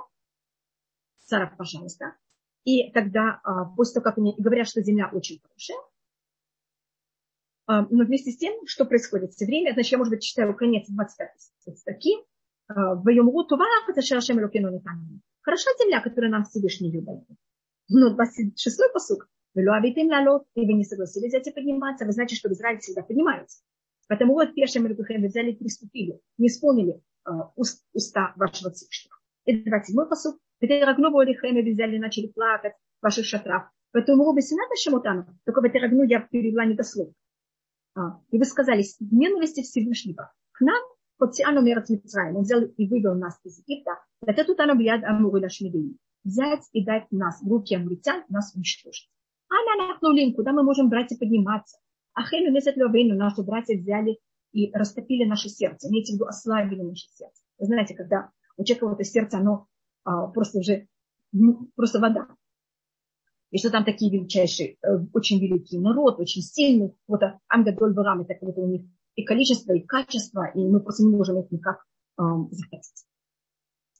Сара, 1.20 1.54
пожалуйста. 1.56 2.16
И 2.64 2.90
тогда, 2.92 3.40
а, 3.44 3.64
после 3.64 3.94
того, 3.94 4.04
как 4.04 4.18
они 4.18 4.34
говорят, 4.38 4.68
что 4.68 4.82
земля 4.82 5.08
очень 5.12 5.40
хорошая, 5.40 5.78
а, 7.66 7.86
но 7.90 8.04
вместе 8.04 8.32
с 8.32 8.36
тем, 8.36 8.54
что 8.66 8.84
происходит 8.84 9.32
все 9.32 9.46
время, 9.46 9.72
значит, 9.72 9.92
я, 9.92 9.98
может 9.98 10.12
быть, 10.12 10.22
читаю 10.22 10.54
конец 10.56 10.88
25 10.88 11.76
статьи. 11.78 12.16
А, 12.68 12.94
Хороша 15.48 15.70
земля, 15.80 16.02
которую 16.02 16.30
нам 16.30 16.44
Всевышний 16.44 16.92
любит. 16.92 17.24
Но 17.88 18.14
26-й 18.14 18.92
посук. 18.92 19.30
И 19.54 19.60
вы 19.60 20.72
не 20.74 20.84
согласились 20.84 21.30
взять 21.30 21.46
и 21.46 21.50
подниматься. 21.50 22.04
Вы 22.04 22.12
знаете, 22.12 22.36
что 22.36 22.50
в 22.50 22.52
всегда 22.52 23.02
поднимаются. 23.02 23.62
Поэтому 24.08 24.34
вот 24.34 24.54
пешим 24.54 24.84
Рабихем 24.84 25.24
взяли 25.24 25.52
и 25.52 25.56
приступили, 25.56 26.20
не 26.36 26.48
исполнили 26.48 27.00
уста 27.94 28.34
вашего 28.36 28.70
Всевышнего. 28.72 29.16
И 29.46 29.56
27-й 29.66 30.06
посук. 30.06 30.38
Ветерагну 30.60 31.10
Болихем 31.10 31.56
взяли 31.72 31.96
и 31.96 31.98
начали 31.98 32.26
плакать 32.26 32.74
в 33.00 33.04
ваших 33.04 33.24
шатрах. 33.24 33.70
Поэтому 33.92 34.24
вы 34.24 34.32
объясняете 34.32 34.74
Шамотану, 34.76 35.28
только 35.46 35.62
ветерагну 35.62 36.02
я 36.02 36.20
перевела 36.20 36.66
недословно. 36.66 37.14
А, 37.94 38.20
и 38.30 38.36
вы 38.36 38.44
сказали, 38.44 38.84
ненависти 39.00 39.62
Всевышнего 39.62 40.30
к 40.52 40.60
нам, 40.60 40.82
Митраем, 41.20 42.36
он 42.36 42.42
взял 42.42 42.62
и 42.62 42.88
вывел 42.88 43.14
нас 43.14 43.38
из 43.44 43.58
Египта, 43.58 43.92
это 44.26 44.44
тут 44.44 44.60
оно 44.60 44.74
бьяд 44.74 45.04
Амуры 45.04 45.40
Лашмидини. 45.40 45.96
Взять 46.24 46.68
и 46.72 46.84
дать 46.84 47.10
нас 47.10 47.42
руки 47.42 47.74
амуритян, 47.74 48.24
нас 48.28 48.54
уничтожить. 48.54 49.08
А 49.48 49.54
на 49.76 49.88
нахнулим, 49.88 50.34
куда 50.34 50.52
мы 50.52 50.62
можем 50.62 50.88
брать 50.88 51.12
и 51.12 51.16
подниматься. 51.16 51.78
А 52.12 52.22
Хейну 52.22 52.52
Месет 52.52 52.76
Левейну, 52.76 53.14
наши 53.16 53.42
братья 53.42 53.76
взяли 53.76 54.18
и 54.52 54.70
растопили 54.72 55.24
наше 55.24 55.48
сердце. 55.48 55.88
Имейте 55.88 56.12
в 56.12 56.14
виду, 56.16 56.26
ослабили 56.26 56.82
наше 56.82 57.08
сердце. 57.14 57.42
Вы 57.58 57.66
знаете, 57.66 57.94
когда 57.94 58.30
у 58.56 58.64
человека 58.64 58.88
вот 58.88 58.94
это 58.94 59.04
сердце, 59.04 59.38
оно 59.38 59.66
а, 60.04 60.26
просто 60.26 60.58
уже 60.58 60.88
ну, 61.32 61.70
просто 61.76 62.00
вода. 62.00 62.26
И 63.50 63.58
что 63.58 63.70
там 63.70 63.84
такие 63.84 64.10
величайшие, 64.10 64.76
э, 64.82 64.98
очень 65.14 65.40
великий 65.40 65.78
народ, 65.78 66.20
очень 66.20 66.42
сильный. 66.42 66.94
Вот 67.06 67.22
Амгадоль 67.48 67.94
Барам, 67.94 68.20
это 68.20 68.36
вот 68.44 68.58
у 68.58 68.66
них 68.66 68.82
и 69.18 69.24
количество, 69.24 69.72
и 69.72 69.80
качество, 69.80 70.48
и 70.54 70.60
мы 70.60 70.78
просто 70.78 71.02
не 71.02 71.10
можем 71.10 71.40
их 71.40 71.50
никак 71.50 71.84
э, 72.18 72.22
захватить. 72.52 73.04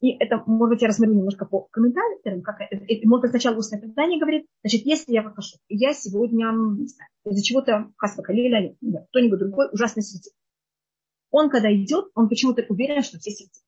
И 0.01 0.11
это, 0.11 0.45
может 0.47 0.75
быть, 0.75 0.83
я 0.83 0.87
рассмотрю 0.87 1.16
немножко 1.16 1.45
по 1.45 1.62
комментариям, 1.73 2.41
как 2.43 2.61
это, 2.61 2.77
может 3.05 3.23
быть, 3.23 3.31
сначала 3.33 3.57
устное 3.57 3.81
предание 3.81 4.21
говорит, 4.21 4.47
значит, 4.62 4.87
если 4.87 5.12
я 5.12 5.23
выхожу, 5.23 5.57
я 5.69 5.93
сегодня, 5.93 6.53
не 6.53 6.87
знаю, 6.87 7.11
из-за 7.25 7.43
чего-то 7.43 7.93
Хасва 7.97 8.23
Калиля, 8.23 8.77
кто-нибудь 9.09 9.41
другой 9.41 9.69
ужасный 9.73 10.05
светит. 10.05 10.33
Он, 11.33 11.51
когда 11.51 11.75
идет, 11.75 12.12
он 12.14 12.29
почему-то 12.29 12.64
уверен, 12.69 13.03
что 13.03 13.19
все 13.19 13.33
светят. 13.33 13.64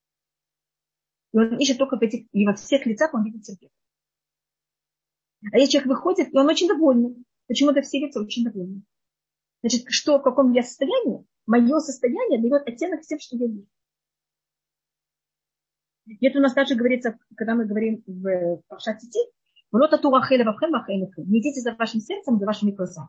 И 1.33 1.37
он 1.37 1.59
ищет 1.59 1.79
только 1.79 1.97
в 1.97 2.03
этих, 2.03 2.29
и 2.31 2.47
во 2.47 2.55
всех 2.55 2.87
лицах 2.87 3.13
он 3.13 3.25
видит 3.25 3.43
терпение. 3.43 3.75
А 5.53 5.59
если 5.59 5.73
человек 5.73 5.89
выходит, 5.89 6.33
и 6.33 6.39
он 6.39 6.47
очень 6.47 6.69
довольный. 6.69 7.25
Почему-то 7.49 7.83
все 7.83 7.99
лица 7.99 8.21
очень 8.21 8.45
довольны. 8.45 8.83
Значит, 9.63 9.87
что, 9.89 10.21
в 10.21 10.23
каком 10.23 10.53
я 10.53 10.63
состоянии, 10.63 11.27
мое 11.47 11.79
состояние 11.81 12.41
дает 12.41 12.67
оттенок 12.67 13.03
всем, 13.03 13.19
что 13.19 13.37
я 13.37 13.47
вижу. 13.47 13.67
И 16.07 16.27
это 16.27 16.39
у 16.39 16.43
нас 16.43 16.55
также 16.55 16.75
говорится, 16.75 17.19
когда 17.37 17.55
мы 17.55 17.67
говорим 17.67 18.03
в 18.07 18.63
Пашатити, 18.69 19.19
не 19.73 21.39
идите 21.39 21.61
за 21.61 21.75
вашим 21.75 22.01
сердцем, 22.01 22.39
за 22.39 22.47
вашими 22.47 22.73
глазами. 22.73 23.09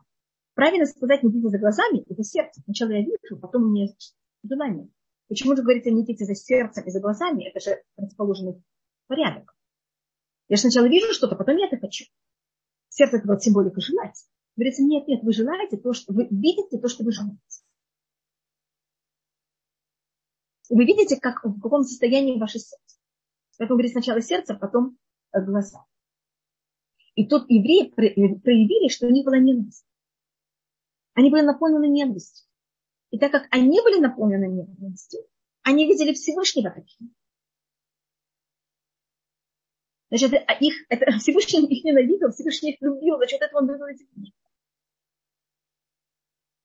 Правильно 0.54 0.86
сказать, 0.86 1.22
не 1.22 1.30
идите 1.30 1.48
за 1.48 1.58
глазами, 1.58 2.04
это 2.08 2.22
сердце. 2.22 2.60
Сначала 2.64 2.90
я 2.90 3.00
вижу, 3.00 3.38
потом 3.40 3.70
мне 3.70 3.88
желание. 4.44 4.88
Почему 5.28 5.56
же 5.56 5.62
говорится, 5.62 5.90
не 5.90 6.04
идите 6.04 6.24
за 6.24 6.34
сердцем 6.34 6.84
и 6.84 6.90
за 6.90 7.00
глазами? 7.00 7.48
Это 7.48 7.58
же 7.58 7.82
расположенный 7.96 8.62
порядок. 9.06 9.56
Я 10.48 10.56
же 10.56 10.62
сначала 10.62 10.86
вижу 10.86 11.12
что-то, 11.14 11.36
потом 11.36 11.56
я 11.56 11.66
это 11.66 11.78
хочу. 11.78 12.04
Сердце 12.90 13.16
это 13.16 13.26
вот 13.26 13.42
символика 13.42 13.80
желать. 13.80 14.26
Говорится, 14.56 14.82
нет, 14.82 15.08
нет, 15.08 15.22
вы 15.22 15.32
желаете 15.32 15.78
то, 15.78 15.94
что 15.94 16.12
вы 16.12 16.28
видите 16.30 16.78
то, 16.78 16.88
что 16.88 17.04
вы 17.04 17.12
желаете. 17.12 17.40
Вы 20.72 20.86
видите, 20.86 21.20
как, 21.20 21.44
в 21.44 21.60
каком 21.60 21.82
состоянии 21.82 22.40
ваше 22.40 22.58
сердце. 22.58 22.98
Поэтому 23.58 23.76
говорит 23.76 23.92
сначала 23.92 24.22
сердце, 24.22 24.54
потом 24.54 24.96
э, 25.32 25.44
глаза. 25.44 25.84
И 27.14 27.26
тут 27.26 27.44
евреи 27.50 27.90
проявили, 27.90 28.88
что 28.88 29.06
у 29.06 29.10
них 29.10 29.26
была 29.26 29.36
ненависть. 29.36 29.84
Они 31.12 31.28
были 31.28 31.42
наполнены 31.42 31.88
ненавистью. 31.88 32.48
И 33.10 33.18
так 33.18 33.30
как 33.32 33.48
они 33.50 33.82
были 33.82 34.00
наполнены 34.00 34.46
ненавистью, 34.46 35.20
они 35.60 35.86
видели 35.86 36.14
Всевышнего 36.14 36.70
таким. 36.70 37.14
Значит, 40.08 40.32
это, 40.32 40.52
их, 40.54 40.74
это 40.88 41.10
Всевышний 41.18 41.66
их 41.66 41.84
ненавидел, 41.84 42.30
Всевышний 42.30 42.72
их 42.72 42.80
любил, 42.80 43.18
за 43.18 43.26
счет 43.26 43.42
этого 43.42 43.60
он 43.60 43.66
был 43.66 43.74
эти 43.84 44.06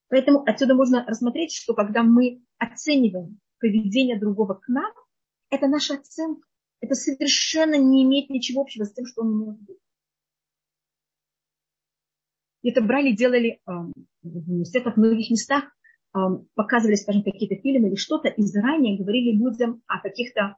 Поэтому 0.07 0.43
отсюда 0.47 0.75
можно 0.75 1.05
рассмотреть, 1.05 1.53
что 1.53 1.73
когда 1.73 2.03
мы 2.03 2.41
оцениваем 2.57 3.41
поведение 3.59 4.19
другого 4.19 4.55
к 4.55 4.67
нам, 4.67 4.91
это 5.49 5.67
наша 5.67 5.95
оценка. 5.95 6.47
Это 6.79 6.93
совершенно 6.93 7.75
не 7.75 8.03
имеет 8.03 8.29
ничего 8.29 8.61
общего 8.61 8.83
с 8.83 8.93
тем, 8.93 9.05
что 9.05 9.21
он 9.21 9.37
может 9.37 9.61
быть. 9.61 9.77
Это 12.63 12.81
брали, 12.81 13.15
делали 13.15 13.53
э, 13.53 13.59
в 13.65 14.49
университетах 14.49 14.95
в 14.95 14.97
многих 14.97 15.31
местах 15.31 15.63
показывали, 16.55 16.95
скажем, 16.95 17.23
какие-то 17.23 17.61
фильмы 17.61 17.89
или 17.89 17.95
что-то, 17.95 18.27
и 18.27 18.41
заранее 18.43 18.97
говорили 18.97 19.37
людям 19.37 19.83
о 19.87 19.99
каких-то, 19.99 20.57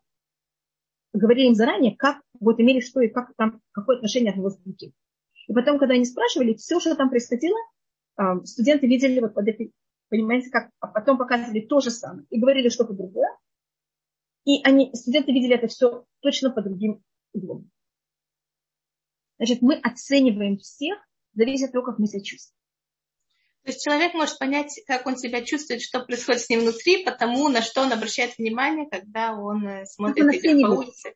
говорили 1.13 1.47
им 1.47 1.55
заранее, 1.55 1.95
как 1.95 2.21
вот 2.39 2.59
имели 2.59 2.79
что 2.79 3.01
и 3.01 3.09
как 3.09 3.33
там, 3.35 3.61
какое 3.71 3.97
отношение 3.97 4.33
с 4.33 4.57
другим. 4.57 4.93
И 5.47 5.53
потом, 5.53 5.79
когда 5.79 5.95
они 5.95 6.05
спрашивали, 6.05 6.53
все, 6.53 6.79
что 6.79 6.95
там 6.95 7.09
происходило, 7.09 7.57
студенты 8.43 8.87
видели 8.87 9.19
вот 9.19 9.33
под 9.33 9.47
этой, 9.47 9.73
понимаете, 10.09 10.49
как, 10.49 10.71
а 10.79 10.87
потом 10.87 11.17
показывали 11.17 11.61
то 11.61 11.79
же 11.79 11.91
самое 11.91 12.25
и 12.29 12.39
говорили 12.39 12.69
что-то 12.69 12.93
другое. 12.93 13.29
И 14.45 14.63
они, 14.63 14.93
студенты 14.93 15.31
видели 15.31 15.55
это 15.55 15.67
все 15.67 16.05
точно 16.21 16.49
по 16.49 16.61
другим 16.61 17.03
углом. 17.33 17.69
Значит, 19.37 19.61
мы 19.61 19.75
оцениваем 19.75 20.57
всех, 20.57 20.97
зависит 21.33 21.67
от 21.67 21.73
того, 21.73 21.85
как 21.85 21.99
мы 21.99 22.07
себя 22.07 22.23
чувствуем. 22.23 22.59
То 23.63 23.71
есть 23.71 23.83
человек 23.83 24.13
может 24.13 24.39
понять, 24.39 24.81
как 24.87 25.05
он 25.05 25.17
себя 25.17 25.43
чувствует, 25.43 25.81
что 25.81 25.99
происходит 26.03 26.41
с 26.41 26.49
ним 26.49 26.61
внутри, 26.61 27.03
потому 27.03 27.47
на 27.49 27.61
что 27.61 27.81
он 27.81 27.91
обращает 27.91 28.37
внимание, 28.37 28.89
когда 28.89 29.35
он 29.35 29.67
э, 29.67 29.85
смотрит 29.85 30.23
он 30.25 30.31
идет 30.31 30.65
по 30.65 30.71
улице. 30.71 31.13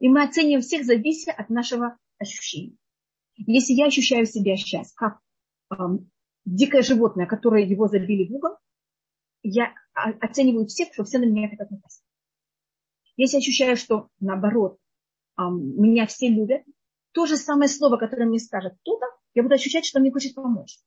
И 0.00 0.08
мы 0.08 0.24
оцениваем 0.24 0.62
всех, 0.62 0.84
завися 0.84 1.32
от 1.32 1.48
нашего 1.50 1.96
ощущения. 2.18 2.76
Если 3.36 3.74
я 3.74 3.86
ощущаю 3.86 4.26
себя 4.26 4.56
сейчас 4.56 4.92
как 4.94 5.20
эм, 5.70 6.10
дикое 6.46 6.80
животное, 6.82 7.26
которое 7.26 7.64
его 7.64 7.88
забили 7.88 8.26
в 8.26 8.34
угол, 8.34 8.56
я 9.42 9.74
оцениваю 9.92 10.66
всех, 10.66 10.92
что 10.92 11.04
все 11.04 11.18
на 11.18 11.24
меня 11.24 11.50
хотят 11.50 11.70
напасть. 11.70 12.02
Если 13.16 13.38
ощущаю, 13.38 13.76
что 13.76 14.08
наоборот, 14.20 14.78
меня 15.36 16.06
все 16.06 16.28
любят, 16.28 16.62
то 17.12 17.26
же 17.26 17.36
самое 17.36 17.68
слово, 17.68 17.96
которое 17.96 18.26
мне 18.26 18.38
скажет 18.38 18.74
кто-то, 18.80 19.06
я 19.34 19.42
буду 19.42 19.54
ощущать, 19.54 19.84
что 19.84 20.00
мне 20.00 20.10
хочет 20.10 20.34
помочь. 20.34 20.78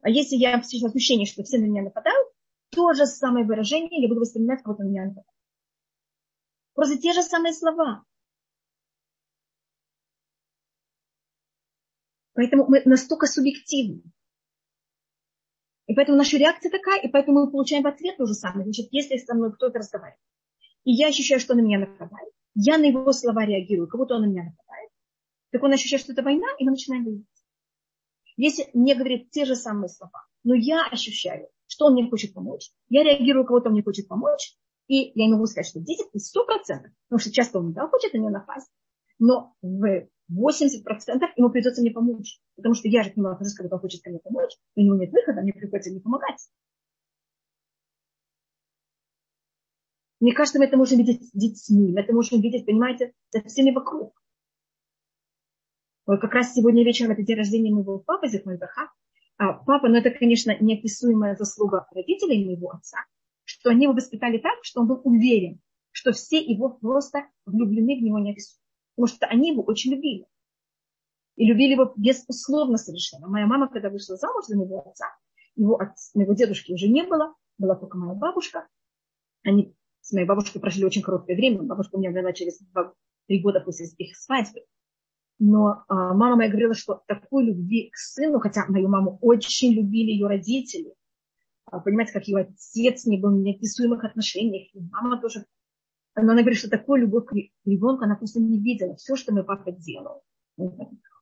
А 0.00 0.10
если 0.10 0.36
я 0.36 0.60
сейчас 0.62 0.94
ощущение, 0.94 1.26
что 1.26 1.44
все 1.44 1.58
на 1.58 1.64
меня 1.64 1.82
нападают, 1.82 2.28
то 2.70 2.92
же 2.92 3.06
самое 3.06 3.46
выражение 3.46 4.02
я 4.02 4.08
буду 4.08 4.20
воспринимать, 4.20 4.62
как 4.62 4.78
на 4.78 4.84
меня 4.84 5.04
нападают. 5.04 5.28
Просто 6.74 6.98
те 6.98 7.12
же 7.12 7.22
самые 7.22 7.52
слова. 7.52 8.04
Поэтому 12.34 12.66
мы 12.66 12.82
настолько 12.84 13.26
субъективны. 13.26 14.02
И 15.92 15.94
поэтому 15.94 16.16
наша 16.16 16.38
реакция 16.38 16.70
такая, 16.70 17.02
и 17.02 17.08
поэтому 17.08 17.40
мы 17.40 17.50
получаем 17.50 17.82
в 17.82 17.86
ответ 17.86 18.16
то 18.16 18.24
же 18.24 18.32
самое. 18.32 18.64
Значит, 18.64 18.86
если 18.92 19.18
со 19.18 19.34
мной 19.34 19.52
кто-то 19.52 19.78
разговаривает, 19.78 20.18
и 20.84 20.92
я 20.92 21.08
ощущаю, 21.08 21.38
что 21.38 21.52
он 21.52 21.58
на 21.58 21.64
меня 21.64 21.80
нападает, 21.80 22.32
я 22.54 22.78
на 22.78 22.84
его 22.84 23.12
слова 23.12 23.44
реагирую, 23.44 23.88
как 23.88 24.00
будто 24.00 24.14
он 24.14 24.22
на 24.22 24.24
меня 24.24 24.44
нападает, 24.44 24.90
так 25.50 25.62
он 25.62 25.70
ощущает, 25.70 26.00
что 26.00 26.12
это 26.14 26.22
война, 26.22 26.46
и 26.58 26.64
мы 26.64 26.70
начинаем 26.70 27.04
воевать. 27.04 27.26
Если 28.38 28.70
мне 28.72 28.94
говорит 28.94 29.32
те 29.32 29.44
же 29.44 29.54
самые 29.54 29.90
слова, 29.90 30.24
но 30.44 30.54
я 30.54 30.86
ощущаю, 30.86 31.50
что 31.66 31.84
он 31.88 31.92
мне 31.92 32.08
хочет 32.08 32.32
помочь, 32.32 32.70
я 32.88 33.02
реагирую, 33.02 33.44
кого-то 33.44 33.68
мне 33.68 33.82
хочет 33.82 34.08
помочь, 34.08 34.56
и 34.88 35.12
я 35.14 35.26
не 35.26 35.32
могу 35.32 35.44
сказать, 35.44 35.68
что 35.68 35.78
10 35.78 36.06
сто 36.24 36.46
процентов, 36.46 36.90
потому 37.10 37.20
что 37.20 37.30
часто 37.30 37.58
он 37.58 37.74
да, 37.74 37.86
хочет 37.86 38.14
на 38.14 38.18
меня 38.18 38.30
напасть, 38.30 38.70
но 39.18 39.54
в 39.60 40.08
80% 40.32 41.20
ему 41.36 41.50
придется 41.50 41.80
мне 41.80 41.90
помочь. 41.90 42.40
Потому 42.56 42.74
что 42.74 42.88
я 42.88 43.02
же 43.02 43.10
к 43.10 43.16
нему 43.16 43.28
отношусь, 43.28 43.54
когда 43.54 43.76
он 43.76 43.80
хочет 43.80 44.04
мне 44.06 44.18
помочь. 44.18 44.56
У 44.76 44.80
него 44.80 44.96
нет 44.96 45.12
выхода, 45.12 45.42
мне 45.42 45.52
приходится 45.52 45.90
ему 45.90 46.00
помогать. 46.00 46.48
Мне 50.20 50.32
кажется, 50.32 50.60
мы 50.60 50.66
это 50.66 50.76
можем 50.76 50.98
видеть 50.98 51.26
с 51.26 51.32
детьми, 51.32 51.92
мы 51.92 52.00
это 52.00 52.12
можем 52.12 52.40
видеть, 52.40 52.64
понимаете, 52.64 53.12
со 53.30 53.42
всеми 53.42 53.72
вокруг. 53.72 54.14
Вот 56.06 56.20
как 56.20 56.32
раз 56.32 56.54
сегодня 56.54 56.84
вечером 56.84 57.10
это 57.10 57.22
день 57.22 57.36
рождения 57.36 57.72
моего 57.72 57.98
папы, 57.98 58.28
Зихмальбаха. 58.28 58.92
А 59.38 59.52
папа, 59.54 59.88
ну 59.88 59.96
это, 59.96 60.10
конечно, 60.10 60.56
неописуемая 60.60 61.34
заслуга 61.34 61.86
родителей 61.92 62.44
моего 62.44 62.70
отца, 62.70 62.98
что 63.44 63.70
они 63.70 63.84
его 63.84 63.94
воспитали 63.94 64.38
так, 64.38 64.58
что 64.62 64.82
он 64.82 64.86
был 64.86 65.00
уверен, 65.02 65.60
что 65.90 66.12
все 66.12 66.38
его 66.38 66.70
просто 66.70 67.26
влюблены 67.44 67.98
в 67.98 68.02
него 68.04 68.20
неописуемо. 68.20 68.61
Потому 68.94 69.16
что 69.16 69.26
они 69.26 69.52
его 69.52 69.62
очень 69.62 69.92
любили. 69.92 70.26
И 71.36 71.46
любили 71.46 71.72
его 71.72 71.92
безусловно 71.96 72.76
совершенно. 72.76 73.26
Моя 73.26 73.46
мама, 73.46 73.68
когда 73.68 73.90
вышла 73.90 74.16
замуж 74.16 74.44
за 74.46 74.56
моего 74.56 74.80
отца, 74.80 75.06
его, 75.56 75.80
отца, 75.80 76.10
моего 76.14 76.34
дедушки 76.34 76.72
уже 76.72 76.88
не 76.88 77.02
было, 77.04 77.34
была 77.58 77.74
только 77.74 77.96
моя 77.96 78.14
бабушка. 78.14 78.68
Они 79.44 79.74
с 80.00 80.12
моей 80.12 80.26
бабушкой 80.26 80.60
прожили 80.60 80.84
очень 80.84 81.02
короткое 81.02 81.36
время. 81.36 81.62
Бабушка 81.62 81.96
у 81.96 81.98
меня 81.98 82.10
умерла 82.10 82.32
через 82.32 82.60
три 83.26 83.40
года 83.40 83.60
после 83.60 83.86
их 83.98 84.16
свадьбы. 84.16 84.60
Но 85.38 85.84
а, 85.88 86.14
мама 86.14 86.36
моя 86.36 86.50
говорила, 86.50 86.74
что 86.74 87.02
такой 87.06 87.46
любви 87.46 87.90
к 87.90 87.96
сыну, 87.96 88.38
хотя 88.38 88.66
мою 88.68 88.88
маму 88.88 89.18
очень 89.22 89.72
любили 89.72 90.10
ее 90.10 90.28
родители, 90.28 90.94
а, 91.64 91.80
понимаете, 91.80 92.12
как 92.12 92.28
ее 92.28 92.38
отец 92.38 93.06
не 93.06 93.18
был 93.18 93.30
в 93.30 93.40
неописуемых 93.40 94.04
отношениях, 94.04 94.68
и 94.74 94.80
мама 94.92 95.20
тоже. 95.20 95.46
Но 96.14 96.32
она 96.32 96.42
говорит, 96.42 96.58
что 96.58 96.68
такой 96.68 97.00
любовь 97.00 97.26
к 97.26 97.32
ребенку 97.64 98.04
она 98.04 98.16
просто 98.16 98.40
не 98.40 98.60
видела. 98.60 98.96
Все, 98.96 99.16
что 99.16 99.32
мой 99.32 99.44
папа 99.44 99.72
делал. 99.72 100.22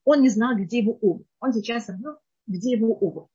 Он 0.04 0.22
не 0.22 0.28
знал, 0.28 0.56
где 0.56 0.78
его 0.78 0.92
обувь. 0.94 1.26
Он 1.38 1.52
сейчас 1.52 1.86
знал, 1.86 2.18
где 2.46 2.72
его 2.72 2.92
обувь. 2.92 3.28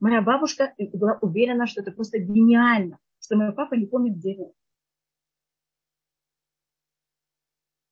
Моя 0.00 0.22
бабушка 0.22 0.74
была 0.92 1.18
уверена, 1.22 1.66
что 1.66 1.82
это 1.82 1.92
просто 1.92 2.18
гениально, 2.18 2.98
что 3.20 3.36
мой 3.36 3.52
папа 3.52 3.74
не 3.74 3.86
помнит, 3.86 4.16
где 4.16 4.32
его. 4.32 4.54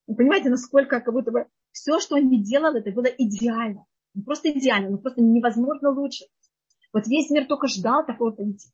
Вы 0.07 0.14
понимаете, 0.14 0.50
насколько 0.50 1.00
как 1.00 1.12
будто 1.12 1.32
бы 1.32 1.46
все, 1.72 1.98
что 1.98 2.14
он 2.14 2.28
не 2.28 2.42
делал, 2.42 2.74
это 2.74 2.90
было 2.90 3.07
идеально. 3.07 3.84
Не 4.14 4.22
просто 4.22 4.50
идеально, 4.50 4.90
но 4.90 4.98
просто 4.98 5.20
невозможно 5.20 5.90
лучше. 5.90 6.24
Вот 6.92 7.07
весь 7.07 7.28
мир 7.30 7.46
только 7.46 7.66
ждал 7.66 8.07
такого 8.07 8.30
поведения. 8.30 8.72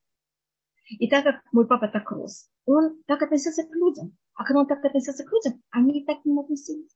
И 0.89 1.09
так 1.09 1.25
как 1.25 1.43
мой 1.53 1.67
папа 1.67 1.89
так 1.89 2.11
рос, 2.11 2.49
он 2.67 3.03
так 3.07 3.23
относился 3.23 3.65
к 3.65 3.75
людям. 3.75 4.17
А 4.35 4.45
когда 4.45 4.61
он 4.61 4.67
так 4.67 4.85
относился 4.85 5.25
к 5.25 5.33
людям, 5.33 5.63
они 5.71 6.01
и 6.01 6.07
так 6.07 6.23
к 6.23 6.25
нему 6.25 6.43
относились. 6.43 6.91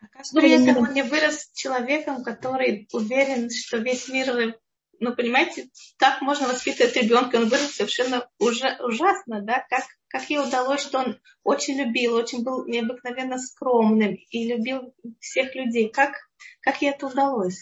А 0.00 0.06
как 0.08 0.26
при 0.34 0.50
этом 0.50 0.82
он 0.82 0.92
не 0.92 1.02
вырос 1.02 1.50
человеком, 1.52 2.22
который 2.22 2.88
уверен, 2.92 3.50
что 3.50 3.78
весь 3.78 4.08
мир 4.08 4.56
ну, 5.00 5.14
понимаете, 5.14 5.68
так 5.98 6.22
можно 6.22 6.48
воспитывать 6.48 6.96
ребенка, 6.96 7.36
он 7.36 7.48
вырос 7.48 7.72
совершенно 7.72 8.28
уже, 8.38 8.76
ужасно, 8.80 9.42
да, 9.42 9.64
как, 9.68 9.84
как 10.08 10.28
ей 10.30 10.38
удалось, 10.38 10.82
что 10.82 10.98
он 11.00 11.20
очень 11.42 11.78
любил, 11.78 12.14
очень 12.14 12.44
был 12.44 12.66
необыкновенно 12.66 13.38
скромным 13.38 14.14
и 14.14 14.48
любил 14.48 14.94
всех 15.20 15.54
людей. 15.54 15.90
Как, 15.90 16.12
как 16.60 16.80
ей 16.82 16.90
это 16.90 17.06
удалось? 17.06 17.60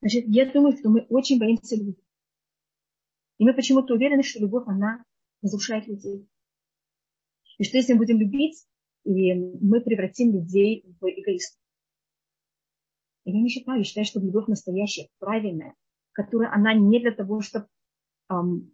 Значит, 0.00 0.24
я 0.28 0.46
думаю, 0.46 0.76
что 0.78 0.88
мы 0.88 1.06
очень 1.08 1.38
боимся 1.38 1.76
любви. 1.76 2.05
И 3.38 3.44
мы 3.44 3.54
почему-то 3.54 3.94
уверены, 3.94 4.22
что 4.22 4.40
любовь, 4.40 4.64
она 4.66 5.04
разрушает 5.42 5.86
людей. 5.86 6.28
И 7.58 7.64
что 7.64 7.76
если 7.76 7.92
мы 7.92 8.00
будем 8.00 8.18
любить, 8.18 8.66
и 9.04 9.34
мы 9.34 9.80
превратим 9.80 10.32
людей 10.32 10.84
в 11.00 11.06
эгоистов. 11.06 11.60
Я 13.24 13.40
не 13.40 13.48
считаю, 13.48 13.78
я 13.78 13.84
считаю, 13.84 14.04
что 14.04 14.20
любовь 14.20 14.46
настоящая, 14.46 15.08
правильная, 15.18 15.74
которая 16.12 16.52
она 16.52 16.74
не 16.74 17.00
для 17.00 17.12
того, 17.12 17.40
чтобы 17.40 17.66
эм, 18.30 18.70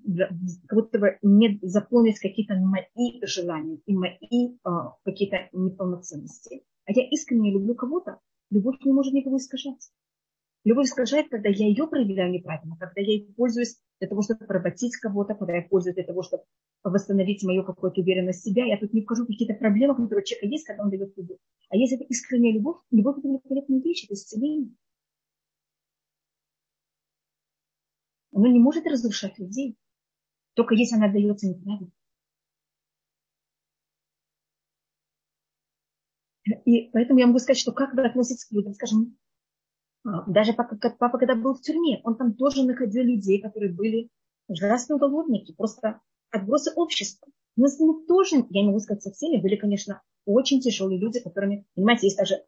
как 0.67 0.79
будто 0.79 0.99
бы 0.99 1.19
не 1.23 1.59
заполнить 1.63 2.19
какие-то 2.19 2.55
мои 2.55 3.25
желания 3.25 3.81
и 3.87 3.95
мои 3.95 4.57
э, 4.57 4.71
какие-то 5.05 5.49
неполноценности. 5.53 6.65
А 6.85 6.93
я 6.93 7.09
искренне 7.09 7.53
люблю 7.53 7.75
кого-то, 7.75 8.21
любовь 8.51 8.77
не 8.85 8.93
может 8.93 9.13
никого 9.13 9.37
искажать. 9.37 9.91
Любовь 10.65 10.87
искажает, 10.87 11.29
когда 11.29 11.49
я 11.49 11.67
ее 11.67 11.89
проявляю 11.89 12.31
неправильно, 12.31 12.77
когда 12.79 13.01
я 13.01 13.09
ей 13.09 13.33
пользуюсь 13.35 13.81
для 13.99 14.09
того, 14.09 14.23
чтобы 14.23 14.47
поработить 14.47 14.97
кого-то, 14.97 15.35
когда 15.35 15.57
я 15.57 15.63
пользуюсь 15.63 15.97
для 15.97 16.05
того, 16.05 16.23
чтобы 16.23 16.45
восстановить 16.85 17.43
мою 17.43 17.65
какую-то 17.65 18.01
уверенность 18.01 18.41
в 18.41 18.45
себя. 18.45 18.65
Я 18.65 18.79
тут 18.79 18.93
не 18.93 19.03
вхожу 19.03 19.25
в 19.25 19.27
какие-то 19.27 19.55
проблемы, 19.55 19.95
которые 19.95 20.23
у 20.23 20.25
человека 20.25 20.47
есть, 20.47 20.65
когда 20.65 20.85
он 20.85 20.91
дает 20.91 21.17
любовь. 21.17 21.39
А 21.69 21.77
если 21.77 21.97
это 21.97 22.05
искренняя 22.05 22.53
любовь, 22.55 22.79
любовь 22.93 23.19
это 23.19 23.29
великолепная 23.29 23.81
вещь, 23.81 24.05
это 24.05 24.15
исцеление. 24.15 24.71
Оно 28.33 28.47
не 28.47 28.61
может 28.61 28.87
разрушать 28.87 29.39
людей, 29.39 29.77
только 30.55 30.75
если 30.75 30.97
она 30.97 31.13
дается 31.13 31.49
неправильно. 31.49 31.91
И 36.65 36.91
поэтому 36.93 37.19
я 37.19 37.27
могу 37.27 37.39
сказать, 37.39 37.59
что 37.59 37.73
как 37.73 37.95
вы 37.95 38.05
относитесь 38.05 38.45
к 38.45 38.53
людям, 38.53 38.75
скажем, 38.75 39.17
даже 40.05 40.53
папа, 40.53 40.77
папа, 40.99 41.19
когда 41.19 41.35
был 41.35 41.55
в 41.55 41.61
тюрьме, 41.61 42.01
он 42.05 42.17
там 42.17 42.35
тоже 42.35 42.65
находил 42.65 43.05
людей, 43.05 43.41
которые 43.41 43.73
были 43.73 44.11
ужасные 44.49 44.97
уголовники, 44.97 45.55
просто 45.55 46.01
отбросы 46.31 46.73
общества. 46.75 47.29
Но 47.57 47.69
с 47.69 47.79
ними 47.79 48.07
тоже, 48.07 48.45
я 48.51 48.63
не 48.63 48.69
могу 48.69 48.81
сказать 48.81 49.03
со 49.03 49.13
всеми, 49.13 49.41
были, 49.41 49.57
конечно, 49.57 50.03
очень 50.25 50.61
тяжелые 50.61 50.99
люди, 50.99 51.21
которыми, 51.21 51.67
понимаете, 51.75 52.07
есть 52.07 52.19
даже 52.19 52.35
э, 52.35 52.43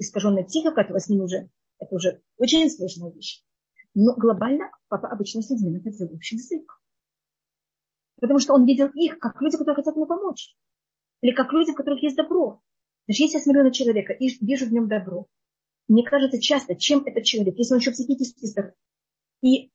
искаженная 0.00 0.44
психика, 0.44 0.72
которая 0.72 1.00
с 1.00 1.08
ними 1.08 1.22
уже, 1.22 1.50
это 1.78 1.94
уже 1.94 2.22
очень 2.36 2.68
сложная 2.70 3.12
вещь. 3.12 3.42
Но 3.94 4.14
глобально 4.14 4.70
папа 4.88 5.08
обычно 5.08 5.42
с 5.42 5.50
людьми 5.50 5.70
находил 5.70 6.12
общий 6.12 6.36
язык. 6.36 6.80
Потому 8.20 8.38
что 8.38 8.54
он 8.54 8.66
видел 8.66 8.88
их 8.88 9.18
как 9.18 9.40
люди, 9.40 9.56
которые 9.56 9.76
хотят 9.76 9.94
ему 9.94 10.06
помочь. 10.06 10.54
Или 11.22 11.32
как 11.32 11.52
люди, 11.52 11.70
у 11.70 11.74
которых 11.74 12.02
есть 12.02 12.16
добро. 12.16 12.60
Значит, 13.06 13.20
если 13.20 13.38
я 13.38 13.44
смотрю 13.44 13.62
на 13.62 13.70
человека 13.70 14.12
и 14.12 14.28
вижу 14.44 14.66
в 14.66 14.72
нем 14.72 14.88
добро, 14.88 15.26
мне 15.88 16.02
кажется 16.04 16.40
часто, 16.40 16.74
чем 16.74 17.02
этот 17.04 17.24
человек, 17.24 17.56
если 17.56 17.74
он 17.74 17.80
еще 17.80 17.92
психически 17.92 18.46
здоров, 18.46 18.72
и 19.42 19.70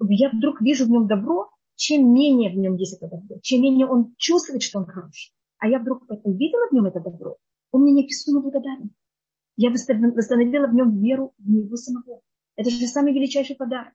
я 0.00 0.30
вдруг 0.30 0.60
вижу 0.60 0.86
в 0.86 0.90
нем 0.90 1.06
добро, 1.06 1.50
чем 1.76 2.12
менее 2.12 2.50
в 2.50 2.56
нем 2.56 2.76
есть 2.76 2.96
это 2.96 3.08
добро, 3.08 3.38
чем 3.42 3.62
менее 3.62 3.86
он 3.86 4.14
чувствует, 4.18 4.62
что 4.62 4.78
он 4.78 4.86
хороший, 4.86 5.32
а 5.58 5.68
я 5.68 5.78
вдруг 5.78 6.04
увидела 6.08 6.68
в 6.68 6.72
нем 6.72 6.86
это 6.86 7.00
добро, 7.00 7.36
он 7.72 7.82
мне 7.82 7.92
неописуемо 7.92 8.40
благодарен. 8.40 8.94
Я 9.56 9.70
восстановила 9.70 10.66
в 10.66 10.74
нем 10.74 11.00
веру 11.00 11.32
в 11.38 11.48
него 11.48 11.76
самого. 11.76 12.20
Это 12.56 12.70
же 12.70 12.86
самый 12.86 13.12
величайший 13.12 13.56
подарок. 13.56 13.94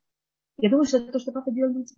Я 0.57 0.69
думаю, 0.69 0.85
что 0.85 0.97
это 0.97 1.11
то, 1.11 1.19
что 1.19 1.31
папа 1.31 1.51
делал 1.51 1.73
людям. 1.73 1.97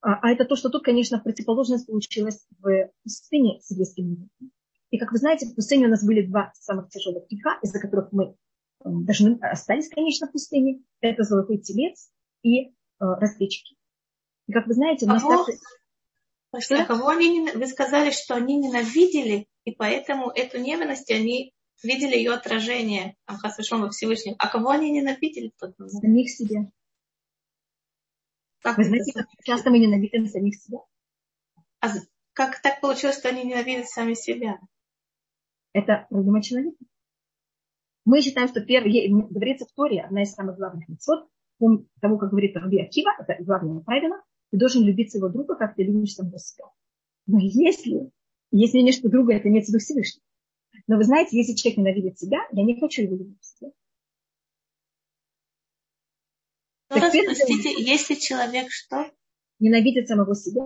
А, 0.00 0.14
а 0.20 0.30
это 0.30 0.44
то, 0.44 0.54
что 0.54 0.68
тут, 0.70 0.84
конечно, 0.84 1.18
противоположность 1.18 1.86
получилась 1.86 2.46
в 2.60 2.90
пустыне 3.02 3.60
с 3.60 3.70
еврейским 3.70 4.10
миром. 4.10 4.30
И, 4.94 4.98
как 4.98 5.10
вы 5.10 5.18
знаете, 5.18 5.46
в 5.46 5.56
пустыне 5.56 5.86
у 5.86 5.90
нас 5.90 6.06
были 6.06 6.24
два 6.24 6.52
самых 6.54 6.88
тяжелых 6.88 7.26
греха, 7.28 7.58
из-за 7.62 7.80
которых 7.80 8.12
мы 8.12 8.36
должны 8.78 9.36
остались, 9.40 9.88
конечно, 9.88 10.28
в 10.28 10.30
пустыне. 10.30 10.84
Это 11.00 11.24
золотой 11.24 11.58
телец 11.58 12.12
и 12.42 12.66
э, 12.66 12.70
разведчики. 13.00 13.74
И, 14.46 14.52
как 14.52 14.68
вы 14.68 14.74
знаете, 14.74 15.06
у 15.06 15.08
нас 15.08 15.20
кого, 15.20 15.46
также... 16.52 16.80
А 16.80 16.84
кого 16.84 17.08
они, 17.08 17.50
вы 17.56 17.66
сказали, 17.66 18.12
что 18.12 18.36
они 18.36 18.56
ненавидели, 18.56 19.48
и 19.64 19.72
поэтому 19.72 20.30
эту 20.30 20.60
ненависть 20.60 21.10
они 21.10 21.52
видели 21.82 22.14
ее 22.14 22.32
отражение 22.32 23.16
Амхасашом 23.26 23.80
во 23.80 23.90
Всевышнем. 23.90 24.36
А 24.38 24.46
кого 24.46 24.70
они 24.70 24.92
ненавидели? 24.92 25.52
Самих 25.88 26.30
себя. 26.30 26.70
Как 28.62 28.78
Вы 28.78 28.84
знаете, 28.84 29.10
как 29.12 29.26
часто 29.42 29.70
мы 29.70 29.80
ненавидим 29.80 30.28
самих 30.28 30.54
себя? 30.54 30.78
А 31.80 31.88
как 32.32 32.62
так 32.62 32.80
получилось, 32.80 33.18
что 33.18 33.30
они 33.30 33.42
ненавидят 33.42 33.88
сами 33.88 34.14
себя? 34.14 34.60
Это 35.74 36.06
проблема 36.08 36.42
человека. 36.42 36.78
Мы 38.06 38.22
считаем, 38.22 38.48
что 38.48 38.60
первый, 38.62 39.08
говорится 39.08 39.66
в 39.66 39.72
Торе, 39.72 40.02
одна 40.02 40.22
из 40.22 40.32
самых 40.32 40.56
главных 40.56 40.88
мецод, 40.88 41.28
того, 42.00 42.18
как 42.18 42.30
говорит 42.30 42.56
Раби 42.56 42.80
Акива, 42.80 43.10
это 43.18 43.42
главное 43.42 43.80
правило, 43.80 44.22
ты 44.50 44.58
должен 44.58 44.84
любить 44.84 45.10
своего 45.10 45.28
друга, 45.28 45.56
как 45.56 45.74
ты 45.74 45.82
любишь 45.82 46.14
самого 46.14 46.38
себя. 46.38 46.64
Но 47.26 47.38
если, 47.40 48.10
если 48.50 48.78
нечто 48.78 49.08
другое, 49.08 49.36
это 49.36 49.48
имеется 49.48 49.72
в 49.72 49.74
виду 49.74 49.84
Всевышний. 49.84 50.22
Но 50.86 50.96
вы 50.96 51.04
знаете, 51.04 51.36
если 51.36 51.54
человек 51.54 51.78
ненавидит 51.78 52.18
себя, 52.18 52.38
я 52.52 52.62
не 52.62 52.78
хочу 52.78 53.02
его 53.02 53.16
любить 53.16 53.42
себя. 53.42 53.70
Ну, 56.90 57.00
раз, 57.00 57.12
простите, 57.12 57.82
если 57.82 58.14
человек 58.14 58.70
что? 58.70 59.10
Ненавидит 59.58 60.08
самого 60.08 60.34
себя, 60.34 60.64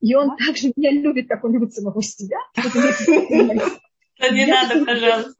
и 0.00 0.14
он 0.14 0.36
также 0.36 0.72
меня 0.76 0.90
любит, 0.92 1.28
как 1.28 1.44
он 1.44 1.52
любит 1.52 1.72
самого 1.72 2.02
себя. 2.02 2.38
Не 4.20 4.46
надо, 4.46 4.84
пожалуйста. 4.84 5.34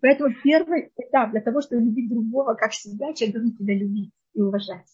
Поэтому 0.00 0.34
первый 0.42 0.90
этап 0.96 1.30
для 1.30 1.40
того, 1.40 1.60
чтобы 1.60 1.82
любить 1.82 2.08
другого 2.08 2.54
как 2.54 2.72
себя, 2.72 3.14
человек 3.14 3.36
должен 3.36 3.56
тебя 3.56 3.74
любить 3.74 4.12
и 4.34 4.40
уважать. 4.40 4.88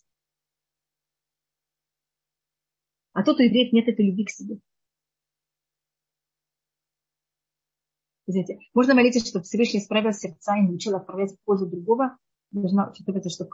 А 3.14 3.22
тут 3.22 3.40
у 3.40 3.42
евреев 3.42 3.72
нет 3.72 3.88
этой 3.88 4.06
любви 4.06 4.24
к 4.24 4.30
себе. 4.30 4.58
Знаете, 8.26 8.58
можно 8.72 8.94
молиться, 8.94 9.20
чтобы 9.20 9.44
Всевышний 9.44 9.80
исправил 9.80 10.12
сердца 10.12 10.56
и 10.56 10.62
научил 10.62 10.94
отправлять 10.96 11.32
в 11.32 11.44
пользу 11.44 11.66
другого. 11.66 12.16
Должна 12.50 12.90
учитываться, 12.90 13.30
что, 13.30 13.48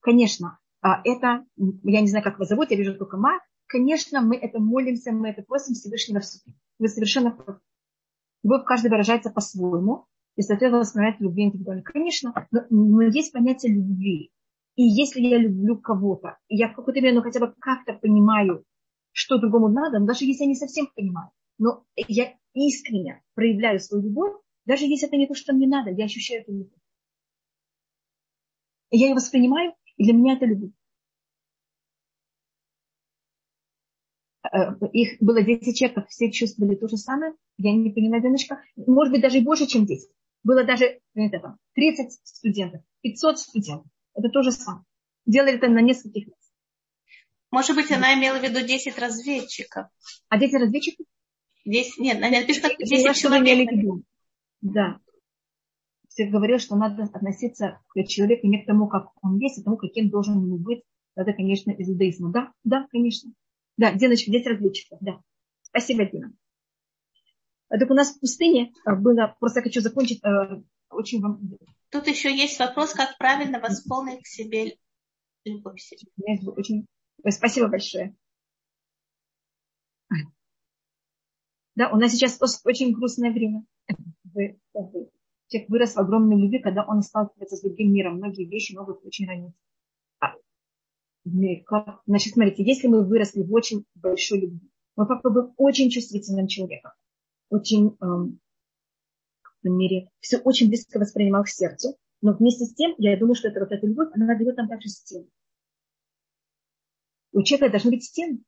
конечно, 0.00 0.58
а 0.80 1.00
это, 1.04 1.44
я 1.56 2.00
не 2.00 2.08
знаю, 2.08 2.22
как 2.22 2.38
вас 2.38 2.48
зовут, 2.48 2.70
я 2.70 2.76
вижу 2.76 2.96
только 2.96 3.16
Ма, 3.16 3.40
конечно, 3.66 4.20
мы 4.20 4.36
это 4.36 4.58
молимся, 4.60 5.12
мы 5.12 5.28
это 5.28 5.42
просим 5.42 5.74
Всевышнего 5.74 6.20
в 6.20 6.26
суде. 6.26 6.54
Вы 6.78 6.88
совершенно 6.88 7.30
правы. 7.30 7.60
Любовь 8.42 8.64
каждый 8.66 8.90
выражается 8.90 9.30
по-своему, 9.30 10.06
и, 10.36 10.42
соответственно, 10.42 10.80
воспринимает 10.80 11.20
любви 11.20 11.44
индивидуально. 11.44 11.82
Конечно, 11.82 12.48
но, 12.50 12.62
но 12.70 13.02
есть 13.02 13.32
понятие 13.32 13.74
любви. 13.74 14.30
И 14.76 14.82
если 14.82 15.20
я 15.20 15.38
люблю 15.38 15.78
кого-то, 15.78 16.38
я 16.48 16.68
в 16.68 16.74
какой-то 16.74 17.00
мере, 17.00 17.14
ну, 17.14 17.22
хотя 17.22 17.40
бы 17.40 17.54
как-то 17.60 17.94
понимаю, 17.94 18.64
что 19.12 19.38
другому 19.38 19.68
надо, 19.68 20.00
даже 20.00 20.24
если 20.24 20.42
я 20.42 20.48
не 20.48 20.56
совсем 20.56 20.88
понимаю, 20.94 21.30
но 21.58 21.84
я 21.96 22.34
искренне 22.52 23.22
проявляю 23.34 23.78
свою 23.78 24.04
любовь, 24.04 24.34
даже 24.64 24.86
если 24.86 25.06
это 25.06 25.16
не 25.16 25.28
то, 25.28 25.34
что 25.34 25.52
мне 25.52 25.68
надо, 25.68 25.90
я 25.90 26.06
ощущаю 26.06 26.42
эту 26.42 26.52
любовь. 26.52 26.80
Я 28.90 29.08
ее 29.08 29.14
воспринимаю, 29.14 29.74
и 29.96 30.04
для 30.04 30.12
меня 30.12 30.34
это 30.34 30.46
любовь. 30.46 30.72
Их 34.92 35.16
было 35.20 35.42
10 35.42 35.76
человек, 35.76 36.08
все 36.08 36.30
чувствовали 36.30 36.76
то 36.76 36.88
же 36.88 36.96
самое. 36.96 37.34
Я 37.58 37.72
не 37.72 37.90
понимаю, 37.90 38.22
Деночка. 38.22 38.62
Может 38.76 39.12
быть, 39.12 39.22
даже 39.22 39.38
и 39.38 39.44
больше, 39.44 39.66
чем 39.66 39.86
10. 39.86 40.08
Было 40.44 40.64
даже 40.64 41.00
это, 41.14 41.56
30 41.74 42.12
студентов, 42.22 42.82
500 43.02 43.38
студентов. 43.38 43.90
Это 44.14 44.28
то 44.28 44.42
же 44.42 44.52
самое. 44.52 44.84
Делали 45.26 45.54
это 45.54 45.68
на 45.68 45.80
нескольких 45.80 46.28
раз. 46.28 46.52
Может 47.50 47.76
быть, 47.76 47.90
она 47.90 48.14
имела 48.14 48.38
в 48.38 48.42
виду 48.42 48.64
10 48.66 48.98
разведчиков. 48.98 49.86
А 50.28 50.38
10 50.38 50.60
разведчиков? 50.60 51.06
10, 51.64 51.98
нет, 51.98 52.18
она 52.18 52.30
написано 52.30 52.74
10 52.78 53.16
человек. 53.16 53.68
Да. 54.60 55.00
Все 56.08 56.26
говорил, 56.26 56.58
что 56.58 56.76
надо 56.76 57.04
относиться 57.04 57.80
к 57.88 58.04
человеку 58.04 58.46
не 58.46 58.62
к 58.62 58.66
тому, 58.66 58.86
как 58.86 59.08
он 59.22 59.38
есть, 59.38 59.58
а 59.58 59.62
к 59.62 59.64
тому, 59.64 59.76
каким 59.76 60.10
должен 60.10 60.34
ему 60.34 60.58
быть. 60.58 60.82
Это, 61.16 61.32
конечно, 61.32 61.70
из 61.70 61.88
иудаизма. 61.88 62.30
Да, 62.30 62.52
да, 62.62 62.86
конечно. 62.90 63.32
Да, 63.76 63.92
Диночка, 63.92 64.30
10 64.30 64.46
разведчиков, 64.46 64.98
да. 65.00 65.20
Спасибо, 65.62 66.04
Дина. 66.04 66.32
А 67.68 67.78
так 67.78 67.90
у 67.90 67.94
нас 67.94 68.14
в 68.14 68.20
пустыне 68.20 68.72
а, 68.84 68.94
было, 68.94 69.36
просто 69.40 69.62
хочу 69.62 69.80
закончить, 69.80 70.22
э, 70.24 70.62
очень 70.90 71.20
вам... 71.20 71.40
Тут 71.90 72.06
еще 72.06 72.34
есть 72.34 72.58
вопрос, 72.58 72.92
как 72.92 73.18
правильно 73.18 73.58
восполнить 73.58 74.22
к 74.22 74.26
себе 74.26 74.76
любовь. 75.44 75.80
Очень... 76.56 76.86
Спасибо 77.28 77.68
большое. 77.68 78.14
Да, 81.74 81.90
у 81.90 81.96
нас 81.96 82.12
сейчас 82.12 82.38
очень 82.64 82.92
грустное 82.92 83.32
время. 83.32 83.64
Человек 85.48 85.68
вырос 85.68 85.94
в 85.94 85.98
огромной 85.98 86.40
любви, 86.40 86.60
когда 86.60 86.84
он 86.84 87.02
сталкивается 87.02 87.56
с 87.56 87.62
другим 87.62 87.92
миром. 87.92 88.16
Многие 88.16 88.44
вещи 88.44 88.74
могут 88.74 89.04
очень 89.04 89.26
ранить. 89.26 89.54
Значит, 91.24 92.34
смотрите, 92.34 92.64
если 92.64 92.86
мы 92.86 93.04
выросли 93.04 93.42
в 93.42 93.52
очень 93.52 93.84
большой 93.94 94.40
любви, 94.40 94.70
мы 94.96 95.06
папа 95.06 95.30
был 95.30 95.54
очень 95.56 95.90
чувствительным 95.90 96.46
человеком, 96.46 96.92
очень, 97.48 97.96
эм, 98.00 98.40
в 99.62 99.68
мире, 99.68 100.10
все 100.20 100.38
очень 100.38 100.68
близко 100.68 100.98
воспринимал 100.98 101.44
к 101.44 101.48
сердцу, 101.48 101.96
но 102.20 102.32
вместе 102.32 102.66
с 102.66 102.74
тем, 102.74 102.94
я 102.98 103.18
думаю, 103.18 103.34
что 103.34 103.48
это 103.48 103.60
вот 103.60 103.72
эта 103.72 103.86
любовь, 103.86 104.10
она 104.14 104.36
дает 104.36 104.56
нам 104.56 104.68
также 104.68 104.88
стены. 104.88 105.26
У 107.32 107.42
человека 107.42 107.72
должны 107.72 107.90
быть 107.90 108.04
стены. 108.04 108.40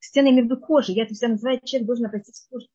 Стены 0.00 0.28
имею 0.28 0.48
в 0.48 0.60
кожи. 0.60 0.92
Я 0.92 1.04
это 1.04 1.14
всегда 1.14 1.32
называю, 1.32 1.60
человек 1.64 1.86
должен 1.86 2.06
обратиться 2.06 2.46
к 2.46 2.50
коже. 2.50 2.66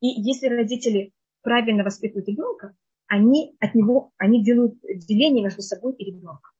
И 0.00 0.06
если 0.06 0.48
родители 0.48 1.12
правильно 1.42 1.84
воспитывают 1.84 2.28
ребенка, 2.28 2.74
они 3.06 3.56
от 3.60 3.74
него, 3.74 4.12
они 4.16 4.42
делают 4.42 4.78
деление 4.80 5.44
между 5.44 5.62
собой 5.62 5.94
и 5.96 6.04
ребенком. 6.04 6.50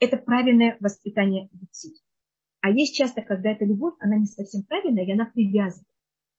Это 0.00 0.16
правильное 0.16 0.76
воспитание 0.80 1.48
детей. 1.52 1.94
А 2.62 2.70
есть 2.70 2.96
часто, 2.96 3.22
когда 3.22 3.52
эта 3.52 3.64
любовь, 3.64 3.94
она 4.00 4.16
не 4.16 4.26
совсем 4.26 4.62
правильная, 4.64 5.04
и 5.04 5.12
она 5.12 5.26
привязана. 5.26 5.86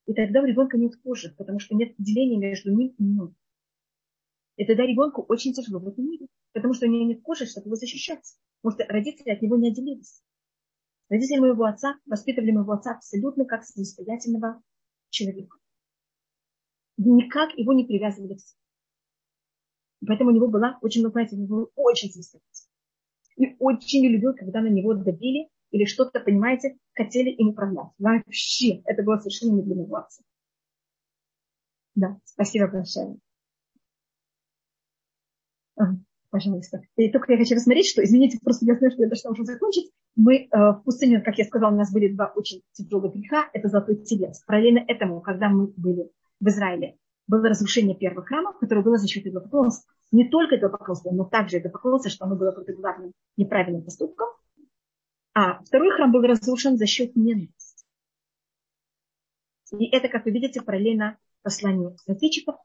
И 0.08 0.14
тогда 0.14 0.42
у 0.42 0.46
ребенка 0.46 0.78
нет 0.78 0.96
кожи, 1.04 1.34
потому 1.38 1.60
что 1.60 1.76
нет 1.76 1.94
деления 1.98 2.40
между 2.40 2.76
ним 2.76 2.90
и 2.98 3.04
мной. 3.04 3.34
И 4.58 4.66
тогда 4.66 4.84
ребенку 4.84 5.24
очень 5.28 5.54
тяжело 5.54 5.80
в 5.80 5.88
этом 5.88 6.06
мире, 6.06 6.28
потому 6.54 6.74
что 6.74 6.88
у 6.88 6.90
него 6.90 7.06
нет 7.06 7.22
кожи, 7.22 7.46
чтобы 7.46 7.68
его 7.68 7.76
защищаться. 7.76 8.38
Потому 8.62 8.80
что 8.84 8.94
родители 8.94 9.30
от 9.30 9.42
него 9.42 9.58
не 9.58 9.70
отделились. 9.70 10.24
Родители 11.10 11.40
моего 11.40 11.66
отца 11.66 12.00
воспитывали 12.06 12.52
моего 12.52 12.74
отца 12.74 12.96
абсолютно 12.96 13.46
как 13.46 13.64
самостоятельного 13.64 14.62
человека. 15.10 15.58
Никак 16.98 17.58
его 17.58 17.74
не 17.74 17.86
привязывали 17.86 18.36
к 18.36 18.40
себе. 18.40 18.60
Поэтому 20.08 20.32
у 20.32 20.34
него 20.34 20.48
была 20.48 20.78
очень, 20.82 21.04
ну, 21.04 21.10
знаете, 21.10 21.36
он 21.36 21.48
был 21.48 21.72
очень 21.76 22.10
самостоятельный. 22.10 22.61
И 23.38 23.56
очень 23.60 24.02
не 24.02 24.10
любил, 24.10 24.34
когда 24.34 24.62
на 24.62 24.68
него 24.68 24.94
давили 24.94 25.50
или 25.72 25.86
что-то, 25.86 26.20
понимаете, 26.20 26.78
хотели 26.94 27.30
им 27.30 27.50
управлять. 27.50 27.92
Вообще, 27.98 28.82
это 28.86 29.04
было 29.04 29.18
совершенно 29.18 29.56
не 29.56 29.64
для 29.64 29.76
него. 29.76 30.08
Да, 31.96 32.18
спасибо 32.26 32.68
большое. 32.68 33.18
Пожалуйста. 36.30 36.82
И 36.96 37.10
только 37.10 37.34
я 37.34 37.38
хочу 37.38 37.56
рассмотреть, 37.56 37.88
что, 37.88 38.04
извините, 38.04 38.40
просто 38.42 38.66
я 38.66 38.78
знаю, 38.78 38.92
что 38.92 39.02
я 39.02 39.10
должна 39.10 39.32
уже 39.32 39.44
закончить. 39.44 39.92
Мы 40.16 40.44
э, 40.44 40.48
в 40.52 40.82
пустыне, 40.86 41.20
как 41.20 41.38
я 41.38 41.44
сказала, 41.44 41.74
у 41.74 41.76
нас 41.76 41.92
были 41.92 42.08
два 42.08 42.28
очень 42.34 42.62
тяжелых 42.72 43.14
греха. 43.14 43.50
Это 43.52 43.68
золотой 43.68 43.98
телец. 43.98 44.42
Параллельно 44.46 44.80
этому, 44.88 45.20
когда 45.20 45.50
мы 45.50 45.68
были 45.76 46.10
в 46.40 46.48
Израиле, 46.48 46.96
было 47.32 47.48
разрушение 47.48 47.96
первого 47.96 48.26
храма, 48.26 48.54
которое 48.60 48.82
было 48.82 48.98
за 48.98 49.08
счет 49.08 49.26
идолопоклонства. 49.26 49.90
Не 50.12 50.28
только 50.28 50.58
идолопоклонства, 50.58 51.12
но 51.12 51.24
также 51.24 51.60
идолопоклонства, 51.60 52.12
что 52.12 52.26
оно 52.26 52.36
было 52.36 52.52
противоположным 52.52 53.14
неправильным 53.38 53.84
поступком. 53.84 54.28
А 55.34 55.64
второй 55.64 55.92
храм 55.96 56.12
был 56.12 56.22
разрушен 56.24 56.78
за 56.78 56.86
счет 56.86 57.16
ненависти. 57.16 57.86
И 59.80 59.86
это, 59.96 60.10
как 60.10 60.26
вы 60.26 60.32
видите, 60.32 60.62
параллельно 60.62 61.18
посланию 61.42 61.96
разведчиков, 62.06 62.56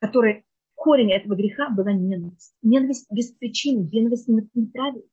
которые 0.00 0.44
корень 0.74 1.12
этого 1.12 1.34
греха 1.34 1.68
была 1.68 1.92
ненависть. 1.92 2.54
Ненависть 2.62 3.06
без 3.12 3.32
причины, 3.32 3.86
ненависть 3.92 4.28
неправильно. 4.28 5.06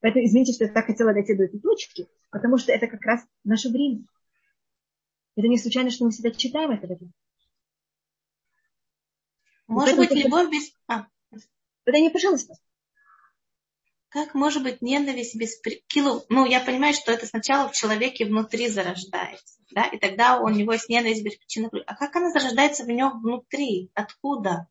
Поэтому 0.00 0.24
извините, 0.24 0.52
что 0.52 0.64
я 0.66 0.72
так 0.72 0.86
хотела 0.86 1.12
дойти 1.12 1.34
до 1.34 1.44
этой 1.44 1.58
точки, 1.58 2.06
потому 2.30 2.58
что 2.58 2.70
это 2.70 2.86
как 2.86 3.04
раз 3.04 3.26
наше 3.42 3.70
время. 3.70 4.04
Это 5.34 5.48
не 5.48 5.58
случайно, 5.58 5.90
что 5.90 6.04
мы 6.04 6.12
всегда 6.12 6.30
читаем 6.30 6.70
это 6.70 6.86
время. 6.86 7.10
Может 9.66 9.96
быть, 9.96 10.10
любовь 10.12 10.50
без... 10.50 10.72
А. 10.88 11.06
Да 11.86 11.98
не, 11.98 12.10
пожалуйста. 12.10 12.54
Как 14.08 14.34
может 14.34 14.62
быть 14.62 14.82
ненависть 14.82 15.36
без... 15.36 15.60
Килу... 15.86 16.22
Ну, 16.28 16.46
я 16.46 16.60
понимаю, 16.60 16.94
что 16.94 17.12
это 17.12 17.26
сначала 17.26 17.68
в 17.68 17.72
человеке 17.72 18.26
внутри 18.26 18.68
зарождается. 18.68 19.60
Да? 19.72 19.86
И 19.86 19.98
тогда 19.98 20.40
у 20.40 20.48
него 20.48 20.72
есть 20.72 20.88
ненависть 20.88 21.24
без 21.24 21.36
причины. 21.36 21.70
А 21.86 21.96
как 21.96 22.14
она 22.16 22.30
зарождается 22.30 22.84
в 22.84 22.88
нем 22.88 23.20
внутри? 23.20 23.90
Откуда? 23.94 24.68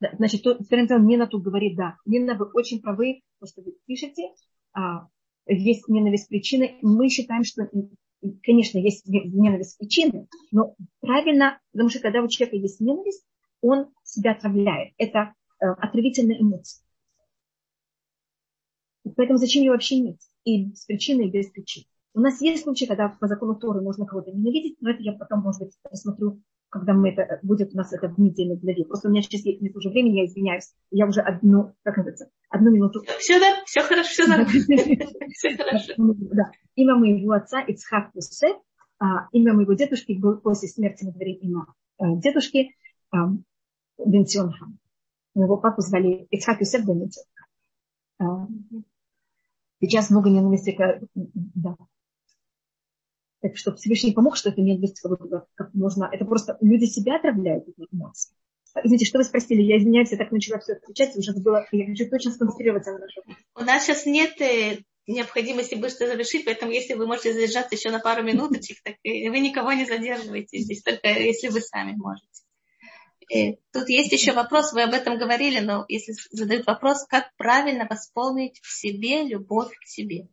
Да, 0.00 0.12
значит, 0.16 0.42
то, 0.42 0.56
Нина 0.98 1.26
тут 1.26 1.42
говорит, 1.42 1.76
да, 1.76 1.96
Нина, 2.06 2.34
вы 2.34 2.46
очень 2.54 2.80
правы, 2.80 3.22
то, 3.38 3.46
что 3.46 3.60
вы 3.60 3.74
пишете, 3.86 4.30
а, 4.72 5.08
есть 5.46 5.88
ненависть 5.88 6.28
причины. 6.28 6.78
Мы 6.80 7.10
считаем, 7.10 7.44
что, 7.44 7.68
конечно, 8.42 8.78
есть 8.78 9.06
ненависть 9.06 9.78
причины, 9.78 10.28
но 10.50 10.74
правильно, 11.00 11.58
потому 11.72 11.88
что 11.88 12.00
когда 12.00 12.22
у 12.22 12.28
человека 12.28 12.56
есть 12.56 12.80
ненависть, 12.80 13.24
он 13.60 13.90
себя 14.04 14.32
отравляет. 14.32 14.94
Это 14.98 15.34
э, 15.60 15.66
отравительная 15.66 16.40
эмоция. 16.40 16.82
Поэтому 19.16 19.38
зачем 19.38 19.62
ее 19.62 19.72
вообще 19.72 19.98
иметь? 19.98 20.20
И 20.44 20.72
с 20.74 20.84
причиной, 20.84 21.28
и 21.28 21.30
без 21.30 21.50
причин. 21.50 21.84
У 22.14 22.20
нас 22.20 22.40
есть 22.40 22.64
случаи, 22.64 22.86
когда 22.86 23.08
по 23.08 23.26
закону 23.26 23.54
Торы 23.54 23.80
можно 23.80 24.06
кого-то 24.06 24.32
ненавидеть, 24.32 24.76
но 24.80 24.90
это 24.90 25.02
я 25.02 25.12
потом, 25.12 25.40
может 25.40 25.62
быть, 25.62 25.72
рассмотрю 25.84 26.42
когда 26.70 26.94
мы 26.94 27.10
это, 27.10 27.40
будет 27.42 27.74
у 27.74 27.76
нас 27.76 27.92
это 27.92 28.08
в 28.08 28.18
недельной 28.18 28.56
главе. 28.56 28.84
Просто 28.84 29.08
у 29.08 29.10
меня 29.10 29.22
сейчас 29.22 29.44
нет 29.44 29.76
уже 29.76 29.90
времени, 29.90 30.20
я 30.20 30.26
извиняюсь. 30.26 30.72
Я 30.90 31.06
уже 31.06 31.20
одну, 31.20 31.74
как 31.82 31.96
называется, 31.96 32.30
одну 32.48 32.70
минуту. 32.70 33.02
Все, 33.18 33.38
да, 33.38 33.62
все 33.66 33.82
хорошо, 33.82 34.08
все 34.08 34.26
нормально. 34.26 34.50
Да. 36.32 36.50
Имя 36.76 36.94
моего 36.96 37.32
отца 37.32 37.60
Ицхак 37.60 38.10
Юсеф, 38.14 38.56
а, 38.98 39.28
имя 39.32 39.52
моего 39.52 39.74
дедушки 39.74 40.18
после 40.42 40.68
смерти, 40.68 41.04
мы 41.04 41.12
говорим 41.12 41.36
имя 41.40 41.66
э, 41.98 42.20
дедушки 42.20 42.76
Бенционхам. 43.98 44.78
Моего 45.34 45.56
папу 45.56 45.80
звали 45.80 46.26
Ицхак 46.30 46.60
Юсеф 46.60 46.86
Бенционхам. 46.86 48.84
Сейчас 49.80 50.10
много 50.10 50.30
ненависти, 50.30 50.76
да, 51.14 51.76
так 53.40 53.56
что 53.56 53.74
Всевышний 53.74 54.12
помог, 54.12 54.36
что 54.36 54.50
это 54.50 54.60
ненависть 54.60 55.00
как 55.54 55.74
можно. 55.74 56.08
Это 56.12 56.24
просто 56.24 56.56
люди 56.60 56.84
себя 56.84 57.16
отравляют 57.16 57.68
эти 57.68 57.86
эмоции. 57.90 58.34
Извините, 58.84 59.06
что 59.06 59.18
вы 59.18 59.24
спросили? 59.24 59.62
Я 59.62 59.78
извиняюсь, 59.78 60.12
я 60.12 60.18
так 60.18 60.30
начала 60.30 60.60
все 60.60 60.74
отвечать, 60.74 61.16
уже 61.16 61.32
забыла. 61.32 61.66
Я 61.72 61.86
хочу 61.86 62.08
точно 62.08 62.32
сконцентрироваться 62.32 62.92
на 62.92 62.98
нашем. 63.00 63.24
У 63.56 63.62
нас 63.62 63.84
сейчас 63.84 64.06
нет, 64.06 64.40
э, 64.40 64.78
необходимости 65.06 65.74
быстро 65.74 66.06
завершить, 66.06 66.44
поэтому 66.44 66.70
если 66.70 66.94
вы 66.94 67.06
можете 67.06 67.32
задержаться 67.32 67.74
еще 67.74 67.90
на 67.90 67.98
пару 67.98 68.22
минуточек, 68.22 68.78
так 68.82 68.94
вы 69.02 69.40
никого 69.40 69.72
не 69.72 69.86
задерживаете 69.86 70.58
здесь, 70.58 70.82
только 70.82 71.08
если 71.08 71.48
вы 71.48 71.60
сами 71.60 71.96
можете. 71.96 72.26
И 73.28 73.58
тут 73.72 73.88
есть 73.88 74.12
еще 74.12 74.32
вопрос, 74.32 74.72
вы 74.72 74.82
об 74.82 74.92
этом 74.92 75.16
говорили, 75.16 75.60
но 75.60 75.84
если 75.88 76.14
задают 76.30 76.66
вопрос, 76.66 77.06
как 77.06 77.30
правильно 77.36 77.86
восполнить 77.88 78.60
в 78.60 78.72
себе 78.72 79.22
любовь 79.24 79.72
к 79.72 79.86
себе. 79.86 80.28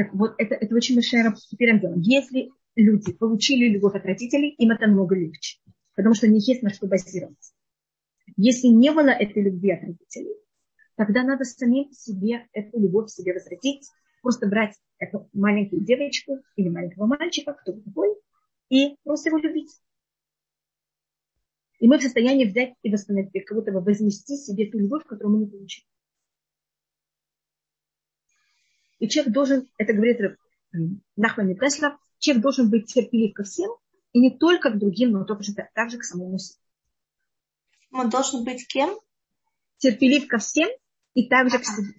Так 0.00 0.14
вот, 0.14 0.32
это, 0.38 0.54
это 0.54 0.74
очень 0.74 0.94
большая 0.94 1.34
первым. 1.58 2.00
Если 2.00 2.50
люди 2.74 3.12
получили 3.12 3.68
любовь 3.68 3.94
от 3.94 4.06
родителей, 4.06 4.48
им 4.56 4.70
это 4.70 4.86
намного 4.86 5.14
легче, 5.14 5.58
потому 5.94 6.14
что 6.14 6.26
у 6.26 6.30
них 6.30 6.48
есть 6.48 6.62
на 6.62 6.70
что 6.70 6.86
базироваться. 6.86 7.52
Если 8.38 8.68
не 8.68 8.92
было 8.92 9.10
этой 9.10 9.42
любви 9.42 9.72
от 9.72 9.82
родителей, 9.82 10.36
тогда 10.96 11.22
надо 11.22 11.44
самим 11.44 11.92
себе 11.92 12.46
эту 12.54 12.80
любовь 12.80 13.10
себе 13.10 13.34
возвратить, 13.34 13.90
просто 14.22 14.46
брать 14.46 14.74
эту 14.96 15.28
маленькую 15.34 15.84
девочку 15.84 16.38
или 16.56 16.70
маленького 16.70 17.04
мальчика, 17.04 17.52
кто 17.52 17.72
такой, 17.72 18.16
и 18.70 18.96
просто 19.04 19.28
его 19.28 19.36
любить. 19.36 19.82
И 21.78 21.86
мы 21.86 21.98
в 21.98 22.02
состоянии 22.02 22.46
взять 22.46 22.72
и 22.80 22.90
восстановить, 22.90 23.44
как 23.44 23.54
будто 23.54 23.70
бы 23.70 23.94
себе 23.94 24.70
ту 24.70 24.78
любовь, 24.78 25.04
которую 25.04 25.36
мы 25.36 25.44
не 25.44 25.50
получили. 25.50 25.84
И 29.00 29.08
человек 29.08 29.32
должен, 29.32 29.68
это 29.76 29.92
говорит 29.92 30.20
Нахман 31.16 31.56
Теслав, 31.58 31.98
человек 32.18 32.42
должен 32.42 32.70
быть 32.70 32.92
терпелив 32.92 33.34
ко 33.34 33.42
всем, 33.42 33.70
и 34.12 34.20
не 34.20 34.38
только 34.38 34.70
к 34.70 34.78
другим, 34.78 35.12
но 35.12 35.24
тоже 35.24 35.52
также 35.74 35.98
к 35.98 36.04
самому 36.04 36.38
себе. 36.38 36.60
Он 37.92 38.08
должен 38.10 38.44
быть 38.44 38.68
кем? 38.68 38.96
Терпелив 39.78 40.28
ко 40.28 40.38
всем 40.38 40.68
и 41.14 41.28
также 41.28 41.58
к 41.58 41.64
себе. 41.64 41.94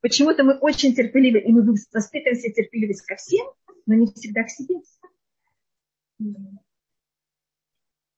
Почему-то 0.00 0.44
мы 0.44 0.58
очень 0.58 0.94
терпеливы, 0.94 1.40
и 1.40 1.50
мы 1.50 1.62
воспитываем 1.92 2.38
себе 2.38 2.52
терпеливость 2.52 3.06
ко 3.06 3.16
всем, 3.16 3.46
но 3.86 3.94
не 3.94 4.06
всегда 4.12 4.44
к 4.44 4.50
себе. 4.50 4.76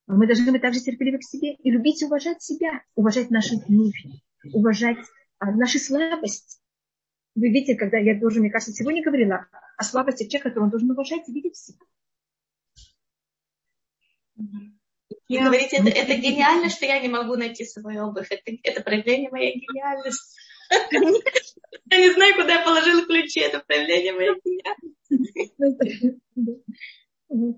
Мы 0.08 0.26
должны 0.26 0.50
быть 0.50 0.62
также 0.62 0.80
терпеливы 0.80 1.18
к 1.18 1.24
себе 1.24 1.54
и 1.54 1.70
любить 1.70 2.02
и 2.02 2.06
уважать 2.06 2.42
себя, 2.42 2.82
уважать 2.96 3.30
наши 3.30 3.54
нужды, 3.68 4.20
уважать 4.52 4.98
а, 5.39 5.51
наши 5.53 5.78
слабости. 5.78 6.59
Вы 7.34 7.49
видите, 7.49 7.76
когда 7.76 7.99
я 7.99 8.18
тоже, 8.18 8.41
мне 8.41 8.51
кажется, 8.51 8.72
сегодня 8.72 9.03
говорила 9.03 9.47
о 9.76 9.82
слабости 9.84 10.24
человека, 10.24 10.49
которого 10.51 10.64
он 10.64 10.70
должен 10.70 10.91
уважать 10.91 11.28
и 11.28 11.32
видеть 11.32 11.55
в 11.55 11.64
себе. 11.64 11.78
Вы 15.28 15.39
говорите, 15.41 15.76
это, 15.76 15.89
это 15.89 16.14
гениально, 16.16 16.70
что 16.70 16.87
я 16.87 17.01
не 17.01 17.09
могу 17.09 17.37
найти 17.37 17.64
свою 17.64 18.07
обувь. 18.07 18.30
Это, 18.30 18.53
это 18.62 18.82
проявление 18.82 19.30
моей 19.30 19.59
гениальности. 19.61 20.39
Я 21.91 21.99
не 21.99 22.12
знаю, 22.12 22.34
куда 22.34 22.55
я 22.55 22.64
положила 22.64 23.05
ключи. 23.05 23.41
Это 23.41 23.61
проявление 23.61 24.12
моей 24.12 24.34
гениальности. 24.34 25.57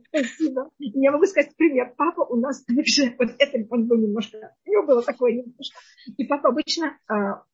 Спасибо. 0.09 0.71
Я 0.79 1.13
могу 1.13 1.27
сказать 1.27 1.55
пример. 1.57 1.95
Папа 1.97 2.23
у 2.23 2.37
нас 2.37 2.65
также, 2.65 3.15
вот 3.19 3.31
это 3.39 3.59
он 3.71 3.87
был 3.87 3.99
немножко, 3.99 4.55
у 4.65 4.71
него 4.71 4.87
было 4.87 5.03
такое 5.03 5.33
немножко. 5.33 5.79
И 6.17 6.25
папа 6.25 6.49
обычно, 6.49 6.99
а, 7.07 7.45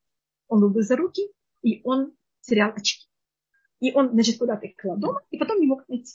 он 0.49 0.73
был 0.73 0.83
руки, 0.97 1.23
и 1.63 1.81
он 1.85 2.13
терял 2.41 2.73
очки. 2.75 3.07
И 3.81 3.93
он, 3.93 4.11
значит, 4.11 4.39
куда-то 4.39 4.67
их 4.67 4.77
клал 4.77 4.97
дома, 4.97 5.23
и 5.31 5.39
потом 5.39 5.61
не 5.61 5.67
мог 5.67 5.87
найти. 5.89 6.15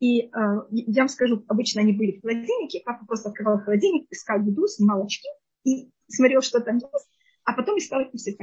И 0.00 0.22
э, 0.22 0.28
я 0.70 1.02
вам 1.02 1.08
скажу, 1.08 1.44
обычно 1.48 1.80
они 1.82 1.92
были 1.92 2.12
в 2.12 2.20
холодильнике, 2.20 2.82
папа 2.84 3.04
просто 3.04 3.30
открывал 3.30 3.58
холодильник, 3.58 4.06
искал 4.10 4.40
еду, 4.40 4.66
снимал 4.68 5.04
очки 5.04 5.28
и 5.64 5.90
смотрел, 6.06 6.40
что 6.40 6.60
там 6.60 6.76
есть, 6.76 7.08
а 7.44 7.52
потом 7.52 7.78
искал 7.78 8.00
их 8.00 8.08
все 8.14 8.36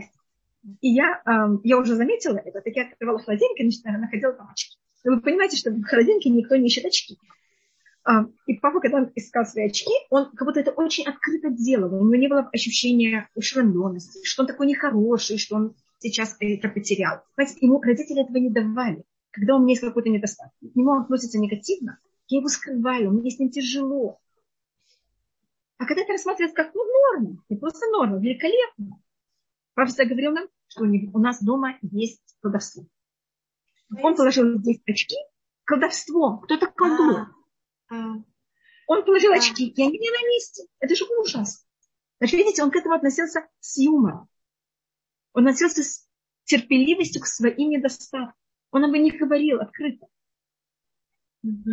И 0.81 0.89
я, 0.89 1.21
э, 1.25 1.57
я 1.63 1.77
уже 1.77 1.95
заметила 1.95 2.37
это, 2.37 2.61
так 2.61 2.75
я 2.75 2.87
открывала 2.87 3.19
холодильник 3.19 3.59
и 3.59 3.89
находила 3.89 4.33
там 4.33 4.49
очки. 4.49 4.77
И 5.05 5.09
вы 5.09 5.21
понимаете, 5.21 5.55
что 5.55 5.71
в 5.71 5.83
холодильнике 5.83 6.29
никто 6.29 6.55
не 6.55 6.67
ищет 6.67 6.85
очки. 6.85 7.17
А, 8.07 8.25
и 8.45 8.53
папа, 8.53 8.79
когда 8.79 8.99
он 8.99 9.11
искал 9.15 9.45
свои 9.45 9.65
очки, 9.65 9.91
он 10.11 10.29
как 10.35 10.47
будто 10.47 10.59
это 10.59 10.71
очень 10.71 11.05
открыто 11.05 11.49
делал. 11.49 11.91
У 11.91 12.05
него 12.05 12.15
не 12.15 12.27
было 12.27 12.47
ощущения 12.53 13.29
ушеломленности, 13.33 14.23
что 14.23 14.43
он 14.43 14.47
такой 14.47 14.67
нехороший, 14.67 15.39
что 15.39 15.55
он 15.55 15.75
сейчас 15.97 16.37
это 16.39 16.69
потерял. 16.69 17.23
Знаете, 17.33 17.57
ему 17.61 17.81
родители 17.81 18.21
этого 18.21 18.37
не 18.37 18.51
давали. 18.51 19.03
Когда 19.31 19.55
у 19.55 19.59
меня 19.59 19.71
есть 19.71 19.81
какой-то 19.81 20.09
недостаток, 20.09 20.53
к 20.61 20.75
нему 20.75 20.93
относится 20.93 21.39
негативно, 21.39 21.97
я 22.27 22.39
его 22.39 22.47
скрываю, 22.47 23.11
мне 23.11 23.31
с 23.31 23.39
ним 23.39 23.49
тяжело. 23.49 24.19
А 25.77 25.85
когда 25.85 26.03
это 26.03 26.13
рассматривается 26.13 26.55
как 26.55 26.75
ну, 26.75 26.83
норма, 26.85 27.43
не 27.49 27.57
просто 27.57 27.87
норма, 27.87 28.19
великолепно. 28.19 29.01
Папа 29.73 29.87
всегда 29.87 30.05
говорил 30.05 30.31
нам, 30.31 30.47
что 30.67 30.83
у 30.83 31.19
нас 31.19 31.43
дома 31.43 31.77
есть 31.81 32.21
колдовство. 32.39 32.85
Он 33.99 34.15
положил 34.15 34.59
здесь 34.59 34.79
очки, 34.85 35.17
колдовство, 35.65 36.37
кто-то 36.37 36.67
колдует. 36.67 37.27
А, 37.89 37.95
а. 37.95 38.23
Он 38.87 39.03
положил 39.03 39.33
очки, 39.33 39.67
и 39.67 39.81
они 39.81 39.97
не 39.97 40.09
на 40.09 40.27
месте. 40.27 40.63
Это 40.79 40.95
же 40.95 41.05
ужас. 41.19 41.65
Значит, 42.19 42.39
видите, 42.39 42.63
он 42.63 42.71
к 42.71 42.75
этому 42.75 42.95
относился 42.95 43.47
с 43.59 43.77
юмором. 43.77 44.29
Он 45.33 45.47
относился 45.47 45.83
с 45.83 46.07
терпеливостью 46.43 47.21
к 47.21 47.27
своим 47.27 47.69
недостаткам. 47.69 48.33
Он 48.71 48.85
об 48.85 48.91
них 48.91 49.15
говорил 49.15 49.59
открыто. 49.59 50.05
Угу. 51.43 51.71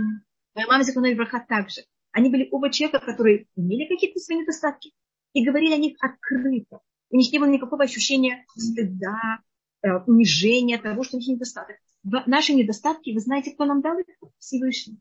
Моя 0.54 0.66
мама 0.66 0.84
Законович 0.84 1.16
Браха 1.16 1.44
также. 1.46 1.82
Они 2.12 2.28
были 2.28 2.48
оба 2.50 2.70
человека, 2.70 3.04
которые 3.04 3.46
имели 3.56 3.88
какие-то 3.88 4.20
свои 4.20 4.38
недостатки 4.38 4.92
и 5.32 5.44
говорили 5.44 5.74
о 5.74 5.78
них 5.78 5.96
открыто. 6.00 6.80
У 7.10 7.16
них 7.16 7.32
не 7.32 7.38
было 7.38 7.48
никакого 7.48 7.84
ощущения 7.84 8.44
стыда, 8.56 9.40
э, 9.82 9.88
унижения 10.06 10.78
того, 10.78 11.04
что 11.04 11.16
у 11.16 11.20
них 11.20 11.28
недостаток 11.28 11.76
наши 12.02 12.52
недостатки, 12.52 13.10
вы 13.10 13.20
знаете, 13.20 13.52
кто 13.52 13.64
нам 13.64 13.80
дал 13.80 13.98
их? 13.98 14.06
Всевышний. 14.38 14.98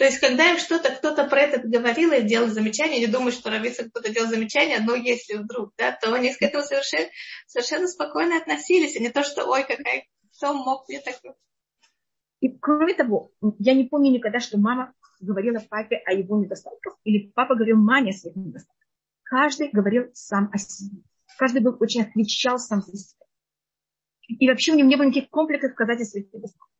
То 0.00 0.06
есть, 0.06 0.18
когда 0.18 0.50
им 0.50 0.56
что-то 0.56 0.92
кто-то 0.92 1.28
про 1.28 1.42
это 1.42 1.60
говорил 1.60 2.12
и 2.12 2.22
делал 2.22 2.48
замечание, 2.48 3.00
не 3.00 3.06
думаю, 3.06 3.32
что 3.32 3.50
равица 3.50 3.86
кто-то 3.86 4.10
делал 4.10 4.30
замечание, 4.30 4.80
но 4.80 4.94
если 4.94 5.36
вдруг, 5.36 5.74
да, 5.76 5.92
то 5.92 6.14
они 6.14 6.32
к 6.32 6.40
этому 6.40 6.64
совершенно, 6.64 7.10
совершенно 7.46 7.86
спокойно 7.86 8.38
относились, 8.38 8.96
а 8.96 9.00
не 9.00 9.10
то, 9.10 9.22
что, 9.22 9.44
ой, 9.44 9.60
какая, 9.60 10.06
кто 10.34 10.54
мог 10.54 10.88
мне 10.88 11.02
так... 11.02 11.16
И 12.40 12.48
кроме 12.48 12.94
того, 12.94 13.32
я 13.58 13.74
не 13.74 13.84
помню 13.84 14.10
никогда, 14.10 14.40
что 14.40 14.56
мама 14.56 14.94
говорила 15.20 15.60
папе 15.68 15.96
о 16.06 16.14
его 16.14 16.42
недостатках, 16.42 16.96
или 17.04 17.30
папа 17.34 17.54
говорил 17.54 17.76
маме 17.76 18.12
о 18.12 18.14
своих 18.14 18.36
недостатках. 18.36 18.88
Каждый 19.24 19.68
говорил 19.68 20.04
сам 20.14 20.48
о 20.50 20.56
себе. 20.56 21.02
Каждый 21.36 21.60
был 21.60 21.76
очень 21.78 22.00
отвечал 22.00 22.58
сам 22.58 22.80
за 22.80 22.96
себя. 22.96 23.26
И 24.28 24.48
вообще 24.48 24.72
у 24.72 24.76
него 24.76 24.88
не 24.88 24.96
было 24.96 25.08
никаких 25.08 25.28
комплексов 25.28 25.72
сказать 25.72 26.00
о 26.00 26.04
своих 26.06 26.32
недостатках. 26.32 26.70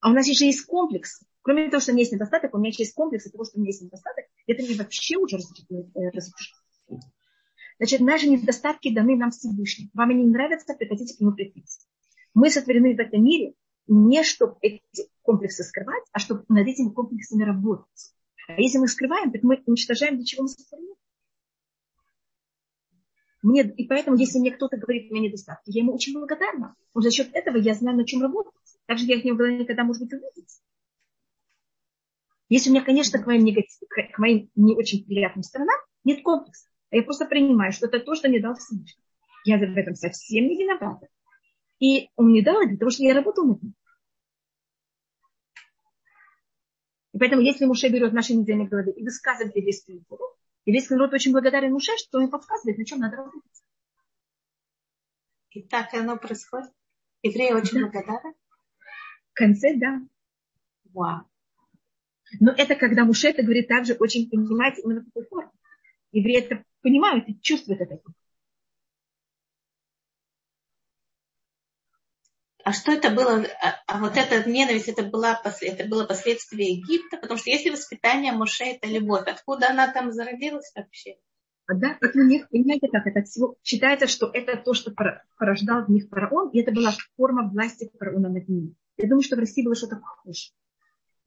А 0.00 0.10
у 0.10 0.12
нас 0.12 0.28
еще 0.28 0.44
есть 0.44 0.66
комплекс. 0.66 1.24
Кроме 1.46 1.70
того, 1.70 1.80
что 1.80 1.92
у 1.92 1.94
меня 1.94 2.02
есть 2.02 2.12
недостаток, 2.12 2.52
у 2.54 2.58
меня 2.58 2.72
есть 2.76 2.92
комплекс 2.92 3.30
того, 3.30 3.44
что 3.44 3.56
у 3.56 3.60
меня 3.60 3.68
есть 3.68 3.80
недостаток. 3.80 4.24
Это 4.48 4.64
мне 4.64 4.74
вообще 4.74 5.16
уже 5.16 5.36
разрушит. 5.94 6.56
Значит, 7.78 8.00
наши 8.00 8.28
недостатки 8.28 8.92
даны 8.92 9.14
нам 9.14 9.30
Всевышним. 9.30 9.88
Вам 9.94 10.10
они 10.10 10.24
не 10.24 10.30
нравятся, 10.30 10.74
приходите 10.74 11.16
к 11.16 11.20
нему 11.20 11.30
прикрепиться. 11.34 11.86
Мы 12.34 12.50
сотворены 12.50 12.96
в 12.96 12.98
этом 12.98 13.22
мире 13.22 13.54
не 13.86 14.24
чтобы 14.24 14.56
эти 14.60 15.08
комплексы 15.22 15.62
скрывать, 15.62 16.02
а 16.10 16.18
чтобы 16.18 16.44
над 16.48 16.66
этими 16.66 16.88
комплексами 16.88 17.44
работать. 17.44 18.12
А 18.48 18.60
если 18.60 18.78
мы 18.78 18.86
их 18.86 18.90
скрываем, 18.90 19.30
так 19.30 19.44
мы 19.44 19.62
уничтожаем, 19.66 20.16
для 20.16 20.24
чего 20.24 20.42
мы 20.42 20.48
сотворены. 20.48 20.94
Мне, 23.42 23.62
и 23.62 23.86
поэтому, 23.86 24.16
если 24.16 24.40
мне 24.40 24.50
кто-то 24.50 24.78
говорит, 24.78 25.12
у 25.12 25.14
меня 25.14 25.28
недостатки, 25.28 25.70
я 25.70 25.82
ему 25.82 25.94
очень 25.94 26.12
благодарна. 26.12 26.74
Но 26.92 27.00
за 27.00 27.12
счет 27.12 27.30
этого 27.34 27.56
я 27.56 27.74
знаю, 27.74 27.98
на 27.98 28.04
чем 28.04 28.20
работать. 28.20 28.52
Также 28.86 29.04
я 29.04 29.22
нему 29.22 29.36
говорю, 29.36 29.58
никогда, 29.58 29.84
может 29.84 30.02
быть, 30.02 30.12
увидеть. 30.12 30.60
Если 32.48 32.70
у 32.70 32.72
меня, 32.72 32.84
конечно, 32.84 33.20
к 33.20 33.26
моим, 33.26 33.44
негатив, 33.44 33.88
к 33.88 34.18
моим 34.18 34.50
не 34.54 34.76
очень 34.76 35.04
приятным 35.04 35.42
сторонам 35.42 35.78
нет 36.04 36.22
комплекса, 36.22 36.68
а 36.90 36.96
я 36.96 37.02
просто 37.02 37.26
принимаю, 37.26 37.72
что 37.72 37.86
это 37.86 37.98
то, 37.98 38.14
что 38.14 38.28
мне 38.28 38.40
дал 38.40 38.54
Всевышний. 38.54 39.02
Я 39.44 39.58
в 39.58 39.62
этом 39.62 39.94
совсем 39.94 40.46
не 40.46 40.56
виновата. 40.56 41.08
И 41.80 42.08
он 42.16 42.30
мне 42.30 42.42
дал 42.42 42.64
для 42.66 42.76
того, 42.76 42.90
что 42.90 43.02
я 43.02 43.14
работал 43.14 43.46
над 43.46 43.62
ним. 43.62 43.74
И 47.12 47.18
поэтому, 47.18 47.42
если 47.42 47.64
Муше 47.64 47.88
берет 47.88 48.12
наши 48.12 48.34
недельные 48.34 48.68
головы 48.68 48.92
и 48.92 49.02
высказывает 49.02 49.54
голову, 50.08 50.36
и 50.64 50.72
весь 50.72 50.90
народ 50.90 51.12
очень 51.14 51.32
благодарен 51.32 51.72
Муше, 51.72 51.92
что 51.96 52.18
он 52.18 52.30
подсказывает, 52.30 52.78
на 52.78 52.84
чем 52.84 52.98
надо 52.98 53.16
работать. 53.16 53.42
И 55.50 55.62
так 55.62 55.94
оно 55.94 56.16
происходит. 56.16 56.70
Евреи 57.22 57.52
очень 57.52 57.80
да. 57.80 57.86
благодарны. 57.86 58.34
В 59.30 59.34
конце, 59.34 59.74
да. 59.76 60.00
Вау. 60.92 61.26
Но 62.40 62.52
это 62.52 62.74
когда 62.74 63.04
Муше 63.04 63.28
это 63.28 63.42
говорит 63.42 63.68
также 63.68 63.94
очень 63.94 64.28
понимаете 64.28 64.82
именно 64.82 65.00
в 65.00 65.04
какой 65.06 65.24
форме. 65.26 65.50
Евреи 66.12 66.38
это 66.38 66.64
понимают 66.82 67.28
и 67.28 67.38
чувствуют 67.40 67.80
это. 67.80 68.00
А 72.64 72.72
что 72.72 72.90
это 72.90 73.10
было? 73.10 73.46
А, 73.62 73.76
а 73.86 74.00
вот 74.00 74.16
эта 74.16 74.48
ненависть, 74.48 74.88
это, 74.88 75.04
была, 75.04 75.40
это 75.60 75.84
было 75.84 76.04
последствие 76.04 76.72
Египта? 76.72 77.16
Потому 77.16 77.38
что 77.38 77.48
если 77.48 77.70
воспитание 77.70 78.32
Моше– 78.32 78.64
это 78.64 78.88
любовь, 78.88 79.28
откуда 79.28 79.70
она 79.70 79.92
там 79.92 80.10
зародилась 80.10 80.72
вообще? 80.74 81.14
А 81.68 81.74
да, 81.74 81.96
это 82.00 82.18
у 82.18 82.24
них, 82.24 82.48
понимаете, 82.48 82.88
как 82.88 83.06
это 83.06 83.22
всего, 83.22 83.56
считается, 83.62 84.08
что 84.08 84.30
это 84.32 84.56
то, 84.56 84.74
что 84.74 84.92
порождал 85.36 85.84
в 85.84 85.90
них 85.90 86.08
фараон, 86.08 86.50
и 86.50 86.60
это 86.60 86.72
была 86.72 86.92
форма 87.16 87.48
власти 87.48 87.88
фараона 87.98 88.30
над 88.30 88.48
ними. 88.48 88.74
Я 88.96 89.08
думаю, 89.08 89.22
что 89.22 89.36
в 89.36 89.38
России 89.38 89.62
было 89.62 89.76
что-то 89.76 89.96
похожее. 89.96 90.50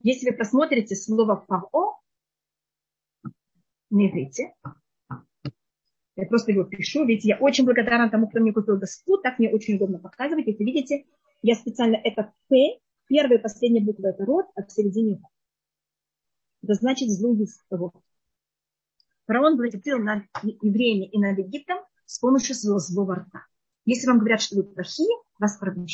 Если 0.00 0.30
вы 0.30 0.36
посмотрите 0.36 0.96
слово 0.96 1.44
«фао» 1.46 2.00
на 3.90 4.08
иврите, 4.08 4.54
я 6.16 6.26
просто 6.26 6.52
его 6.52 6.64
пишу, 6.64 7.04
видите, 7.04 7.28
я 7.28 7.38
очень 7.38 7.64
благодарна 7.64 8.10
тому, 8.10 8.28
кто 8.28 8.40
мне 8.40 8.52
купил 8.52 8.78
доску, 8.78 9.18
так 9.18 9.38
мне 9.38 9.50
очень 9.50 9.76
удобно 9.76 9.98
показывать. 9.98 10.46
Если 10.46 10.64
видите, 10.64 11.04
я 11.42 11.54
специально 11.54 11.96
это 11.96 12.32
«п», 12.48 12.78
первая 13.06 13.38
и 13.38 13.42
последняя 13.42 13.82
буква 13.82 14.08
это 14.08 14.24
рот, 14.24 14.46
а 14.54 14.62
в 14.64 14.70
середине 14.70 15.20
это 16.62 16.74
значит 16.74 17.10
злой 17.10 17.38
язык. 17.38 17.64
Фараон 19.26 19.56
властил 19.56 19.98
над 19.98 20.24
евреями 20.42 21.06
и 21.06 21.18
над 21.18 21.38
Египтом 21.38 21.78
с 22.04 22.18
помощью 22.18 22.54
своего 22.54 22.78
злого 22.78 23.14
рта. 23.16 23.46
Если 23.84 24.06
вам 24.06 24.18
говорят, 24.18 24.40
что 24.40 24.56
вы 24.56 24.64
плохие, 24.64 25.16
вас 25.38 25.56
продают. 25.58 25.88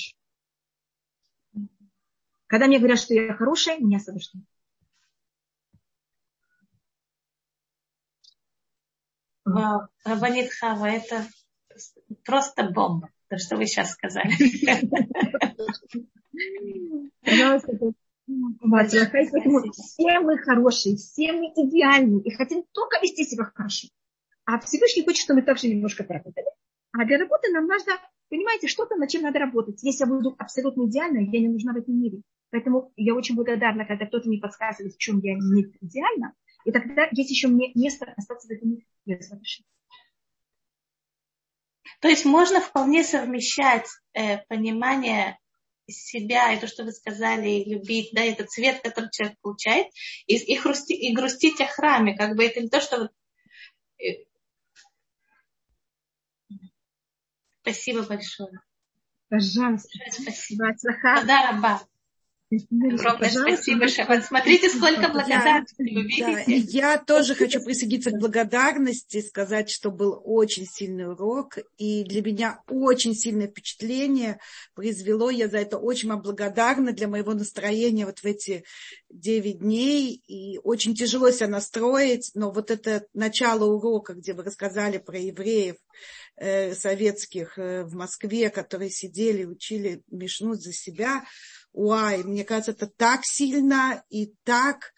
Когда 2.46 2.66
мне 2.66 2.78
говорят, 2.78 2.98
что 2.98 3.14
я 3.14 3.34
хорошая, 3.34 3.78
меня 3.78 3.98
освобождают. 3.98 4.46
Вау, 9.44 9.88
Рабанит 10.04 10.52
Хава, 10.52 10.86
это 10.86 11.26
просто 12.24 12.64
бомба, 12.64 13.10
то, 13.28 13.38
что 13.38 13.56
вы 13.56 13.66
сейчас 13.66 13.92
сказали. 13.92 14.32
Поэтому 19.12 19.72
все 19.72 20.18
мы 20.18 20.38
хорошие, 20.38 20.96
все 20.96 21.32
мы 21.32 21.52
идеальны 21.54 22.20
и 22.22 22.34
хотим 22.34 22.64
только 22.72 22.98
вести 23.00 23.24
себя 23.24 23.44
хорошо. 23.44 23.88
А 24.44 24.58
Всевышний 24.60 25.04
хочет, 25.04 25.22
чтобы 25.22 25.40
мы 25.40 25.46
также 25.46 25.68
немножко 25.68 26.02
поработали. 26.02 26.46
А 26.98 27.04
для 27.04 27.18
работы 27.18 27.52
нам 27.52 27.66
нужно, 27.66 27.92
понимаете, 28.30 28.68
что-то, 28.68 28.96
над 28.96 29.10
чем 29.10 29.22
надо 29.22 29.38
работать. 29.38 29.82
Если 29.82 30.04
я 30.04 30.06
буду 30.06 30.34
абсолютно 30.38 30.86
идеальной, 30.86 31.28
я 31.30 31.40
не 31.40 31.48
нужна 31.48 31.74
в 31.74 31.76
этом 31.76 32.00
мире. 32.00 32.22
Поэтому 32.50 32.92
я 32.96 33.14
очень 33.14 33.34
благодарна, 33.34 33.84
когда 33.84 34.06
кто-то 34.06 34.28
мне 34.28 34.38
подсказывает, 34.38 34.94
в 34.94 34.98
чем 34.98 35.20
я 35.20 35.34
не 35.34 35.64
идеальна. 35.80 36.32
И 36.64 36.72
тогда 36.72 37.08
есть 37.12 37.30
еще 37.30 37.48
мне 37.48 37.72
место 37.74 38.12
остаться 38.16 38.48
в 38.48 38.50
этом 38.50 38.70
мире. 38.70 39.20
То 42.00 42.08
есть 42.08 42.24
можно 42.24 42.60
вполне 42.60 43.04
совмещать 43.04 43.86
э, 44.14 44.38
понимание 44.48 45.38
себя, 45.88 46.52
и 46.52 46.60
то, 46.60 46.66
что 46.66 46.84
вы 46.84 46.92
сказали, 46.92 47.64
любить, 47.64 48.10
да, 48.12 48.22
этот 48.22 48.50
цвет, 48.50 48.80
который 48.82 49.10
человек 49.10 49.38
получает, 49.40 49.88
и, 50.26 50.36
и, 50.36 50.56
хрусти, 50.56 50.94
и 50.94 51.14
грустить 51.14 51.60
о 51.60 51.66
храме, 51.66 52.16
как 52.16 52.36
бы 52.36 52.44
это 52.44 52.60
не 52.60 52.68
то, 52.68 52.80
что 52.80 52.98
вот... 52.98 53.10
Э, 53.98 54.26
спасибо 57.66 58.02
большое. 58.02 58.60
Пожалуйста. 59.28 59.88
Спасибо. 60.10 60.72
Да, 61.26 61.50
Раба. 61.50 61.82
Огромное 62.48 63.28
спасибо, 63.28 63.88
Шаббат. 63.88 64.24
Смотрите, 64.24 64.70
сколько 64.70 65.08
благодарности 65.08 65.74
вы 65.78 66.02
видите. 66.02 66.22
Да, 66.22 66.42
я 66.46 66.98
тоже 66.98 67.34
хочу 67.34 67.60
присоединиться 67.60 68.12
к 68.12 68.20
благодарности, 68.20 69.20
сказать, 69.20 69.68
что 69.68 69.90
был 69.90 70.20
очень 70.24 70.64
сильный 70.64 71.10
урок, 71.10 71.58
и 71.76 72.04
для 72.04 72.22
меня 72.22 72.62
очень 72.68 73.16
сильное 73.16 73.48
впечатление 73.48 74.38
произвело. 74.74 75.28
Я 75.28 75.48
за 75.48 75.58
это 75.58 75.78
очень 75.78 76.08
вам 76.08 76.22
благодарна 76.22 76.92
для 76.92 77.08
моего 77.08 77.34
настроения 77.34 78.06
вот 78.06 78.20
в 78.20 78.24
эти 78.24 78.62
девять 79.10 79.58
дней, 79.58 80.22
и 80.28 80.58
очень 80.58 80.94
тяжело 80.94 81.32
себя 81.32 81.48
настроить, 81.48 82.30
но 82.34 82.52
вот 82.52 82.70
это 82.70 83.06
начало 83.12 83.64
урока, 83.64 84.14
где 84.14 84.34
вы 84.34 84.44
рассказали 84.44 84.98
про 84.98 85.18
евреев, 85.18 85.76
э, 86.36 86.74
советских 86.74 87.58
э, 87.58 87.82
в 87.82 87.94
Москве, 87.94 88.50
которые 88.50 88.90
сидели, 88.90 89.44
учили 89.44 90.02
Мишну 90.10 90.54
за 90.54 90.72
себя, 90.72 91.24
Уай, 91.76 92.24
мне 92.24 92.42
кажется, 92.42 92.70
это 92.70 92.86
так 92.86 93.20
сильно 93.24 94.02
и 94.08 94.32
так, 94.44 94.94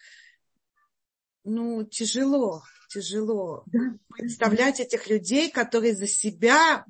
ну, 1.43 1.83
тяжело, 1.83 2.62
тяжело 2.89 3.64
да. 3.66 3.97
представлять 4.11 4.79
этих 4.79 5.09
людей, 5.11 5.51
которые 5.51 5.97
за 5.97 6.07
себя 6.07 6.87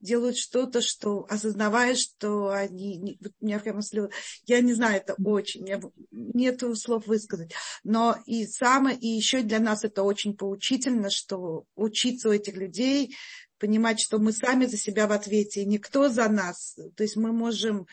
делают 0.00 0.38
что-то, 0.38 0.80
что 0.80 1.26
осознавая, 1.28 1.94
что 1.94 2.52
они, 2.52 3.18
у 3.38 3.44
меня 3.44 3.60
прямо 3.60 3.82
слезы, 3.82 4.08
я 4.46 4.60
не 4.62 4.72
знаю, 4.72 5.02
это 5.02 5.14
очень, 5.22 5.68
я, 5.68 5.78
нету 6.10 6.74
слов 6.74 7.06
высказать, 7.06 7.52
но 7.84 8.16
и 8.24 8.46
самое, 8.46 8.96
и 8.96 9.08
еще 9.08 9.42
для 9.42 9.58
нас 9.58 9.84
это 9.84 10.04
очень 10.04 10.34
поучительно, 10.34 11.10
что 11.10 11.66
учиться 11.76 12.30
у 12.30 12.32
этих 12.32 12.54
людей, 12.54 13.14
понимать, 13.58 14.00
что 14.00 14.18
мы 14.18 14.32
сами 14.32 14.64
за 14.64 14.78
себя 14.78 15.06
в 15.06 15.12
ответе, 15.12 15.60
и 15.60 15.66
никто 15.66 16.08
за 16.08 16.30
нас, 16.30 16.78
то 16.96 17.02
есть 17.02 17.16
мы 17.16 17.30
можем 17.32 17.86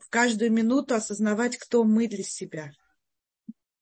в 0.00 0.08
каждую 0.10 0.52
минуту 0.52 0.94
осознавать, 0.94 1.56
кто 1.56 1.84
мы 1.84 2.08
для 2.08 2.22
себя. 2.22 2.72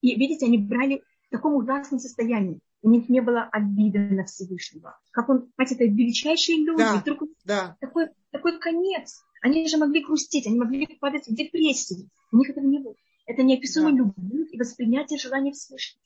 И 0.00 0.14
видите, 0.16 0.46
они 0.46 0.58
брали 0.58 1.02
в 1.28 1.30
таком 1.30 1.54
ужасном 1.54 1.98
состоянии. 1.98 2.60
У 2.82 2.90
них 2.90 3.08
не 3.08 3.20
было 3.20 3.44
обиды 3.44 3.98
на 3.98 4.24
Всевышнего. 4.24 4.98
Как 5.10 5.28
он, 5.30 5.50
понимаете, 5.56 5.74
это 5.76 5.84
величайшие 5.84 6.58
люди. 6.58 6.82
Да, 6.82 6.96
Вдруг 6.96 7.22
да. 7.44 7.76
Такой, 7.80 8.08
такой 8.30 8.58
конец. 8.58 9.22
Они 9.40 9.66
же 9.68 9.78
могли 9.78 10.04
грустить, 10.04 10.46
они 10.46 10.58
могли 10.58 10.86
падать 11.00 11.26
в 11.26 11.34
депрессию. 11.34 12.10
У 12.32 12.36
них 12.36 12.50
этого 12.50 12.66
не 12.66 12.78
было. 12.78 12.94
Это 13.26 13.42
неописуемая 13.42 13.92
да. 13.92 13.98
любовь 13.98 14.48
и 14.52 14.58
воспринятие 14.58 15.18
желания 15.18 15.52
Всевышнего. 15.52 16.02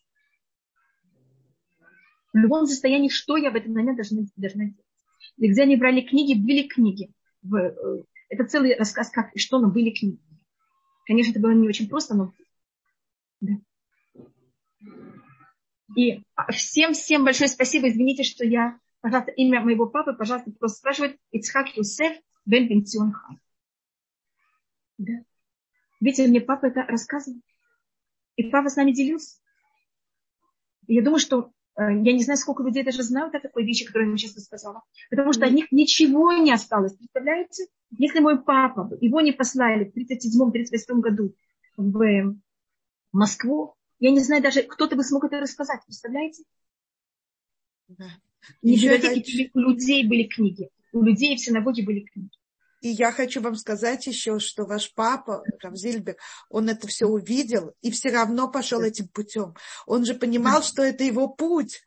В 2.32 2.36
любом 2.36 2.66
состоянии, 2.66 3.08
что 3.08 3.36
я 3.36 3.50
в 3.50 3.56
этот 3.56 3.72
момент 3.72 3.96
должна, 3.96 4.22
должна 4.36 4.64
делать. 4.64 4.86
И 5.38 5.48
где 5.48 5.62
они 5.62 5.76
брали 5.76 6.02
книги, 6.02 6.38
были 6.38 6.68
книги. 6.68 7.10
В, 7.42 7.56
э, 7.56 8.02
это 8.28 8.44
целый 8.44 8.76
рассказ, 8.76 9.10
как 9.10 9.34
и 9.34 9.38
что, 9.38 9.58
но 9.58 9.70
были 9.70 9.90
книги. 9.90 10.20
Конечно, 11.06 11.30
это 11.32 11.40
было 11.40 11.52
не 11.52 11.68
очень 11.68 11.88
просто, 11.88 12.14
но... 12.14 12.32
Да. 13.40 13.52
И 15.96 16.22
всем-всем 16.50 17.24
большое 17.24 17.48
спасибо. 17.48 17.88
Извините, 17.88 18.22
что 18.22 18.44
я... 18.44 18.78
Пожалуйста, 19.00 19.30
имя 19.32 19.60
моего 19.60 19.86
папы, 19.86 20.12
пожалуйста, 20.12 20.50
просто 20.52 20.78
спрашивает 20.78 21.18
Ицхак 21.30 21.76
Юсеф 21.76 22.18
Бен 22.44 22.68
Бенцион 22.68 23.12
Хан. 23.12 23.40
Да. 24.98 25.12
Видите, 26.00 26.26
мне 26.26 26.40
папа 26.40 26.66
это 26.66 26.82
рассказывал. 26.82 27.40
И 28.36 28.44
папа 28.50 28.68
с 28.68 28.76
нами 28.76 28.92
делился. 28.92 29.40
И 30.86 30.94
я 30.94 31.02
думаю, 31.02 31.20
что 31.20 31.52
я 31.78 32.12
не 32.12 32.24
знаю, 32.24 32.38
сколько 32.38 32.64
людей 32.64 32.82
даже 32.82 33.02
знают 33.02 33.34
о 33.34 33.40
такой 33.40 33.64
вещи, 33.64 33.84
которую 33.84 34.10
я 34.10 34.16
сейчас 34.16 34.44
сказала. 34.44 34.82
Потому 35.10 35.32
что 35.32 35.46
от 35.46 35.52
них 35.52 35.70
ничего 35.70 36.32
не 36.32 36.52
осталось. 36.52 36.94
Представляете? 36.94 37.66
Если 37.90 38.18
мой 38.18 38.42
папа, 38.42 38.90
его 39.00 39.20
не 39.20 39.32
послали 39.32 39.84
в 39.84 39.96
37-38 39.96 41.00
году 41.00 41.34
в 41.76 42.36
Москву, 43.12 43.74
я 44.00 44.10
не 44.10 44.20
знаю 44.20 44.42
даже, 44.42 44.62
кто-то 44.62 44.96
бы 44.96 45.04
смог 45.04 45.24
это 45.24 45.40
рассказать. 45.40 45.80
Представляете? 45.84 46.42
Да. 47.88 48.06
Не 48.62 48.76
библиотеки, 48.76 49.50
у 49.54 49.58
людей 49.60 50.06
были 50.06 50.24
книги. 50.24 50.70
У 50.92 51.02
людей 51.02 51.36
в 51.36 51.40
синагоге 51.40 51.84
были 51.84 52.00
книги. 52.00 52.37
И 52.80 52.88
я 52.88 53.10
хочу 53.10 53.40
вам 53.40 53.56
сказать 53.56 54.06
еще, 54.06 54.38
что 54.38 54.64
ваш 54.64 54.94
папа, 54.94 55.42
Равзильбек, 55.60 56.18
он 56.48 56.68
это 56.68 56.86
все 56.86 57.06
увидел 57.06 57.74
и 57.82 57.90
все 57.90 58.10
равно 58.10 58.48
пошел 58.48 58.80
этим 58.80 59.08
путем. 59.08 59.54
Он 59.86 60.04
же 60.04 60.14
понимал, 60.14 60.62
что 60.62 60.82
это 60.82 61.02
его 61.02 61.28
путь. 61.28 61.82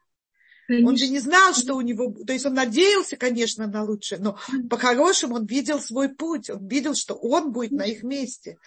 Он 0.70 0.96
же 0.96 1.08
не 1.08 1.20
знал, 1.20 1.54
что 1.54 1.76
у 1.76 1.82
него... 1.82 2.14
То 2.26 2.34
есть 2.34 2.46
он 2.46 2.54
надеялся, 2.54 3.18
конечно, 3.18 3.68
на 3.68 3.84
лучшее, 3.84 4.20
но 4.20 4.38
по-хорошему 4.70 5.36
он 5.36 5.46
видел 5.46 5.80
свой 5.80 6.10
путь. 6.10 6.50
Он 6.50 6.68
видел, 6.68 6.96
что 6.96 7.14
он 7.16 7.52
будет 7.52 7.72
на 7.72 7.84
их 7.84 8.04
месте. 8.04 8.58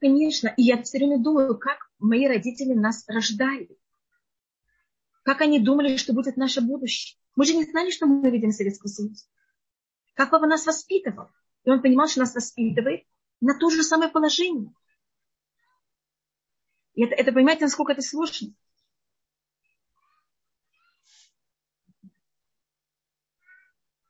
Конечно. 0.00 0.48
И 0.56 0.62
я 0.62 0.82
все 0.82 0.98
время 0.98 1.18
думаю, 1.18 1.58
как 1.58 1.78
мои 1.98 2.26
родители 2.26 2.72
нас 2.72 3.04
рождали. 3.06 3.68
Как 5.22 5.42
они 5.42 5.60
думали, 5.60 5.96
что 5.96 6.14
будет 6.14 6.36
наше 6.36 6.62
будущее. 6.62 7.18
Мы 7.36 7.44
же 7.44 7.54
не 7.54 7.64
знали, 7.64 7.90
что 7.90 8.06
мы 8.06 8.30
видим 8.30 8.52
Советский 8.52 8.88
Союз. 8.88 9.28
Как 10.14 10.30
папа 10.30 10.46
нас 10.46 10.64
воспитывал. 10.64 11.28
И 11.64 11.70
он 11.70 11.82
понимал, 11.82 12.08
что 12.08 12.20
нас 12.20 12.34
воспитывает 12.34 13.04
на 13.40 13.58
то 13.58 13.70
же 13.70 13.82
самое 13.82 14.10
положение. 14.10 14.72
И 16.94 17.04
это, 17.04 17.14
это 17.14 17.32
понимаете, 17.32 17.64
насколько 17.64 17.92
это 17.92 18.02
сложно? 18.02 18.54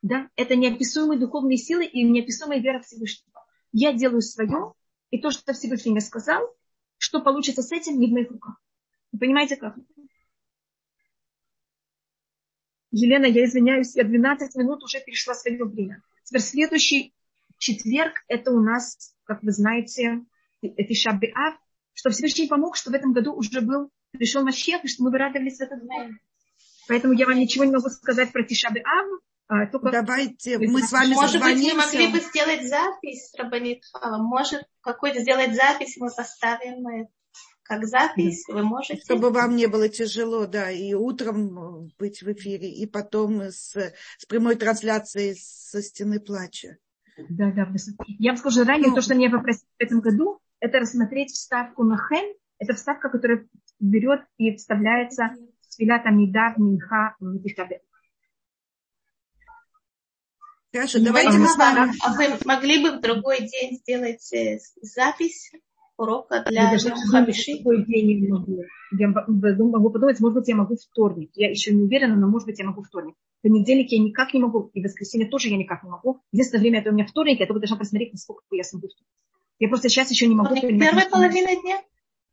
Да, 0.03 0.31
это 0.35 0.57
неописуемые 0.57 1.21
духовные 1.21 1.59
силы 1.59 1.85
и 1.85 2.03
неописуемая 2.03 2.61
вера 2.61 2.81
Всевышнего. 2.81 3.45
Я 3.73 3.93
делаю 3.93 4.23
свое, 4.23 4.73
и 5.11 5.21
то, 5.21 5.31
что 5.31 5.53
Всевышний 5.53 5.93
мне 5.93 6.01
сказал, 6.01 6.43
что 6.97 7.21
получится 7.21 7.63
с 7.63 7.71
этим, 7.71 7.99
не 8.01 8.09
в 8.09 8.13
моих 8.13 8.31
руках. 8.31 8.61
Вы 9.13 9.19
понимаете, 9.19 9.57
как? 9.57 9.77
Елена, 12.93 13.27
я 13.27 13.45
извиняюсь, 13.45 13.95
я 13.95 14.05
12 14.05 14.57
минут 14.57 14.83
уже 14.83 15.01
перешла 15.01 15.35
свое 15.35 15.65
время. 15.65 16.03
Теперь 16.25 16.41
следующий 16.41 17.15
четверг 17.61 18.15
это 18.27 18.51
у 18.51 18.61
нас, 18.61 19.15
как 19.25 19.43
вы 19.43 19.53
знаете, 19.53 20.25
Тиша 20.61 21.13
Беав, 21.13 21.55
что 21.93 22.11
Всевышний 22.11 22.49
помог, 22.49 22.77
что 22.77 22.91
в 22.91 22.95
этом 22.95 23.13
году 23.13 23.33
уже 23.35 23.61
был, 23.61 23.91
пришел 24.11 24.43
Мащех, 24.43 24.85
и 24.85 24.89
что 24.89 25.05
мы 25.05 25.11
бы 25.11 25.19
радовались 25.19 25.59
в 25.59 25.61
этот 25.61 25.81
день. 25.83 26.19
Поэтому 26.89 27.15
я 27.15 27.27
вам 27.27 27.39
ничего 27.39 27.65
не 27.65 27.73
могу 27.73 27.89
сказать 27.89 28.33
про 28.33 28.43
Тишабы 28.43 28.81
Ав. 28.81 29.21
А, 29.47 29.67
только... 29.67 29.91
Давайте, 29.91 30.59
мы 30.59 30.83
с 30.83 30.91
вами 30.91 31.13
Может 31.13 31.43
быть, 31.43 31.57
мы 31.57 31.75
могли 31.75 32.09
бы 32.09 32.21
сделать 32.21 32.69
запись, 32.69 33.33
Рабанит 33.37 33.83
Может, 34.03 34.65
какой-то 34.81 35.21
сделать 35.21 35.55
запись, 35.55 35.97
мы 35.99 36.09
поставим 36.11 37.09
как 37.63 37.87
запись, 37.87 38.45
вы 38.49 38.65
можете. 38.65 39.01
Чтобы 39.01 39.31
вам 39.31 39.55
не 39.55 39.67
было 39.67 39.89
тяжело, 39.89 40.47
да, 40.47 40.73
и 40.73 40.93
утром 40.93 41.93
быть 41.99 42.21
в 42.21 42.33
эфире, 42.33 42.69
и 42.69 42.85
потом 42.87 43.43
с, 43.43 43.77
с 43.77 44.27
прямой 44.27 44.57
трансляцией 44.57 45.37
со 45.37 45.81
стены 45.81 46.19
плача. 46.19 46.79
Да, 47.29 47.51
да. 47.53 47.69
Я 48.19 48.31
вам 48.33 48.37
скажу 48.37 48.65
ранее, 48.65 48.89
ну, 48.89 48.95
то, 48.95 49.03
что 49.03 49.15
меня 49.15 49.31
попросили 49.31 49.67
в 49.79 49.83
этом 49.83 50.01
году, 50.01 50.41
это 50.61 50.79
рассмотреть 50.79 51.31
вставку 51.31 51.85
на 51.85 51.97
хен. 51.97 52.35
Это 52.59 52.75
вставка, 52.75 53.09
которая 53.09 53.47
берет 53.79 54.21
и 54.37 54.55
вставляется 54.55 55.35
в 55.69 55.77
филята 55.77 56.11
мида, 56.11 56.55
минха, 56.57 57.17
в 57.19 57.43
Тишабе. 57.43 57.81
Хорошо, 60.73 60.99
давайте 61.01 61.39
мы 61.39 61.49
с 61.49 61.57
вами... 61.57 61.93
А 62.05 62.15
вы 62.15 62.39
могли 62.45 62.83
бы 62.83 62.99
в 62.99 63.01
другой 63.01 63.41
день 63.41 63.79
сделать 63.79 64.33
э, 64.33 64.59
запись 64.83 65.53
урока 66.01 66.45
для 66.49 66.77
Хамиши? 67.11 67.59
Какой 67.59 67.85
день 67.85 68.25
я 68.25 68.35
могу? 68.35 68.63
Я 68.99 69.09
могу 69.09 69.91
подумать, 69.91 70.19
может 70.21 70.39
быть, 70.39 70.49
я 70.49 70.57
могу 70.57 70.77
вторник. 70.77 71.31
Я 71.35 71.51
еще 71.51 71.73
не 71.73 71.83
уверена, 71.83 72.17
но 72.17 72.29
может 72.29 72.47
быть, 72.47 72.59
я 72.59 72.65
могу 72.65 72.83
вторник. 72.83 73.15
В 73.39 73.43
понедельник 73.43 73.93
я 73.93 73.99
никак 73.99 74.35
не 74.35 74.41
могу, 74.41 74.71
и 74.73 74.81
в 74.81 74.85
воскресенье 74.85 75.29
тоже 75.29 75.49
я 75.49 75.57
никак 75.57 75.83
не 75.85 75.91
могу. 75.91 76.21
Единственное 76.33 76.63
время 76.63 76.81
это 76.81 76.91
у 76.91 76.95
меня 76.95 77.07
вторник, 77.07 77.41
я 77.41 77.47
только 77.47 77.61
должна 77.61 77.77
посмотреть, 77.77 78.13
насколько 78.13 78.43
я 78.51 78.65
смогу 78.65 78.89
Я 79.59 79.69
просто 79.69 79.89
сейчас 79.89 80.11
еще 80.11 80.27
не 80.27 80.35
могу 80.35 80.55
понимать. 80.61 80.89
Первая 80.89 81.09
половина 81.09 81.61
дня? 81.61 81.83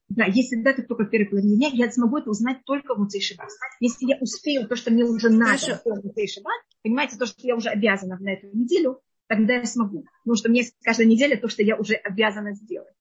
Да, 0.10 0.26
если 0.26 0.62
дата 0.62 0.84
только 0.84 1.04
в 1.04 1.10
первой 1.10 1.28
половине 1.28 1.58
дня, 1.58 1.70
я 1.74 1.92
смогу 1.92 2.18
это 2.18 2.30
узнать 2.30 2.64
только 2.66 2.96
в 2.96 2.98
Муцей 2.98 3.22
Шаббат. 3.22 3.50
Если 3.82 4.06
я 4.06 4.18
успею 4.22 4.66
то, 4.68 4.78
что 4.78 4.90
мне 4.92 5.04
уже 5.04 5.30
надо 5.30 5.82
в 5.84 6.04
Муцей 6.04 6.28
Шаббат, 6.28 6.62
понимаете, 6.82 7.18
то, 7.18 7.26
что 7.26 7.46
я 7.46 7.56
уже 7.56 7.70
обязана 7.70 8.18
на 8.18 8.30
эту 8.30 8.48
неделю, 8.56 9.02
тогда 9.28 9.56
я 9.56 9.66
смогу. 9.66 10.06
Потому 10.24 10.38
что 10.38 10.50
мне 10.50 10.64
каждая 10.82 11.08
неделя 11.08 11.36
то, 11.36 11.50
что 11.50 11.62
я 11.62 11.76
уже 11.76 11.96
обязана 11.96 12.54
сделать. 12.56 12.94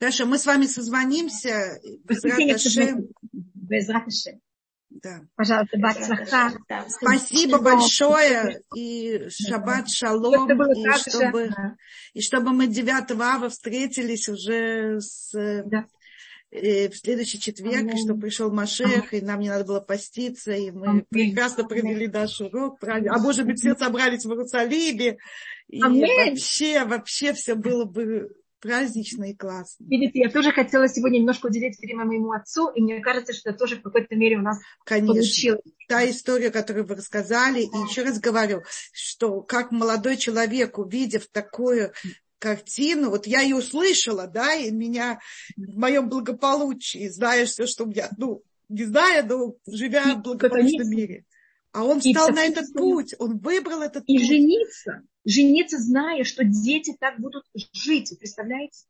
Хорошо, 0.00 0.26
мы 0.26 0.38
с 0.38 0.46
вами 0.46 0.66
созвонимся. 0.66 1.80
Без 2.04 2.22
Да. 4.90 5.20
Пожалуйста, 5.36 5.78
Бацлаха. 5.78 6.54
Спасибо 6.88 7.58
большое. 7.58 8.62
И 8.74 9.28
шаббат 9.28 9.88
шалом. 9.88 10.48
И 10.50 11.10
чтобы, 11.10 11.50
и 12.14 12.20
чтобы 12.20 12.52
мы 12.52 12.66
9 12.66 13.10
ава 13.20 13.48
встретились 13.48 14.28
уже 14.28 15.00
с, 15.00 15.32
да. 15.66 15.86
э, 16.50 16.88
в 16.88 16.96
следующий 16.96 17.38
четверг, 17.38 17.90
Амин. 17.90 17.98
что 17.98 18.14
пришел 18.14 18.50
Машех, 18.50 19.12
и 19.12 19.20
нам 19.20 19.40
не 19.40 19.50
надо 19.50 19.64
было 19.64 19.80
поститься, 19.80 20.52
и 20.52 20.70
мы 20.70 20.88
Амин. 20.88 21.06
прекрасно 21.10 21.64
провели 21.64 22.08
наш 22.08 22.40
урок. 22.40 22.82
А 22.82 23.18
может 23.18 23.46
быть, 23.46 23.60
все 23.60 23.74
собрались 23.74 24.24
в 24.24 24.30
Иерусалиме. 24.30 25.18
И 25.68 25.82
Амин. 25.82 26.30
вообще, 26.30 26.84
вообще 26.84 27.34
все 27.34 27.54
было 27.54 27.84
бы 27.84 28.30
празднично 28.60 29.30
и 29.30 29.34
классно. 29.34 29.86
Видите, 29.88 30.20
я 30.20 30.30
тоже 30.30 30.52
хотела 30.52 30.88
сегодня 30.88 31.18
немножко 31.18 31.46
уделить 31.46 31.78
время 31.78 32.04
моему 32.04 32.32
отцу, 32.32 32.68
и 32.70 32.80
мне 32.80 33.00
кажется, 33.00 33.32
что 33.32 33.52
тоже 33.52 33.76
в 33.76 33.82
какой-то 33.82 34.14
мере 34.14 34.38
у 34.38 34.42
нас 34.42 34.58
Конечно. 34.84 35.14
получилось. 35.14 35.62
Та 35.88 36.08
история, 36.08 36.50
которую 36.50 36.86
вы 36.86 36.96
рассказали, 36.96 37.60
и 37.60 37.88
еще 37.88 38.02
раз 38.02 38.18
говорю, 38.18 38.62
что 38.92 39.40
как 39.42 39.70
молодой 39.70 40.16
человек, 40.16 40.78
увидев 40.78 41.28
такую 41.30 41.92
картину, 42.38 43.10
вот 43.10 43.26
я 43.26 43.42
и 43.42 43.52
услышала, 43.52 44.26
да, 44.26 44.54
и 44.54 44.70
меня 44.70 45.18
в 45.56 45.76
моем 45.76 46.08
благополучии, 46.08 47.08
зная 47.08 47.46
все, 47.46 47.66
что 47.66 47.84
у 47.84 47.86
меня, 47.88 48.10
ну, 48.16 48.42
не 48.68 48.84
зная, 48.84 49.22
но 49.22 49.54
живя 49.66 50.14
в 50.14 50.22
благополучном 50.22 50.90
мире. 50.90 51.24
А 51.72 51.84
он 51.84 52.00
встал 52.00 52.30
на 52.30 52.44
этот 52.44 52.72
путь, 52.72 53.14
он 53.18 53.38
выбрал 53.38 53.82
этот 53.82 54.04
и 54.06 54.16
путь. 54.16 54.22
И 54.22 54.26
жениться, 54.26 55.02
жениться, 55.28 55.78
зная, 55.78 56.24
что 56.24 56.42
дети 56.42 56.96
так 56.98 57.20
будут 57.20 57.44
жить, 57.72 58.16
представляете? 58.18 58.86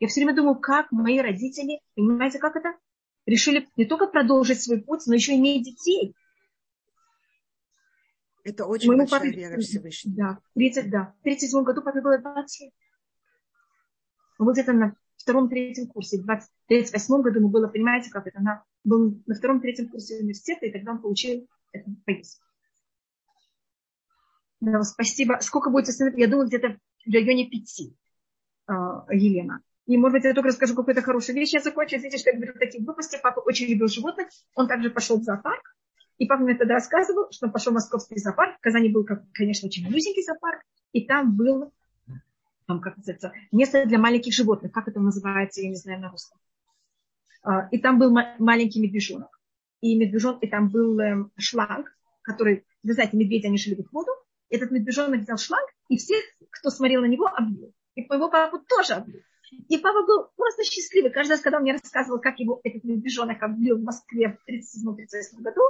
Я 0.00 0.08
все 0.08 0.20
время 0.20 0.34
думаю, 0.34 0.58
как 0.58 0.90
мои 0.92 1.20
родители, 1.20 1.80
понимаете, 1.94 2.38
как 2.38 2.56
это? 2.56 2.74
Решили 3.26 3.68
не 3.76 3.84
только 3.84 4.06
продолжить 4.06 4.62
свой 4.62 4.80
путь, 4.80 5.02
но 5.06 5.14
еще 5.14 5.36
иметь 5.36 5.64
детей. 5.64 6.14
Это 8.44 8.64
очень 8.64 8.88
Моему 8.88 9.02
большая 9.02 9.20
папе, 9.20 9.32
вера 9.32 9.60
Всевышнего. 9.60 10.16
Да, 10.16 10.38
30, 10.54 10.90
да. 10.90 11.14
В 11.20 11.22
37 11.22 11.62
году 11.62 11.82
папе 11.82 12.00
было 12.00 12.16
20 12.16 12.60
лет. 12.62 12.72
Он 14.38 14.46
был 14.46 14.54
где-то 14.54 14.72
на 14.72 14.96
втором-третьем 15.18 15.88
курсе. 15.88 16.16
В 16.16 16.22
1938 16.22 17.22
году 17.22 17.40
ему 17.40 17.50
было, 17.50 17.68
понимаете, 17.68 18.08
как 18.08 18.26
это, 18.26 18.40
на, 18.40 18.64
был 18.84 19.20
на 19.26 19.34
втором-третьем 19.34 19.90
курсе 19.90 20.16
университета, 20.16 20.64
и 20.64 20.72
тогда 20.72 20.92
он 20.92 21.02
получил 21.02 21.46
эту 21.72 21.94
поездку. 22.06 22.46
Да, 24.60 24.82
спасибо. 24.82 25.38
Сколько 25.40 25.70
будет 25.70 25.88
остановить? 25.88 26.18
Я 26.18 26.28
думаю, 26.28 26.46
где-то 26.46 26.76
в 27.06 27.12
районе 27.12 27.48
пяти, 27.48 27.96
а, 28.66 29.06
Елена. 29.10 29.62
И, 29.86 29.96
может 29.96 30.18
быть, 30.18 30.24
я 30.24 30.34
только 30.34 30.48
расскажу 30.48 30.76
какую-то 30.76 31.02
хорошую 31.02 31.34
вещь. 31.34 31.52
Я 31.52 31.60
закончу. 31.60 31.96
Видите, 31.96 32.18
что 32.18 32.30
я 32.30 32.36
говорю 32.36 32.54
такие 32.58 32.84
глупости. 32.84 33.18
Папа 33.22 33.40
очень 33.40 33.66
любил 33.66 33.88
животных. 33.88 34.28
Он 34.54 34.68
также 34.68 34.90
пошел 34.90 35.18
в 35.18 35.24
зоопарк. 35.24 35.74
И 36.18 36.26
папа 36.26 36.42
мне 36.42 36.54
тогда 36.54 36.74
рассказывал, 36.74 37.28
что 37.30 37.46
он 37.46 37.52
пошел 37.52 37.72
в 37.72 37.74
московский 37.74 38.18
зоопарк. 38.18 38.58
В 38.58 38.60
Казани 38.60 38.90
был, 38.90 39.06
конечно, 39.32 39.66
очень 39.66 39.84
малюсенький 39.84 40.22
зоопарк. 40.22 40.62
И 40.92 41.06
там 41.06 41.34
был, 41.34 41.72
там, 42.66 42.80
как 42.80 42.98
называется, 42.98 43.32
место 43.50 43.86
для 43.86 43.98
маленьких 43.98 44.34
животных. 44.34 44.70
Как 44.72 44.86
это 44.86 45.00
называется, 45.00 45.62
я 45.62 45.70
не 45.70 45.76
знаю 45.76 46.00
на 46.00 46.10
русском. 46.10 46.38
А, 47.42 47.68
и 47.70 47.78
там 47.78 47.98
был 47.98 48.14
маленький 48.38 48.80
медвежонок. 48.80 49.40
И 49.80 49.96
медвежонок, 49.98 50.44
и 50.44 50.46
там 50.46 50.68
был 50.68 51.00
эм, 51.00 51.32
шланг, 51.38 51.90
который, 52.20 52.66
вы 52.82 52.92
знаете, 52.92 53.16
медведи, 53.16 53.46
они 53.46 53.56
же 53.56 53.70
любят 53.70 53.90
воду 53.90 54.10
этот 54.50 54.70
медвежонок 54.70 55.20
взял 55.20 55.38
шланг, 55.38 55.68
и 55.88 55.96
всех, 55.96 56.22
кто 56.50 56.70
смотрел 56.70 57.00
на 57.02 57.06
него, 57.06 57.26
облил. 57.26 57.72
И 57.94 58.06
моего 58.06 58.28
папу 58.28 58.58
тоже 58.58 58.94
облил. 58.94 59.22
И 59.68 59.78
папа 59.78 60.04
был 60.06 60.28
просто 60.36 60.64
счастливый. 60.64 61.10
Каждый 61.10 61.32
раз, 61.32 61.40
когда 61.40 61.56
он 61.56 61.62
мне 61.62 61.72
рассказывал, 61.72 62.20
как 62.20 62.38
его 62.38 62.60
этот 62.62 62.84
медвежонок 62.84 63.42
облил 63.42 63.78
в 63.78 63.82
Москве 63.82 64.28
в 64.28 64.42
1937 64.42 65.40
году, 65.40 65.62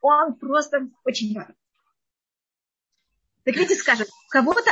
он 0.00 0.34
просто 0.34 0.88
очень 1.04 1.36
рад. 1.36 1.54
Так 3.44 3.56
видите, 3.56 3.74
скажем, 3.74 4.06
кого-то 4.30 4.70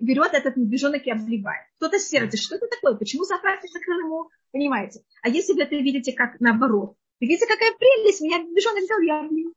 берет 0.00 0.32
этот 0.32 0.56
медвежонок 0.56 1.06
и 1.06 1.10
обливает. 1.10 1.66
Кто-то 1.76 1.98
сердится, 1.98 2.42
что 2.42 2.56
это 2.56 2.66
такое, 2.68 2.94
почему 2.94 3.24
зоопарк 3.24 3.60
закрыл 3.62 4.00
ему, 4.00 4.30
понимаете? 4.52 5.02
А 5.22 5.28
если 5.28 5.52
вы 5.52 5.62
это 5.62 5.74
видите 5.76 6.12
как 6.12 6.40
наоборот, 6.40 6.96
видите, 7.18 7.46
какая 7.46 7.72
прелесть, 7.74 8.22
меня 8.22 8.38
медвежонок 8.38 8.84
взял, 8.84 9.00
я 9.00 9.20
облил. 9.20 9.52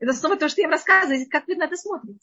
Это 0.00 0.12
снова 0.12 0.36
то, 0.36 0.48
что 0.48 0.60
я 0.60 0.68
вам 0.68 0.72
рассказываю, 0.72 1.26
как 1.28 1.46
вы 1.46 1.56
на 1.56 1.64
это 1.64 1.76
смотрите. 1.76 2.16